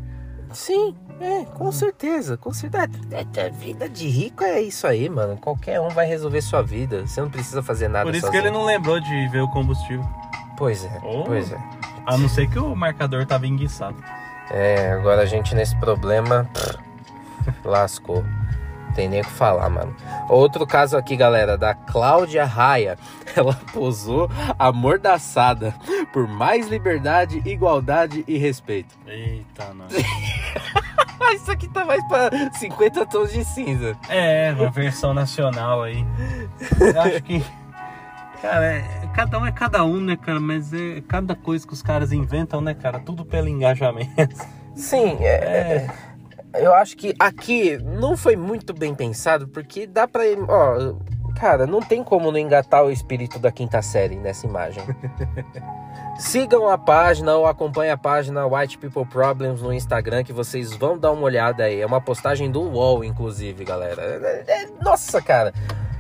Sim, 0.51 0.95
é, 1.19 1.45
com 1.45 1.71
certeza, 1.71 2.37
com 2.37 2.53
certeza. 2.53 2.87
É, 3.09 3.25
é, 3.39 3.49
vida 3.49 3.89
de 3.89 4.07
rico 4.07 4.43
é 4.43 4.61
isso 4.61 4.85
aí, 4.85 5.09
mano. 5.09 5.35
Qualquer 5.35 5.81
um 5.81 5.89
vai 5.89 6.05
resolver 6.05 6.41
sua 6.43 6.61
vida. 6.61 7.07
Você 7.07 7.19
não 7.21 7.29
precisa 7.31 7.63
fazer 7.63 7.87
nada 7.87 8.05
Por 8.05 8.13
isso 8.13 8.27
sozinho. 8.27 8.39
que 8.39 8.47
ele 8.49 8.55
não 8.55 8.65
lembrou 8.65 8.99
de 8.99 9.27
ver 9.29 9.41
o 9.41 9.49
combustível. 9.49 10.07
Pois 10.55 10.85
é, 10.85 11.01
Oh. 11.03 11.23
pois 11.23 11.51
é. 11.51 11.57
A 12.05 12.19
não 12.19 12.29
ser 12.29 12.47
que 12.47 12.59
o 12.59 12.75
marcador 12.75 13.25
tava 13.25 13.47
enguiçado. 13.47 13.95
É, 14.53 14.91
agora 14.91 15.21
a 15.21 15.25
gente 15.25 15.55
nesse 15.55 15.75
problema 15.77 16.49
pff, 16.53 16.77
lascou. 17.63 18.23
Tem 18.93 19.07
nem 19.07 19.21
o 19.21 19.23
que 19.23 19.31
falar, 19.31 19.69
mano. 19.69 19.95
Outro 20.27 20.67
caso 20.67 20.97
aqui, 20.97 21.15
galera, 21.15 21.57
da 21.57 21.73
Cláudia 21.73 22.43
Raia. 22.43 22.97
Ela 23.35 23.53
posou 23.71 24.29
amordaçada 24.59 25.73
por 26.11 26.27
mais 26.27 26.67
liberdade, 26.67 27.41
igualdade 27.45 28.25
e 28.27 28.37
respeito. 28.37 28.93
Eita. 29.07 29.73
Ah, 31.21 31.33
isso 31.35 31.49
aqui 31.49 31.69
tá 31.69 31.85
mais 31.85 32.05
pra 32.07 32.29
50 32.51 33.05
tons 33.05 33.31
de 33.31 33.45
cinza. 33.45 33.95
É, 34.09 34.53
uma 34.57 34.69
versão 34.69 35.13
nacional 35.13 35.83
aí. 35.83 36.05
Eu 36.79 37.01
acho 37.01 37.23
que. 37.23 37.41
Cara, 38.41 38.65
é- 38.65 38.83
cada 39.13 39.39
um 39.39 39.45
é 39.45 39.51
cada 39.51 39.85
um, 39.85 39.99
né, 40.01 40.17
cara? 40.17 40.39
Mas 40.39 40.73
é 40.73 41.01
cada 41.07 41.35
coisa 41.35 41.65
que 41.67 41.73
os 41.73 41.81
caras 41.83 42.11
inventam, 42.11 42.59
né, 42.59 42.73
cara? 42.73 42.99
Tudo 42.99 43.23
pelo 43.25 43.47
engajamento. 43.47 44.35
Sim, 44.75 45.17
é, 45.23 45.87
eu 46.55 46.73
acho 46.73 46.97
que 46.97 47.13
aqui 47.19 47.77
não 47.77 48.17
foi 48.17 48.35
muito 48.35 48.73
bem 48.73 48.95
pensado, 48.95 49.47
porque 49.47 49.85
dá 49.85 50.07
pra. 50.07 50.23
Ó, 50.47 50.95
cara, 51.35 51.67
não 51.67 51.81
tem 51.81 52.03
como 52.03 52.31
não 52.31 52.39
engatar 52.39 52.83
o 52.83 52.89
espírito 52.89 53.37
da 53.37 53.51
quinta 53.51 53.81
série 53.81 54.15
nessa 54.15 54.47
imagem. 54.47 54.83
Sigam 56.17 56.69
a 56.69 56.77
página 56.77 57.35
ou 57.35 57.47
acompanhem 57.47 57.91
a 57.91 57.97
página 57.97 58.45
White 58.45 58.77
People 58.77 59.05
Problems 59.05 59.61
no 59.61 59.73
Instagram, 59.73 60.23
que 60.23 60.33
vocês 60.33 60.71
vão 60.75 60.97
dar 60.97 61.11
uma 61.11 61.23
olhada 61.23 61.63
aí. 61.63 61.81
É 61.81 61.85
uma 61.85 62.01
postagem 62.01 62.49
do 62.51 62.61
UOL, 62.61 63.03
inclusive, 63.03 63.63
galera. 63.65 64.01
É- 64.01 64.45
é- 64.63 64.67
nossa, 64.81 65.21
cara. 65.21 65.53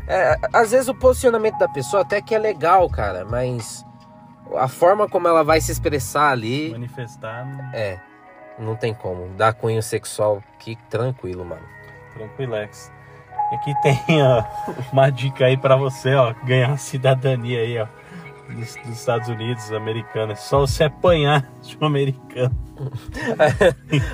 É, 0.07 0.35
às 0.53 0.71
vezes 0.71 0.87
o 0.87 0.95
posicionamento 0.95 1.57
da 1.57 1.67
pessoa 1.69 2.01
até 2.01 2.21
que 2.21 2.35
é 2.35 2.39
legal, 2.39 2.89
cara, 2.89 3.23
mas 3.25 3.85
a 4.57 4.67
forma 4.67 5.07
como 5.07 5.27
ela 5.27 5.43
vai 5.43 5.61
se 5.61 5.71
expressar 5.71 6.31
ali. 6.31 6.71
Manifestar, 6.71 7.45
É, 7.73 7.99
não 8.59 8.75
tem 8.75 8.93
como. 8.93 9.29
Dá 9.35 9.53
cunho 9.53 9.81
sexual, 9.81 10.43
que 10.59 10.75
tranquilo, 10.89 11.45
mano. 11.45 11.65
tranquilex. 12.13 12.91
E 13.51 13.55
aqui 13.55 13.73
tem 13.81 14.23
ó, 14.23 14.43
uma 14.91 15.09
dica 15.09 15.45
aí 15.45 15.57
pra 15.57 15.75
você, 15.75 16.13
ó, 16.15 16.33
ganhar 16.45 16.77
cidadania 16.77 17.59
aí, 17.59 17.79
ó. 17.79 17.87
Dos, 18.53 18.75
dos 18.75 18.99
Estados 18.99 19.29
Unidos, 19.29 19.71
americana. 19.71 20.33
É 20.33 20.35
só 20.35 20.59
você 20.59 20.83
apanhar 20.85 21.49
de 21.61 21.77
um 21.79 21.85
americano. 21.85 22.53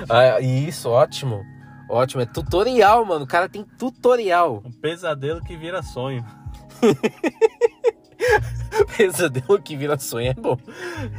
Ah, 0.08 0.38
isso, 0.40 0.88
ótimo. 0.90 1.44
Ótimo, 1.88 2.22
é 2.22 2.26
tutorial, 2.26 3.04
mano. 3.04 3.24
O 3.24 3.28
cara 3.28 3.48
tem 3.48 3.64
tutorial. 3.64 4.62
Um 4.64 4.72
pesadelo 4.72 5.42
que 5.42 5.56
vira 5.56 5.82
sonho. 5.82 6.24
Pesadelo 8.96 9.60
que 9.60 9.76
vira 9.76 9.98
sonho 9.98 10.30
é 10.30 10.34
bom. 10.34 10.56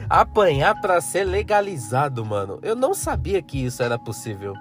Apanhar 0.09 0.80
pra 0.80 1.01
ser 1.01 1.24
legalizado, 1.24 2.26
mano. 2.26 2.59
Eu 2.61 2.76
não 2.76 2.93
sabia 2.93 3.41
que 3.41 3.65
isso 3.65 3.82
era 3.82 3.97
possível. 3.97 4.53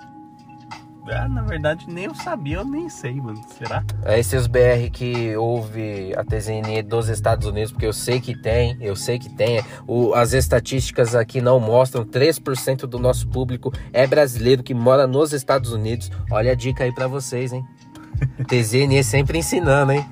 Ah, 1.14 1.28
na 1.28 1.42
verdade, 1.42 1.86
nem 1.88 2.04
eu 2.04 2.14
sabia, 2.14 2.56
eu 2.56 2.64
nem 2.64 2.88
sei, 2.88 3.14
mano. 3.14 3.40
Será? 3.56 3.84
É 4.04 4.18
esses 4.18 4.46
BR 4.46 4.90
que 4.92 5.36
ouve 5.36 6.12
a 6.16 6.24
TZN 6.24 6.82
dos 6.86 7.08
Estados 7.08 7.46
Unidos, 7.46 7.72
porque 7.72 7.86
eu 7.86 7.92
sei 7.92 8.20
que 8.20 8.36
tem, 8.36 8.76
eu 8.80 8.96
sei 8.96 9.18
que 9.18 9.28
tem. 9.28 9.62
O, 9.86 10.14
as 10.14 10.32
estatísticas 10.32 11.14
aqui 11.14 11.40
não 11.40 11.58
mostram, 11.60 12.04
3% 12.04 12.80
do 12.86 12.98
nosso 12.98 13.28
público 13.28 13.72
é 13.92 14.06
brasileiro 14.06 14.62
que 14.62 14.74
mora 14.74 15.06
nos 15.06 15.32
Estados 15.32 15.72
Unidos. 15.72 16.10
Olha 16.30 16.52
a 16.52 16.54
dica 16.54 16.84
aí 16.84 16.92
pra 16.92 17.06
vocês, 17.06 17.52
hein? 17.52 17.64
TZN 18.46 19.02
sempre 19.02 19.38
ensinando, 19.38 19.92
hein? 19.92 20.04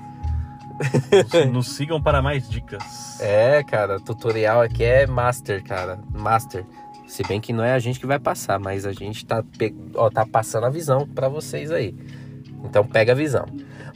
Nos, 1.32 1.52
nos 1.52 1.68
sigam 1.76 2.00
para 2.00 2.20
mais 2.20 2.48
dicas. 2.48 3.18
É, 3.20 3.62
cara, 3.64 3.98
tutorial 3.98 4.60
aqui 4.60 4.84
é 4.84 5.06
master, 5.06 5.62
cara, 5.64 5.98
master. 6.12 6.64
Se 7.06 7.22
bem 7.26 7.40
que 7.40 7.52
não 7.52 7.62
é 7.64 7.72
a 7.72 7.78
gente 7.78 8.00
que 8.00 8.06
vai 8.06 8.18
passar, 8.18 8.58
mas 8.58 8.84
a 8.84 8.92
gente 8.92 9.24
tá, 9.24 9.42
pe- 9.58 9.74
ó, 9.94 10.10
tá 10.10 10.26
passando 10.26 10.66
a 10.66 10.70
visão 10.70 11.06
pra 11.06 11.28
vocês 11.28 11.70
aí. 11.70 11.94
Então 12.64 12.84
pega 12.86 13.12
a 13.12 13.14
visão. 13.14 13.46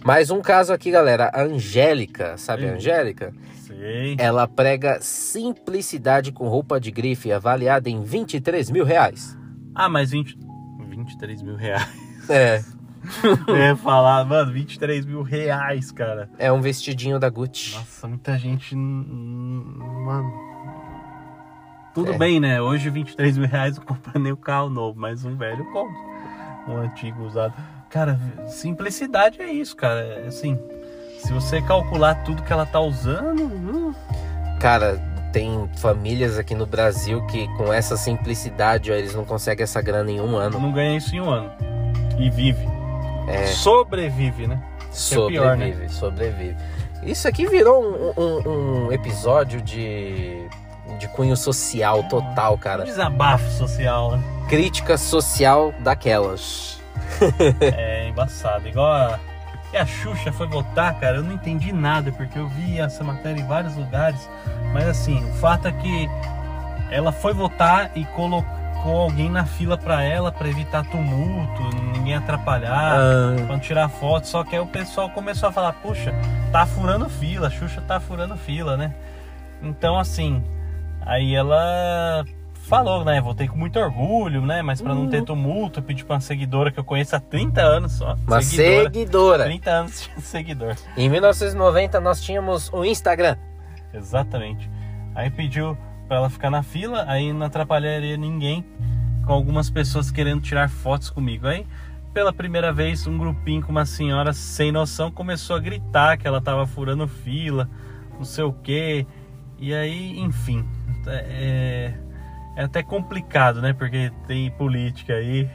Mais 0.04 0.30
um 0.30 0.40
caso 0.40 0.72
aqui, 0.72 0.90
galera. 0.90 1.30
A 1.34 1.42
Angélica, 1.42 2.36
sabe 2.38 2.66
a 2.68 2.72
Hum. 2.72 2.74
Angélica? 2.76 3.32
Sei. 3.66 4.16
Ela 4.18 4.46
prega 4.48 4.98
simplicidade 5.00 6.32
com 6.32 6.48
roupa 6.48 6.80
de 6.80 6.90
grife 6.90 7.32
avaliada 7.32 7.88
em 7.90 8.02
23 8.02 8.70
mil 8.70 8.84
reais. 8.84 9.36
Ah, 9.74 9.88
mas 9.88 10.10
20, 10.10 10.38
23 10.88 11.42
mil 11.42 11.56
reais. 11.56 11.88
É, 12.28 12.62
Eu 13.48 13.56
ia 13.56 13.74
falar, 13.76 14.24
mano, 14.26 14.52
23 14.52 15.06
mil 15.06 15.22
reais, 15.22 15.90
cara. 15.90 16.28
é 16.38 16.52
um 16.52 16.60
vestidinho 16.60 17.18
da 17.18 17.28
Gucci. 17.30 17.74
Nossa, 17.74 18.06
muita 18.06 18.38
gente. 18.38 18.74
Mano. 18.76 20.30
Tudo 22.04 22.14
É. 22.14 22.18
bem, 22.18 22.40
né? 22.40 22.60
Hoje 22.62 22.88
23 22.90 23.36
mil 23.36 23.48
reais 23.48 23.76
eu 23.76 23.82
compro 23.82 24.18
nem 24.18 24.32
o 24.32 24.36
carro 24.36 24.70
novo, 24.70 24.98
mas 24.98 25.24
um 25.24 25.36
velho 25.36 25.64
compro. 25.72 25.96
Um 26.68 26.76
antigo 26.78 27.24
usado. 27.24 27.52
Cara, 27.90 28.18
simplicidade 28.48 29.40
é 29.42 29.50
isso, 29.52 29.76
cara. 29.76 30.00
É 30.00 30.26
Assim, 30.28 30.58
se 31.18 31.32
você 31.32 31.60
calcular 31.60 32.14
tudo 32.24 32.42
que 32.42 32.52
ela 32.52 32.64
tá 32.64 32.80
usando. 32.80 33.42
hum, 33.44 33.92
Cara, 34.60 34.98
tem 35.32 35.68
famílias 35.78 36.38
aqui 36.38 36.54
no 36.54 36.66
Brasil 36.66 37.24
que 37.26 37.46
com 37.56 37.72
essa 37.72 37.96
simplicidade, 37.96 38.90
ó, 38.90 38.94
eles 38.94 39.14
não 39.14 39.24
conseguem 39.24 39.62
essa 39.64 39.80
grana 39.82 40.10
em 40.10 40.20
um 40.20 40.36
ano. 40.36 40.58
não 40.58 40.72
ganha 40.72 40.96
isso 40.96 41.14
em 41.14 41.20
um 41.20 41.28
ano. 41.30 41.50
E 42.18 42.30
vive. 42.30 42.66
Sobrevive, 43.54 44.46
né? 44.46 44.60
Isso 44.92 45.14
é 45.24 45.26
pior, 45.28 45.56
né? 45.56 45.66
Sobrevive, 45.66 45.92
sobrevive. 45.92 46.56
Isso 47.04 47.28
aqui 47.28 47.46
virou 47.46 47.82
um, 47.82 48.12
um- 48.20 48.86
um 48.86 48.92
episódio 48.92 49.62
de, 49.62 50.46
de 51.00 51.08
cunho 51.08 51.36
social 51.36 52.04
total, 52.04 52.56
cara. 52.58 52.84
desabafo 52.84 53.50
social, 53.50 54.16
né? 54.16 54.22
Crítica 54.48 54.96
social 54.98 55.72
daquelas. 55.80 56.78
É 57.60 58.08
embaçado. 58.08 58.68
Igual 58.68 58.92
a. 58.92 59.18
E 59.72 59.76
a 59.76 59.86
Xuxa 59.86 60.32
foi 60.32 60.48
votar, 60.48 60.98
cara, 60.98 61.18
eu 61.18 61.22
não 61.22 61.32
entendi 61.32 61.72
nada, 61.72 62.10
porque 62.10 62.36
eu 62.38 62.48
vi 62.48 62.80
essa 62.80 63.04
matéria 63.04 63.40
em 63.40 63.46
vários 63.46 63.76
lugares. 63.76 64.28
Mas 64.72 64.86
assim, 64.88 65.24
o 65.30 65.32
fato 65.34 65.68
é 65.68 65.72
que 65.72 66.08
ela 66.90 67.12
foi 67.12 67.32
votar 67.32 67.90
e 67.94 68.04
colocou 68.06 69.00
alguém 69.00 69.30
na 69.30 69.44
fila 69.44 69.78
pra 69.78 70.02
ela 70.02 70.32
pra 70.32 70.48
evitar 70.48 70.84
tumulto, 70.86 71.62
ninguém 71.94 72.16
atrapalhar, 72.16 72.94
Ah, 72.98 73.36
pra 73.36 73.46
não 73.46 73.60
tirar 73.60 73.88
foto. 73.88 74.26
Só 74.26 74.42
que 74.42 74.56
aí 74.56 74.60
o 74.60 74.66
pessoal 74.66 75.08
começou 75.10 75.48
a 75.48 75.52
falar, 75.52 75.72
puxa, 75.74 76.12
tá 76.50 76.66
furando 76.66 77.08
fila, 77.08 77.46
a 77.46 77.50
Xuxa 77.50 77.80
tá 77.86 78.00
furando 78.00 78.36
fila, 78.36 78.76
né? 78.76 78.92
Então 79.62 79.96
assim, 80.00 80.42
aí 81.10 81.34
ela 81.34 82.24
falou, 82.54 83.04
né? 83.04 83.20
Votei 83.20 83.48
com 83.48 83.58
muito 83.58 83.76
orgulho, 83.80 84.46
né? 84.46 84.62
Mas 84.62 84.80
pra 84.80 84.94
não 84.94 85.08
ter 85.08 85.24
tumulto, 85.24 85.80
eu 85.80 85.82
pedi 85.82 86.04
pra 86.04 86.14
uma 86.14 86.20
seguidora 86.20 86.70
que 86.70 86.78
eu 86.78 86.84
conheço 86.84 87.16
há 87.16 87.20
30 87.20 87.60
anos 87.60 87.92
só. 87.92 88.16
uma 88.26 88.40
seguidora. 88.40 88.84
seguidora. 88.84 89.44
30 89.44 89.70
anos 89.70 90.10
de 90.16 90.22
seguidor. 90.22 90.76
Em 90.96 91.08
1990 91.08 92.00
nós 92.00 92.22
tínhamos 92.22 92.72
o 92.72 92.84
Instagram. 92.84 93.36
Exatamente. 93.92 94.70
Aí 95.12 95.28
pediu 95.30 95.76
pra 96.06 96.18
ela 96.18 96.30
ficar 96.30 96.48
na 96.48 96.62
fila, 96.62 97.04
aí 97.08 97.32
não 97.32 97.46
atrapalharia 97.46 98.16
ninguém, 98.16 98.64
com 99.26 99.32
algumas 99.32 99.68
pessoas 99.68 100.12
querendo 100.12 100.40
tirar 100.40 100.70
fotos 100.70 101.10
comigo. 101.10 101.48
Aí, 101.48 101.66
pela 102.14 102.32
primeira 102.32 102.72
vez, 102.72 103.04
um 103.06 103.18
grupinho 103.18 103.62
com 103.62 103.72
uma 103.72 103.84
senhora 103.84 104.32
sem 104.32 104.70
noção 104.70 105.10
começou 105.10 105.56
a 105.56 105.58
gritar 105.58 106.16
que 106.16 106.26
ela 106.26 106.40
tava 106.40 106.66
furando 106.66 107.08
fila, 107.08 107.68
não 108.16 108.24
sei 108.24 108.44
o 108.44 108.52
quê. 108.52 109.04
E 109.58 109.74
aí, 109.74 110.18
enfim, 110.18 110.64
é, 111.06 111.94
é 112.56 112.64
até 112.64 112.82
complicado, 112.82 113.60
né? 113.60 113.72
Porque 113.72 114.12
tem 114.26 114.50
política 114.50 115.14
aí. 115.14 115.48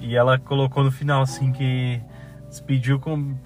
E 0.00 0.16
ela 0.16 0.38
colocou 0.38 0.84
no 0.84 0.92
final 0.92 1.22
assim 1.22 1.52
que 1.52 2.00
despediu 2.48 2.98
com 2.98 3.36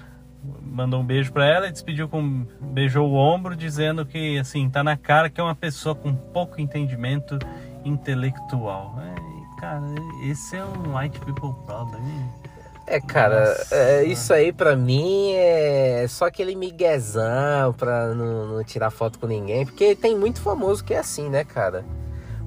mandou 0.61 1.01
um 1.01 1.05
beijo 1.05 1.33
pra 1.33 1.47
ela 1.47 1.69
e 1.69 1.73
despediu 1.73 2.09
com 2.09 2.45
beijou 2.61 3.09
o 3.09 3.15
ombro 3.15 3.55
dizendo 3.55 4.05
que 4.05 4.39
assim 4.39 4.69
tá 4.69 4.83
na 4.83 4.97
cara 4.97 5.31
que 5.31 5.41
é 5.41 5.45
uma 5.45 5.55
pessoa 5.55 5.95
com 5.95 6.15
pouco 6.15 6.61
entendimento 6.61 7.39
intelectual. 7.85 8.99
É, 9.01 9.61
cara, 9.61 9.87
esse 10.25 10.57
é 10.57 10.65
um 10.65 10.97
white 10.97 11.19
people 11.21 11.55
problem. 11.65 12.03
É, 12.87 13.01
cara, 13.01 13.57
é, 13.71 14.05
isso 14.05 14.33
aí 14.35 14.53
pra 14.53 14.75
mim 14.75 15.33
é 15.35 16.05
só 16.09 16.27
aquele 16.27 16.55
miguezão 16.55 17.73
pra 17.77 18.15
não, 18.15 18.47
não 18.47 18.65
tirar 18.65 18.91
foto 18.91 19.19
com 19.19 19.27
ninguém, 19.27 19.65
porque 19.65 19.95
tem 19.95 20.17
muito 20.17 20.41
famoso 20.41 20.85
que 20.85 20.93
é 20.93 20.99
assim, 20.99 21.29
né, 21.29 21.45
cara? 21.45 21.85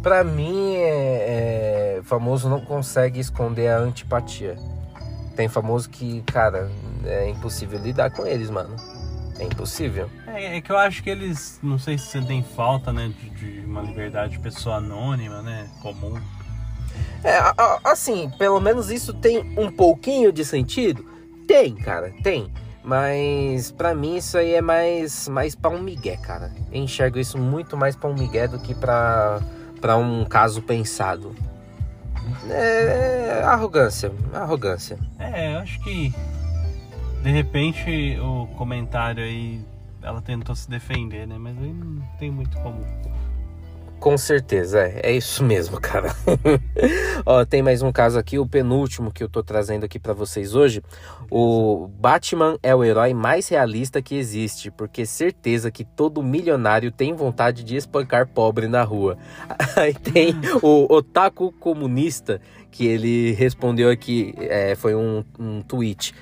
Pra 0.03 0.23
mim, 0.23 0.75
é, 0.75 1.97
é, 1.97 2.01
famoso 2.03 2.47
não 2.47 2.61
consegue 2.61 3.19
esconder 3.19 3.69
a 3.69 3.79
antipatia. 3.79 4.55
Tem 5.35 5.49
famoso 5.49 5.89
que, 5.89 6.21
cara, 6.23 6.69
é 7.03 7.27
impossível 7.29 7.79
lidar 7.79 8.11
com 8.11 8.23
eles, 8.25 8.51
mano. 8.51 8.75
É 9.39 9.43
impossível. 9.43 10.07
É, 10.27 10.57
é 10.57 10.61
que 10.61 10.71
eu 10.71 10.77
acho 10.77 11.01
que 11.01 11.09
eles, 11.09 11.59
não 11.63 11.79
sei 11.79 11.97
se 11.97 12.05
sentem 12.05 12.43
falta, 12.43 12.93
né, 12.93 13.11
de, 13.19 13.29
de 13.31 13.65
uma 13.65 13.81
liberdade 13.81 14.33
de 14.33 14.39
pessoa 14.39 14.75
anônima, 14.75 15.41
né, 15.41 15.67
comum. 15.81 16.21
É, 17.23 17.39
assim, 17.83 18.31
pelo 18.37 18.59
menos 18.59 18.91
isso 18.91 19.13
tem 19.13 19.39
um 19.57 19.71
pouquinho 19.71 20.31
de 20.31 20.45
sentido? 20.45 21.05
Tem, 21.47 21.73
cara, 21.75 22.13
tem. 22.23 22.51
Mas 22.83 23.71
pra 23.71 23.95
mim 23.95 24.17
isso 24.17 24.37
aí 24.37 24.53
é 24.53 24.61
mais, 24.61 25.27
mais 25.27 25.55
pra 25.55 25.71
um 25.71 25.81
migué, 25.81 26.17
cara. 26.17 26.51
Eu 26.71 26.83
enxergo 26.83 27.17
isso 27.17 27.37
muito 27.37 27.75
mais 27.75 27.95
pra 27.95 28.09
um 28.09 28.13
migué 28.13 28.47
do 28.47 28.59
que 28.59 28.75
pra, 28.75 29.41
pra 29.81 29.97
um 29.97 30.23
caso 30.23 30.61
pensado. 30.61 31.35
É, 32.49 33.41
arrogância, 33.43 34.11
arrogância. 34.33 34.99
É, 35.17 35.55
eu 35.55 35.59
acho 35.59 35.79
que 35.81 36.13
de 37.23 37.31
repente 37.31 38.19
o 38.19 38.47
comentário 38.55 39.23
aí 39.23 39.61
ela 40.01 40.21
tentou 40.21 40.55
se 40.55 40.69
defender, 40.69 41.27
né? 41.27 41.37
Mas 41.39 41.57
aí 41.57 41.73
não 41.73 42.01
tem 42.19 42.29
muito 42.29 42.55
como. 42.59 42.85
Com 43.99 44.17
certeza, 44.17 44.81
é, 44.81 44.99
é 45.03 45.11
isso 45.15 45.43
mesmo, 45.43 45.79
cara. 45.79 46.13
Ó, 47.25 47.43
tem 47.43 47.63
mais 47.63 47.81
um 47.81 47.91
caso 47.91 48.19
aqui, 48.19 48.37
o 48.37 48.45
penúltimo 48.45 49.11
que 49.11 49.23
eu 49.23 49.29
tô 49.29 49.41
trazendo 49.41 49.83
aqui 49.83 49.97
pra 49.97 50.13
vocês 50.13 50.53
hoje. 50.53 50.83
O 51.31 51.87
Batman 51.87 52.57
é 52.61 52.75
o 52.75 52.83
herói 52.83 53.13
mais 53.13 53.47
realista 53.47 54.01
que 54.01 54.15
existe, 54.15 54.69
porque 54.69 55.05
certeza 55.05 55.71
que 55.71 55.83
todo 55.83 56.21
milionário 56.21 56.91
tem 56.91 57.13
vontade 57.13 57.63
de 57.63 57.75
espancar 57.75 58.27
pobre 58.27 58.67
na 58.67 58.83
rua. 58.83 59.17
Aí 59.75 59.93
tem 59.93 60.35
o 60.61 60.93
Otaku 60.93 61.51
Comunista, 61.53 62.39
que 62.69 62.85
ele 62.85 63.31
respondeu 63.31 63.89
aqui, 63.89 64.35
é, 64.37 64.75
foi 64.75 64.93
um, 64.93 65.23
um 65.39 65.61
tweet. 65.61 66.13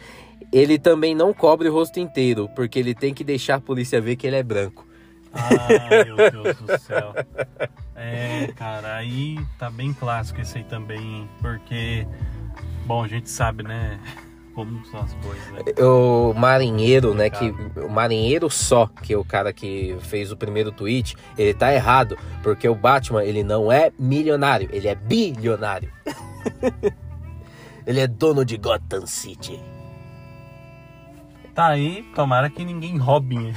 Ele 0.54 0.78
também 0.78 1.16
não 1.16 1.34
cobre 1.34 1.68
o 1.68 1.74
rosto 1.74 2.00
inteiro, 2.00 2.48
porque 2.56 2.78
ele 2.78 2.94
tem 2.94 3.14
que 3.14 3.24
deixar 3.24 3.56
a 3.56 3.60
polícia 3.60 4.00
ver 4.00 4.16
que 4.16 4.28
ele 4.28 4.36
é 4.36 4.44
branco. 4.44 4.86
Ai, 5.34 6.06
meu 6.06 6.16
Deus 6.32 6.58
do 6.58 6.78
céu. 6.80 7.14
É, 7.96 8.48
cara, 8.56 8.98
aí 8.98 9.40
tá 9.58 9.70
bem 9.70 9.94
clássico 9.94 10.42
esse 10.42 10.60
aí 10.60 10.64
também, 10.64 11.00
hein? 11.00 11.30
Porque, 11.42 12.08
bom, 12.86 13.04
a 13.04 13.08
gente 13.08 13.30
sabe, 13.30 13.64
né? 13.64 14.00
Como 14.54 14.86
são 14.86 15.00
as 15.00 15.12
coisas, 15.16 15.52
né? 15.52 15.62
o 15.84 16.32
marinheiro, 16.32 17.16
né, 17.16 17.28
que 17.28 17.50
o 17.76 17.90
marinheiro 17.90 18.52
só, 18.52 18.86
que 18.86 19.12
é 19.12 19.18
o 19.18 19.26
cara 19.26 19.52
que 19.52 19.98
fez 20.02 20.32
o 20.32 20.38
primeiro 20.38 20.72
tweet, 20.72 21.16
ele 21.36 21.56
tá 21.56 21.74
errado, 21.74 22.16
porque 22.44 22.70
o 22.70 22.76
Batman, 22.76 23.24
ele 23.24 23.44
não 23.44 23.72
é 23.72 23.92
milionário, 23.98 24.70
ele 24.72 24.88
é 24.88 24.94
bilionário. 24.94 25.92
ele 27.88 28.00
é 28.00 28.06
dono 28.06 28.46
de 28.46 28.58
Gotham 28.58 29.08
City. 29.08 29.60
Tá 31.56 31.70
aí, 31.70 32.04
tomara 32.14 32.48
que 32.48 32.64
ninguém 32.64 32.96
roube. 32.96 33.56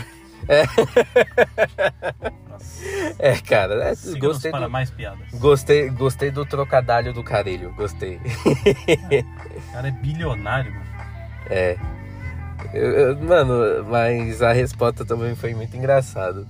Nossa, 2.48 2.84
É, 3.18 3.36
cara, 3.38 3.74
é, 3.84 3.94
siga-nos 3.94 4.20
gostei 4.34 4.50
para 4.50 4.66
do, 4.66 4.70
mais 4.70 4.90
piadas. 4.90 5.28
gostei, 5.34 5.90
gostei 5.90 6.30
do 6.30 6.44
trocadilho 6.46 7.12
do 7.12 7.22
Carilho, 7.22 7.72
gostei. 7.74 8.16
O 8.16 9.72
cara 9.72 9.88
é 9.88 9.90
bilionário, 9.90 10.72
mano. 10.72 10.86
É. 11.50 11.76
Eu- 12.72 12.90
eu- 12.90 13.18
mano, 13.22 13.84
mas 13.88 14.42
a 14.42 14.52
resposta 14.52 15.04
também 15.04 15.34
foi 15.34 15.54
muito 15.54 15.76
engraçada. 15.76 16.46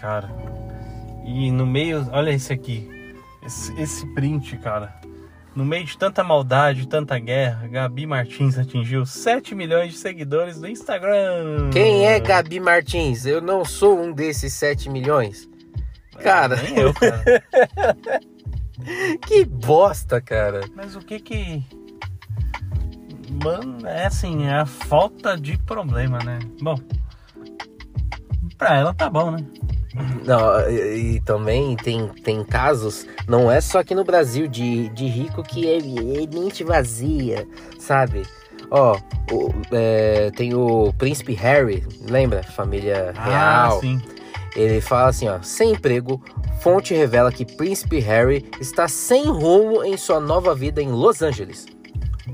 Cara. 0.00 0.28
E 1.24 1.50
no 1.50 1.66
meio, 1.66 2.08
olha 2.12 2.30
esse 2.30 2.52
aqui. 2.52 2.88
Esse, 3.44 3.72
esse 3.80 4.06
print, 4.14 4.56
cara. 4.58 4.94
No 5.54 5.64
meio 5.64 5.84
de 5.84 5.98
tanta 5.98 6.24
maldade, 6.24 6.88
tanta 6.88 7.18
guerra, 7.18 7.68
Gabi 7.68 8.06
Martins 8.06 8.58
atingiu 8.58 9.04
7 9.04 9.54
milhões 9.54 9.92
de 9.92 9.98
seguidores 9.98 10.58
no 10.58 10.66
Instagram. 10.66 11.70
Quem 11.70 12.06
é 12.06 12.18
Gabi 12.18 12.58
Martins? 12.58 13.26
Eu 13.26 13.42
não 13.42 13.64
sou 13.64 14.00
um 14.00 14.12
desses 14.12 14.54
7 14.54 14.88
milhões. 14.88 15.48
Cara. 16.22 16.56
Nem 16.56 16.78
eu, 16.78 16.94
cara. 16.94 17.22
Que 19.26 19.44
bosta, 19.44 20.20
cara. 20.20 20.62
Mas 20.74 20.96
o 20.96 21.00
que 21.00 21.20
que. 21.20 21.64
Mano, 23.42 23.86
é 23.86 24.06
assim, 24.06 24.46
é 24.46 24.54
a 24.54 24.66
falta 24.66 25.36
de 25.36 25.56
problema, 25.58 26.18
né? 26.18 26.38
Bom. 26.60 26.76
Pra 28.58 28.76
ela 28.76 28.92
tá 28.92 29.08
bom, 29.08 29.30
né? 29.30 29.38
Não, 30.24 30.70
e, 30.70 31.16
e 31.16 31.20
também 31.20 31.76
tem, 31.76 32.08
tem 32.08 32.42
casos, 32.44 33.06
não 33.28 33.50
é 33.50 33.60
só 33.60 33.80
aqui 33.80 33.94
no 33.94 34.04
Brasil, 34.04 34.46
de, 34.48 34.88
de 34.90 35.06
rico 35.06 35.42
que 35.42 35.68
é, 35.68 35.76
é 35.78 36.26
mente 36.34 36.64
vazia, 36.64 37.46
sabe? 37.78 38.22
Ó, 38.70 38.96
o- 39.30 39.50
é, 39.70 40.30
tem 40.30 40.54
o 40.54 40.92
príncipe 40.96 41.34
Harry, 41.34 41.86
lembra? 42.08 42.42
Família 42.42 43.12
real. 43.12 43.76
Ah, 43.76 43.80
sim. 43.80 44.00
Ele 44.56 44.80
fala 44.80 45.08
assim, 45.08 45.28
ó, 45.28 45.40
sem 45.42 45.72
emprego, 45.72 46.22
fonte 46.60 46.94
revela 46.94 47.32
que 47.32 47.44
príncipe 47.44 47.98
Harry 48.00 48.44
está 48.60 48.86
sem 48.88 49.24
rumo 49.26 49.82
em 49.82 49.96
sua 49.96 50.20
nova 50.20 50.54
vida 50.54 50.80
em 50.82 50.90
Los 50.90 51.22
Angeles. 51.22 51.66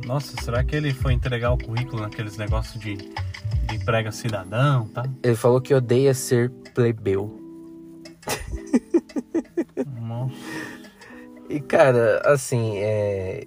Nossa, 0.05 0.35
será 0.43 0.63
que 0.65 0.75
ele 0.77 0.93
foi 0.93 1.13
entregar 1.13 1.53
o 1.53 1.59
currículo 1.59 2.03
naqueles 2.03 2.37
negócios 2.37 2.81
de, 2.81 2.97
de 2.97 3.75
emprega 3.75 4.11
cidadão, 4.13 4.87
tá? 4.89 5.05
Ele 5.23 5.37
falou 5.37 5.61
que 5.61 5.73
odeia 5.75 6.13
ser 6.15 6.51
plebeu. 6.75 7.38
Nossa. 10.01 10.35
E, 11.49 11.61
cara, 11.61 12.21
assim, 12.27 12.77
é... 12.77 13.47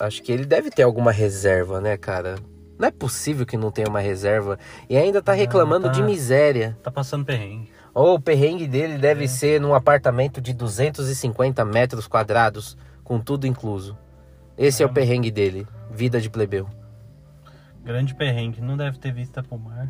acho 0.00 0.22
que 0.22 0.32
ele 0.32 0.46
deve 0.46 0.70
ter 0.70 0.82
alguma 0.82 1.12
reserva, 1.12 1.80
né, 1.80 1.96
cara? 1.96 2.36
Não 2.78 2.88
é 2.88 2.90
possível 2.90 3.44
que 3.44 3.56
não 3.56 3.70
tenha 3.70 3.88
uma 3.88 4.00
reserva 4.00 4.58
e 4.88 4.96
ainda 4.96 5.22
tá 5.22 5.32
reclamando 5.32 5.86
tá. 5.86 5.92
de 5.92 6.02
miséria. 6.02 6.76
Tá 6.82 6.90
passando 6.90 7.24
perrengue. 7.24 7.70
Ou 7.94 8.14
o 8.14 8.20
perrengue 8.20 8.66
dele 8.66 8.94
É. 8.94 8.98
deve 8.98 9.28
ser 9.28 9.60
num 9.60 9.74
apartamento 9.74 10.40
de 10.40 10.54
250 10.54 11.64
metros 11.64 12.08
quadrados, 12.08 12.76
com 13.04 13.20
tudo 13.20 13.46
incluso. 13.46 13.96
Esse 14.56 14.82
é, 14.82 14.86
o 14.86 14.88
perrengue 14.88 15.30
dele, 15.30 15.66
vida 15.90 16.20
de 16.20 16.30
plebeu. 16.30 16.66
Grande 17.84 18.14
perrengue. 18.14 18.60
Não 18.60 18.76
deve 18.76 18.98
ter 18.98 19.12
vista 19.12 19.42
pro 19.42 19.58
mar. 19.58 19.88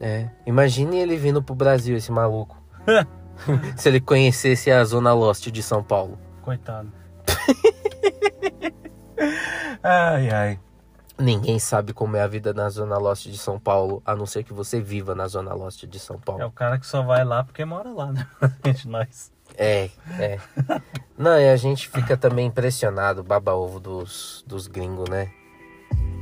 É, 0.00 0.28
imagine 0.46 0.98
ele 0.98 1.16
vindo 1.16 1.42
pro 1.42 1.54
Brasil, 1.54 1.96
esse 1.96 2.10
maluco. 2.10 2.60
Se 3.76 3.88
ele 3.88 4.00
conhecesse 4.00 4.70
a 4.70 4.82
Zona 4.84 5.12
Lost 5.12 5.48
de 5.48 5.62
São 5.62 5.82
Paulo. 5.82 6.18
Coitado. 6.42 6.92
ai, 9.82 10.30
ai. 10.30 10.60
Ninguém 11.18 11.58
sabe 11.58 11.92
como 11.92 12.16
é 12.16 12.22
a 12.22 12.26
vida 12.26 12.54
na 12.54 12.68
Zona 12.70 12.96
Lost 12.96 13.26
de 13.26 13.36
São 13.36 13.58
Paulo, 13.58 14.02
a 14.06 14.16
não 14.16 14.24
ser 14.24 14.42
que 14.42 14.54
você 14.54 14.80
viva 14.80 15.14
na 15.14 15.28
Zona 15.28 15.52
Lost 15.52 15.84
de 15.84 15.98
São 15.98 16.18
Paulo. 16.18 16.40
É 16.40 16.46
o 16.46 16.50
cara 16.50 16.78
que 16.78 16.86
só 16.86 17.02
vai 17.02 17.24
lá 17.24 17.44
porque 17.44 17.62
mora 17.64 17.90
lá, 17.90 18.10
né? 18.10 18.26
Gente, 18.64 18.88
nós. 18.88 19.30
É, 19.58 19.90
é. 20.18 20.38
Não, 21.18 21.38
e 21.38 21.50
a 21.50 21.56
gente 21.56 21.88
fica 21.88 22.16
também 22.16 22.46
impressionado, 22.46 23.22
baba-ovo 23.22 23.78
dos, 23.78 24.42
dos 24.46 24.66
gringos, 24.66 25.10
né? 25.10 25.30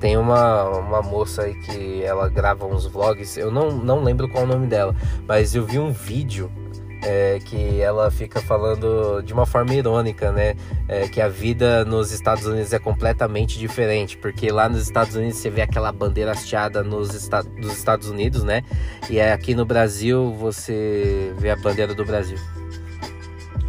Tem 0.01 0.17
uma, 0.17 0.65
uma 0.65 1.03
moça 1.03 1.43
aí 1.43 1.55
que 1.61 2.03
ela 2.03 2.29
grava 2.29 2.67
uns 2.67 2.87
vlogs, 2.87 3.37
eu 3.37 3.51
não, 3.51 3.71
não 3.71 4.03
lembro 4.03 4.29
qual 4.29 4.43
é 4.43 4.47
o 4.47 4.49
nome 4.49 4.67
dela, 4.67 4.95
mas 5.27 5.55
eu 5.55 5.65
vi 5.65 5.79
um 5.79 5.93
vídeo 5.93 6.51
é, 7.03 7.39
que 7.45 7.81
ela 7.81 8.11
fica 8.11 8.41
falando 8.41 9.23
de 9.23 9.33
uma 9.33 9.47
forma 9.47 9.75
irônica, 9.75 10.33
né? 10.33 10.55
É, 10.87 11.09
que 11.09 11.21
a 11.21 11.29
vida 11.29 11.85
nos 11.85 12.13
Estados 12.13 12.47
Unidos 12.47 12.73
é 12.73 12.79
completamente 12.79 13.59
diferente, 13.59 14.17
porque 14.17 14.51
lá 14.51 14.69
nos 14.69 14.83
Estados 14.83 15.15
Unidos 15.15 15.39
você 15.39 15.51
vê 15.51 15.63
aquela 15.63 15.93
bandeira 15.93 16.33
hasteada 16.33 16.83
nos 16.83 17.15
esta 17.15 17.43
dos 17.43 17.73
Estados 17.77 18.09
Unidos, 18.09 18.43
né? 18.43 18.63
E 19.09 19.21
aqui 19.21 19.55
no 19.55 19.65
Brasil 19.65 20.35
você 20.35 21.33
vê 21.39 21.51
a 21.51 21.57
bandeira 21.57 21.95
do 21.95 22.05
Brasil. 22.05 22.39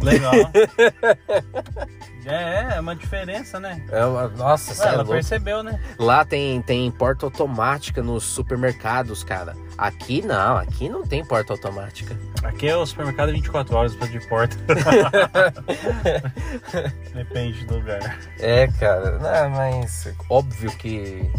Legal. 0.02 0.32
é, 2.26 2.76
é 2.76 2.80
uma 2.80 2.94
diferença, 2.94 3.58
né? 3.60 3.82
É 3.90 4.04
uma- 4.04 4.28
nossa, 4.28 4.82
Ué, 4.82 4.90
é 4.90 4.94
ela 4.94 5.04
percebeu, 5.04 5.62
né? 5.62 5.80
Lá 5.98 6.24
tem, 6.24 6.60
tem 6.62 6.90
porta 6.90 7.26
automática 7.26 8.02
nos 8.02 8.24
supermercados, 8.24 9.24
cara. 9.24 9.56
Aqui 9.76 10.22
não, 10.22 10.56
aqui 10.56 10.88
não 10.88 11.06
tem 11.06 11.24
porta 11.24 11.52
automática. 11.54 12.16
Aqui 12.42 12.68
é 12.68 12.76
o 12.76 12.84
supermercado 12.84 13.32
24 13.32 13.76
horas 13.76 13.96
de 13.96 14.20
porta. 14.28 14.56
Depende 17.14 17.64
do 17.64 17.76
lugar. 17.76 18.18
É, 18.38 18.66
cara, 18.78 19.18
não, 19.18 19.50
mas 19.50 20.12
óbvio 20.28 20.70
que 20.76 21.30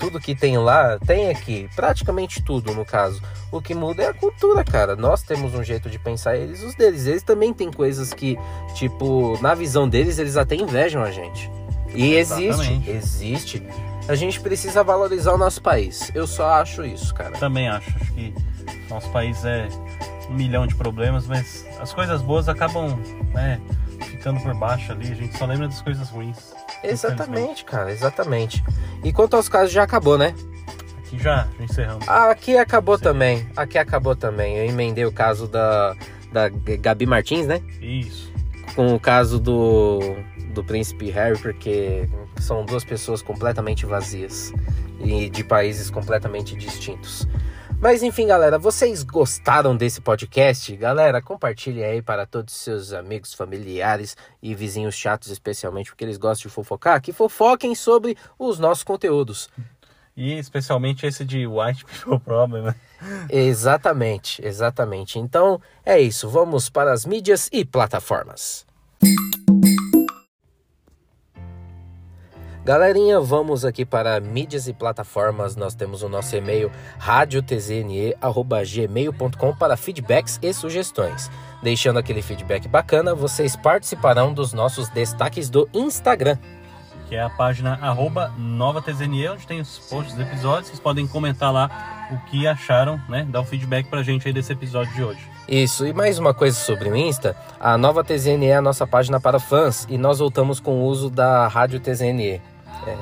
tudo 0.00 0.18
que 0.18 0.34
tem 0.34 0.56
lá 0.56 0.98
tem 0.98 1.28
aqui, 1.28 1.68
praticamente 1.76 2.42
tudo 2.42 2.74
no 2.74 2.84
caso. 2.84 3.22
O 3.52 3.60
que 3.60 3.74
muda 3.74 4.02
é 4.02 4.08
a 4.08 4.14
cultura, 4.14 4.64
cara. 4.64 4.96
Nós 4.96 5.22
temos 5.22 5.54
um 5.54 5.62
jeito 5.62 5.90
de 5.90 5.98
pensar 5.98 6.36
eles 6.36 6.62
os 6.62 6.74
deles. 6.74 7.06
Eles 7.06 7.22
também 7.22 7.52
têm 7.52 7.70
coisas 7.70 8.14
que, 8.14 8.38
tipo, 8.74 9.38
na 9.42 9.54
visão 9.54 9.86
deles 9.86 10.18
eles 10.18 10.36
até 10.36 10.56
invejam 10.56 11.02
a 11.02 11.10
gente. 11.10 11.50
E 11.94 12.14
existe, 12.14 12.82
existe. 12.88 13.62
A 14.08 14.14
gente 14.14 14.40
precisa 14.40 14.82
valorizar 14.82 15.32
o 15.34 15.38
nosso 15.38 15.60
país. 15.60 16.10
Eu 16.14 16.26
só 16.26 16.54
acho 16.54 16.84
isso, 16.84 17.14
cara. 17.14 17.32
Também 17.32 17.68
acho. 17.68 17.90
Acho 18.00 18.12
que 18.12 18.34
nosso 18.88 19.10
país 19.10 19.44
é 19.44 19.68
um 20.28 20.34
milhão 20.34 20.66
de 20.66 20.74
problemas, 20.74 21.26
mas 21.26 21.66
as 21.78 21.92
coisas 21.92 22.22
boas 22.22 22.48
acabam, 22.48 22.98
né, 23.34 23.60
ficando 24.06 24.40
por 24.40 24.54
baixo 24.54 24.92
ali. 24.92 25.12
A 25.12 25.14
gente 25.14 25.36
só 25.36 25.44
lembra 25.44 25.68
das 25.68 25.82
coisas 25.82 26.08
ruins. 26.08 26.54
Exatamente, 26.82 27.64
cara, 27.64 27.90
exatamente. 27.92 28.62
E 29.04 29.12
quanto 29.12 29.36
aos 29.36 29.48
casos, 29.48 29.72
já 29.72 29.82
acabou, 29.82 30.16
né? 30.18 30.34
Aqui 30.98 31.18
já, 31.18 31.48
já 31.58 31.64
encerramos. 31.64 32.08
Aqui 32.08 32.56
acabou 32.56 32.98
também. 32.98 33.46
Aqui 33.56 33.78
acabou 33.78 34.14
também. 34.14 34.56
Eu 34.56 34.66
emendei 34.66 35.04
o 35.04 35.12
caso 35.12 35.48
da, 35.48 35.96
da 36.32 36.48
Gabi 36.48 37.06
Martins, 37.06 37.46
né? 37.46 37.60
Isso. 37.80 38.30
com 38.74 38.94
o 38.94 39.00
caso 39.00 39.38
do, 39.38 40.16
do 40.54 40.62
príncipe 40.62 41.10
Harry, 41.10 41.36
porque 41.38 42.08
são 42.38 42.64
duas 42.64 42.84
pessoas 42.84 43.20
completamente 43.22 43.84
vazias 43.84 44.52
e 45.02 45.28
de 45.28 45.42
países 45.42 45.90
completamente 45.90 46.54
distintos. 46.56 47.26
Mas 47.80 48.02
enfim, 48.02 48.26
galera, 48.26 48.58
vocês 48.58 49.02
gostaram 49.02 49.74
desse 49.74 50.02
podcast? 50.02 50.76
Galera, 50.76 51.22
compartilhe 51.22 51.82
aí 51.82 52.02
para 52.02 52.26
todos 52.26 52.54
os 52.54 52.60
seus 52.60 52.92
amigos, 52.92 53.32
familiares 53.32 54.18
e 54.42 54.54
vizinhos 54.54 54.94
chatos, 54.94 55.30
especialmente 55.30 55.90
porque 55.90 56.04
eles 56.04 56.18
gostam 56.18 56.50
de 56.50 56.54
fofocar, 56.54 57.00
que 57.00 57.10
fofoquem 57.10 57.74
sobre 57.74 58.18
os 58.38 58.58
nossos 58.58 58.84
conteúdos. 58.84 59.48
E 60.14 60.34
especialmente 60.34 61.06
esse 61.06 61.24
de 61.24 61.46
White 61.46 61.86
People 61.86 62.20
Problem, 62.20 62.64
né? 62.64 62.74
Exatamente, 63.30 64.44
exatamente. 64.44 65.18
Então 65.18 65.58
é 65.82 65.98
isso, 65.98 66.28
vamos 66.28 66.68
para 66.68 66.92
as 66.92 67.06
mídias 67.06 67.48
e 67.50 67.64
plataformas. 67.64 68.66
Galerinha, 72.62 73.18
vamos 73.18 73.64
aqui 73.64 73.86
para 73.86 74.20
mídias 74.20 74.68
e 74.68 74.74
plataformas. 74.74 75.56
Nós 75.56 75.74
temos 75.74 76.02
o 76.02 76.10
nosso 76.10 76.36
e-mail 76.36 76.70
radiotzne@gmail.com 76.98 79.56
para 79.56 79.78
feedbacks 79.78 80.38
e 80.42 80.52
sugestões. 80.52 81.30
Deixando 81.62 81.98
aquele 81.98 82.20
feedback 82.20 82.68
bacana, 82.68 83.14
vocês 83.14 83.56
participarão 83.56 84.34
dos 84.34 84.52
nossos 84.52 84.90
destaques 84.90 85.48
do 85.48 85.66
Instagram. 85.72 86.36
Que 87.08 87.16
é 87.16 87.22
a 87.22 87.30
página 87.30 87.78
arroba 87.80 88.30
NovaTZNE, 88.38 89.30
onde 89.30 89.46
tem 89.46 89.58
os 89.60 89.78
posts 89.78 90.14
dos 90.14 90.26
episódios. 90.26 90.66
Vocês 90.68 90.80
podem 90.80 91.06
comentar 91.06 91.50
lá 91.50 92.10
o 92.12 92.18
que 92.30 92.46
acharam, 92.46 93.00
né? 93.08 93.26
Dar 93.28 93.40
o 93.40 93.44
feedback 93.44 93.88
pra 93.88 94.02
gente 94.02 94.28
aí 94.28 94.34
desse 94.34 94.52
episódio 94.52 94.92
de 94.94 95.02
hoje. 95.02 95.26
Isso, 95.50 95.84
e 95.84 95.92
mais 95.92 96.16
uma 96.16 96.32
coisa 96.32 96.56
sobre 96.56 96.88
o 96.88 96.96
Insta, 96.96 97.36
a 97.58 97.76
nova 97.76 98.04
TZNE 98.04 98.46
é 98.46 98.54
a 98.54 98.62
nossa 98.62 98.86
página 98.86 99.18
para 99.18 99.40
fãs 99.40 99.84
e 99.90 99.98
nós 99.98 100.20
voltamos 100.20 100.60
com 100.60 100.82
o 100.82 100.84
uso 100.84 101.10
da 101.10 101.48
Rádio 101.48 101.80
TZNE. 101.80 102.40
É, 102.86 102.96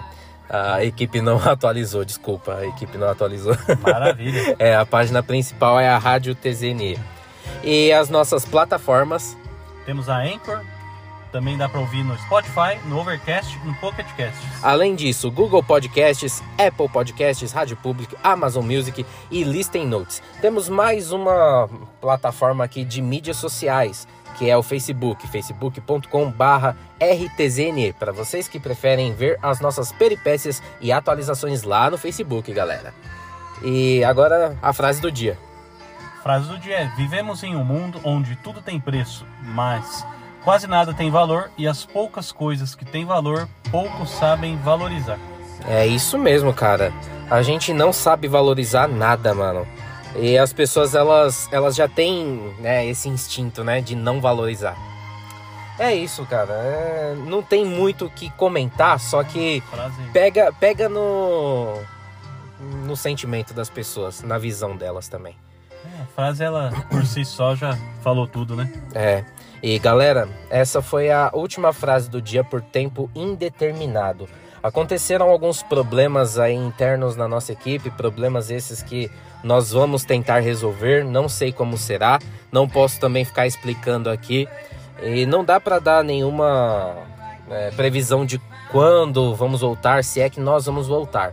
a 0.49 0.83
equipe 0.83 1.21
não 1.21 1.37
atualizou, 1.47 2.07
desculpa, 2.07 2.55
a 2.55 2.67
equipe 2.67 2.97
não 2.97 3.07
atualizou. 3.07 3.55
Maravilha. 3.83 4.57
é, 4.59 4.75
a 4.75 4.87
página 4.87 5.23
principal 5.23 5.79
é 5.79 5.91
a 5.91 5.99
Rádio 5.99 6.35
TZNE. 6.35 6.99
E 7.63 7.93
as 7.93 8.09
nossas 8.09 8.47
plataformas, 8.47 9.37
Temos 9.85 10.09
a 10.09 10.17
Anchor, 10.17 10.63
também 11.31 11.57
dá 11.57 11.69
pra 11.69 11.81
ouvir 11.81 12.03
no 12.03 12.17
Spotify, 12.19 12.79
no 12.87 12.99
Overcast, 12.99 13.59
no 13.65 13.75
Pocket 13.77 14.07
Casts. 14.17 14.41
além 14.63 14.95
disso, 14.95 15.31
Google 15.31 15.63
Podcasts, 15.63 16.43
Apple 16.59 16.89
Podcasts, 16.89 17.53
Rádio 17.53 17.77
Public, 17.77 18.17
Amazon 18.23 18.65
Music 18.65 19.05
e 19.31 19.45
Listen 19.45 19.87
Notes. 19.87 20.23
Temos 20.41 20.69
mais 20.69 21.13
uma 21.13 21.69
plataforma 22.01 22.65
aqui 22.65 22.85
de 22.85 23.03
mídias 23.03 23.37
sociais, 23.37 24.07
que 24.37 24.49
é 24.49 24.57
o 24.57 24.63
Facebook, 24.63 25.27
facebook.com/rtzne, 25.27 27.93
para 27.93 28.13
vocês 28.13 28.49
que 28.49 28.61
preferem 28.61 29.13
ver 29.13 29.39
as 29.43 29.61
nossas 29.61 29.93
peripécias 29.93 30.63
e 30.81 30.93
atualizações 30.93 31.63
lá 31.63 31.91
no 31.91 31.99
Facebook, 31.99 32.53
galera. 32.53 32.95
E 33.63 34.05
agora 34.05 34.57
a 34.63 34.73
frase 34.73 35.01
do 35.01 35.11
dia. 35.11 35.37
Frase 36.23 36.49
do 36.49 36.59
dia 36.59 36.77
é: 36.77 36.93
Vivemos 36.97 37.43
em 37.43 37.57
um 37.57 37.65
mundo 37.65 38.01
onde 38.05 38.37
tudo 38.37 38.63
tem 38.63 38.79
preço, 38.79 39.27
mas 39.43 40.07
quase 40.49 40.67
nada 40.67 40.95
tem 40.95 41.11
valor 41.11 41.51
e 41.59 41.69
as 41.69 41.85
poucas 41.85 42.33
coisas 42.33 42.75
que 42.75 42.83
têm 42.83 43.05
valor, 43.05 43.47
poucos 43.71 44.09
sabem 44.09 44.57
valorizar. 44.57 45.19
É 45.69 45.87
isso 45.87 46.17
mesmo, 46.17 46.55
cara. 46.55 46.91
A 47.31 47.43
gente 47.43 47.71
não 47.75 47.93
sabe 47.93 48.27
valorizar 48.29 48.89
nada, 48.89 49.35
mano. 49.35 49.69
E 50.17 50.39
as 50.39 50.51
pessoas, 50.51 50.95
elas, 50.95 51.51
elas 51.53 51.77
já 51.77 51.87
têm 51.87 52.55
né, 52.61 52.87
esse 52.87 53.11
instinto, 53.11 53.63
né, 53.63 53.83
de 53.83 53.95
não 53.95 54.23
valorizar. 54.23 54.75
É 55.79 55.95
isso, 55.95 56.25
cara. 56.25 56.55
É, 56.55 57.15
não 57.27 57.43
tem 57.43 57.67
muito 57.67 58.07
o 58.07 58.11
que 58.11 58.31
comentar, 58.31 58.99
só 58.99 59.23
que 59.23 59.63
pega, 60.15 60.51
pega 60.51 60.89
no, 60.89 61.79
no 62.87 62.97
sentimento 62.97 63.53
das 63.53 63.69
pessoas, 63.69 64.23
na 64.23 64.39
visão 64.39 64.75
delas 64.79 65.09
também. 65.09 65.37
É, 65.85 66.03
a 66.05 66.07
frase, 66.07 66.43
ela 66.43 66.73
por 66.89 67.05
si 67.05 67.23
só 67.23 67.55
já 67.55 67.77
falou 68.01 68.27
tudo, 68.27 68.57
né? 68.57 68.73
É. 68.95 69.27
E 69.63 69.79
galera, 69.79 70.29
essa 70.51 70.81
foi 70.81 71.11
a 71.11 71.31
última 71.33 71.73
frase 71.73 72.09
do 72.09 72.23
dia 72.23 72.45
por 72.45 72.61
tempo 72.61 73.11
indeterminado. 73.15 74.29
Aconteceram 74.63 75.29
alguns 75.29 75.63
problemas 75.63 76.39
aí 76.39 76.55
internos 76.55 77.17
na 77.17 77.29
nossa 77.29 77.53
equipe, 77.53 77.91
problemas 77.91 78.51
esses 78.51 78.83
que 78.83 79.11
nós 79.43 79.73
vamos 79.73 80.05
tentar 80.05 80.41
resolver, 80.41 81.05
não 81.05 81.29
sei 81.29 81.53
como 81.53 81.79
será, 81.79 82.19
não 82.51 82.69
posso 82.69 82.99
também 82.99 83.25
ficar 83.25 83.47
explicando 83.47 84.11
aqui. 84.11 84.49
E 85.03 85.27
não 85.27 85.45
dá 85.45 85.61
para 85.61 85.79
dar 85.79 86.03
nenhuma 86.03 86.97
é, 87.49 87.71
previsão 87.71 88.27
de 88.27 88.41
quando 88.71 89.35
vamos 89.35 89.61
voltar, 89.61 90.03
se 90.03 90.21
é 90.21 90.29
que 90.29 90.41
nós 90.41 90.67
vamos 90.67 90.89
voltar. 90.89 91.33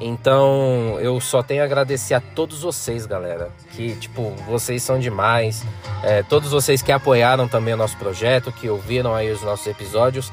Então 0.00 0.98
eu 1.00 1.18
só 1.20 1.42
tenho 1.42 1.62
a 1.62 1.64
agradecer 1.64 2.14
a 2.14 2.20
todos 2.20 2.62
vocês, 2.62 3.06
galera. 3.06 3.50
Que, 3.72 3.94
tipo, 3.96 4.30
vocês 4.46 4.82
são 4.82 4.98
demais. 4.98 5.64
É, 6.02 6.22
todos 6.22 6.50
vocês 6.50 6.82
que 6.82 6.92
apoiaram 6.92 7.48
também 7.48 7.74
o 7.74 7.76
nosso 7.76 7.96
projeto, 7.96 8.52
que 8.52 8.68
ouviram 8.68 9.14
aí 9.14 9.30
os 9.30 9.42
nossos 9.42 9.66
episódios. 9.66 10.32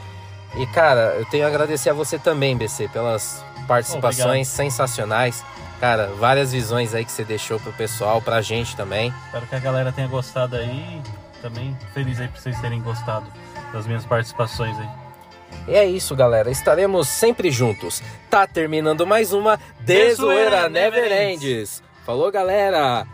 E, 0.55 0.65
cara, 0.67 1.15
eu 1.17 1.25
tenho 1.25 1.45
a 1.45 1.47
agradecer 1.47 1.89
a 1.89 1.93
você 1.93 2.19
também, 2.19 2.55
BC, 2.57 2.89
pelas 2.89 3.43
participações 3.67 4.47
sensacionais. 4.47 5.43
Cara, 5.79 6.07
várias 6.19 6.51
visões 6.51 6.93
aí 6.93 7.03
que 7.03 7.11
você 7.11 7.23
deixou 7.23 7.59
pro 7.59 7.73
pessoal, 7.73 8.21
pra 8.21 8.41
gente 8.41 8.75
também. 8.75 9.13
Espero 9.25 9.47
que 9.47 9.55
a 9.55 9.59
galera 9.59 9.91
tenha 9.91 10.07
gostado 10.07 10.55
aí. 10.55 11.01
Também 11.41 11.77
feliz 11.93 12.19
aí 12.21 12.27
por 12.27 12.39
vocês 12.39 12.59
terem 12.61 12.81
gostado 12.81 13.25
das 13.73 13.85
minhas 13.85 14.05
participações 14.05 14.77
aí. 14.77 15.02
E 15.67 15.75
é 15.75 15.85
isso, 15.85 16.15
galera. 16.15 16.51
Estaremos 16.51 17.07
sempre 17.07 17.49
juntos. 17.49 18.01
Tá 18.29 18.45
terminando 18.45 19.07
mais 19.07 19.31
uma 19.31 19.59
Desoeira 19.79 20.67
Never 20.67 21.11
Ends. 21.11 21.81
Falou, 22.05 22.31
galera. 22.31 23.07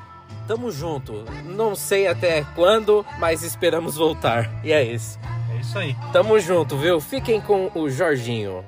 Tamo 0.48 0.72
junto. 0.72 1.26
Não 1.46 1.76
sei 1.76 2.08
até 2.08 2.44
quando, 2.56 3.06
mas 3.20 3.44
esperamos 3.44 3.96
voltar. 3.96 4.50
E 4.64 4.72
é 4.72 4.84
isso. 4.84 5.20
É 5.54 5.62
isso 5.62 5.78
aí. 5.78 5.96
Tamo 6.12 6.40
junto, 6.40 6.76
viu? 6.76 7.00
Fiquem 7.00 7.40
com 7.40 7.70
o 7.76 7.90
Jorginho. 7.90 8.66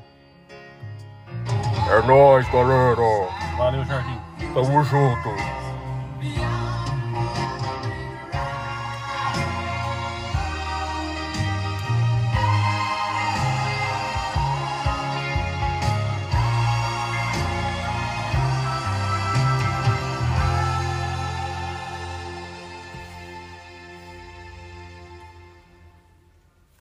É 1.90 2.02
nóis, 2.06 2.48
galera. 2.52 3.02
Valeu, 3.58 3.84
Jorginho. 3.84 4.22
Tamo 4.54 4.84
junto. 4.84 5.61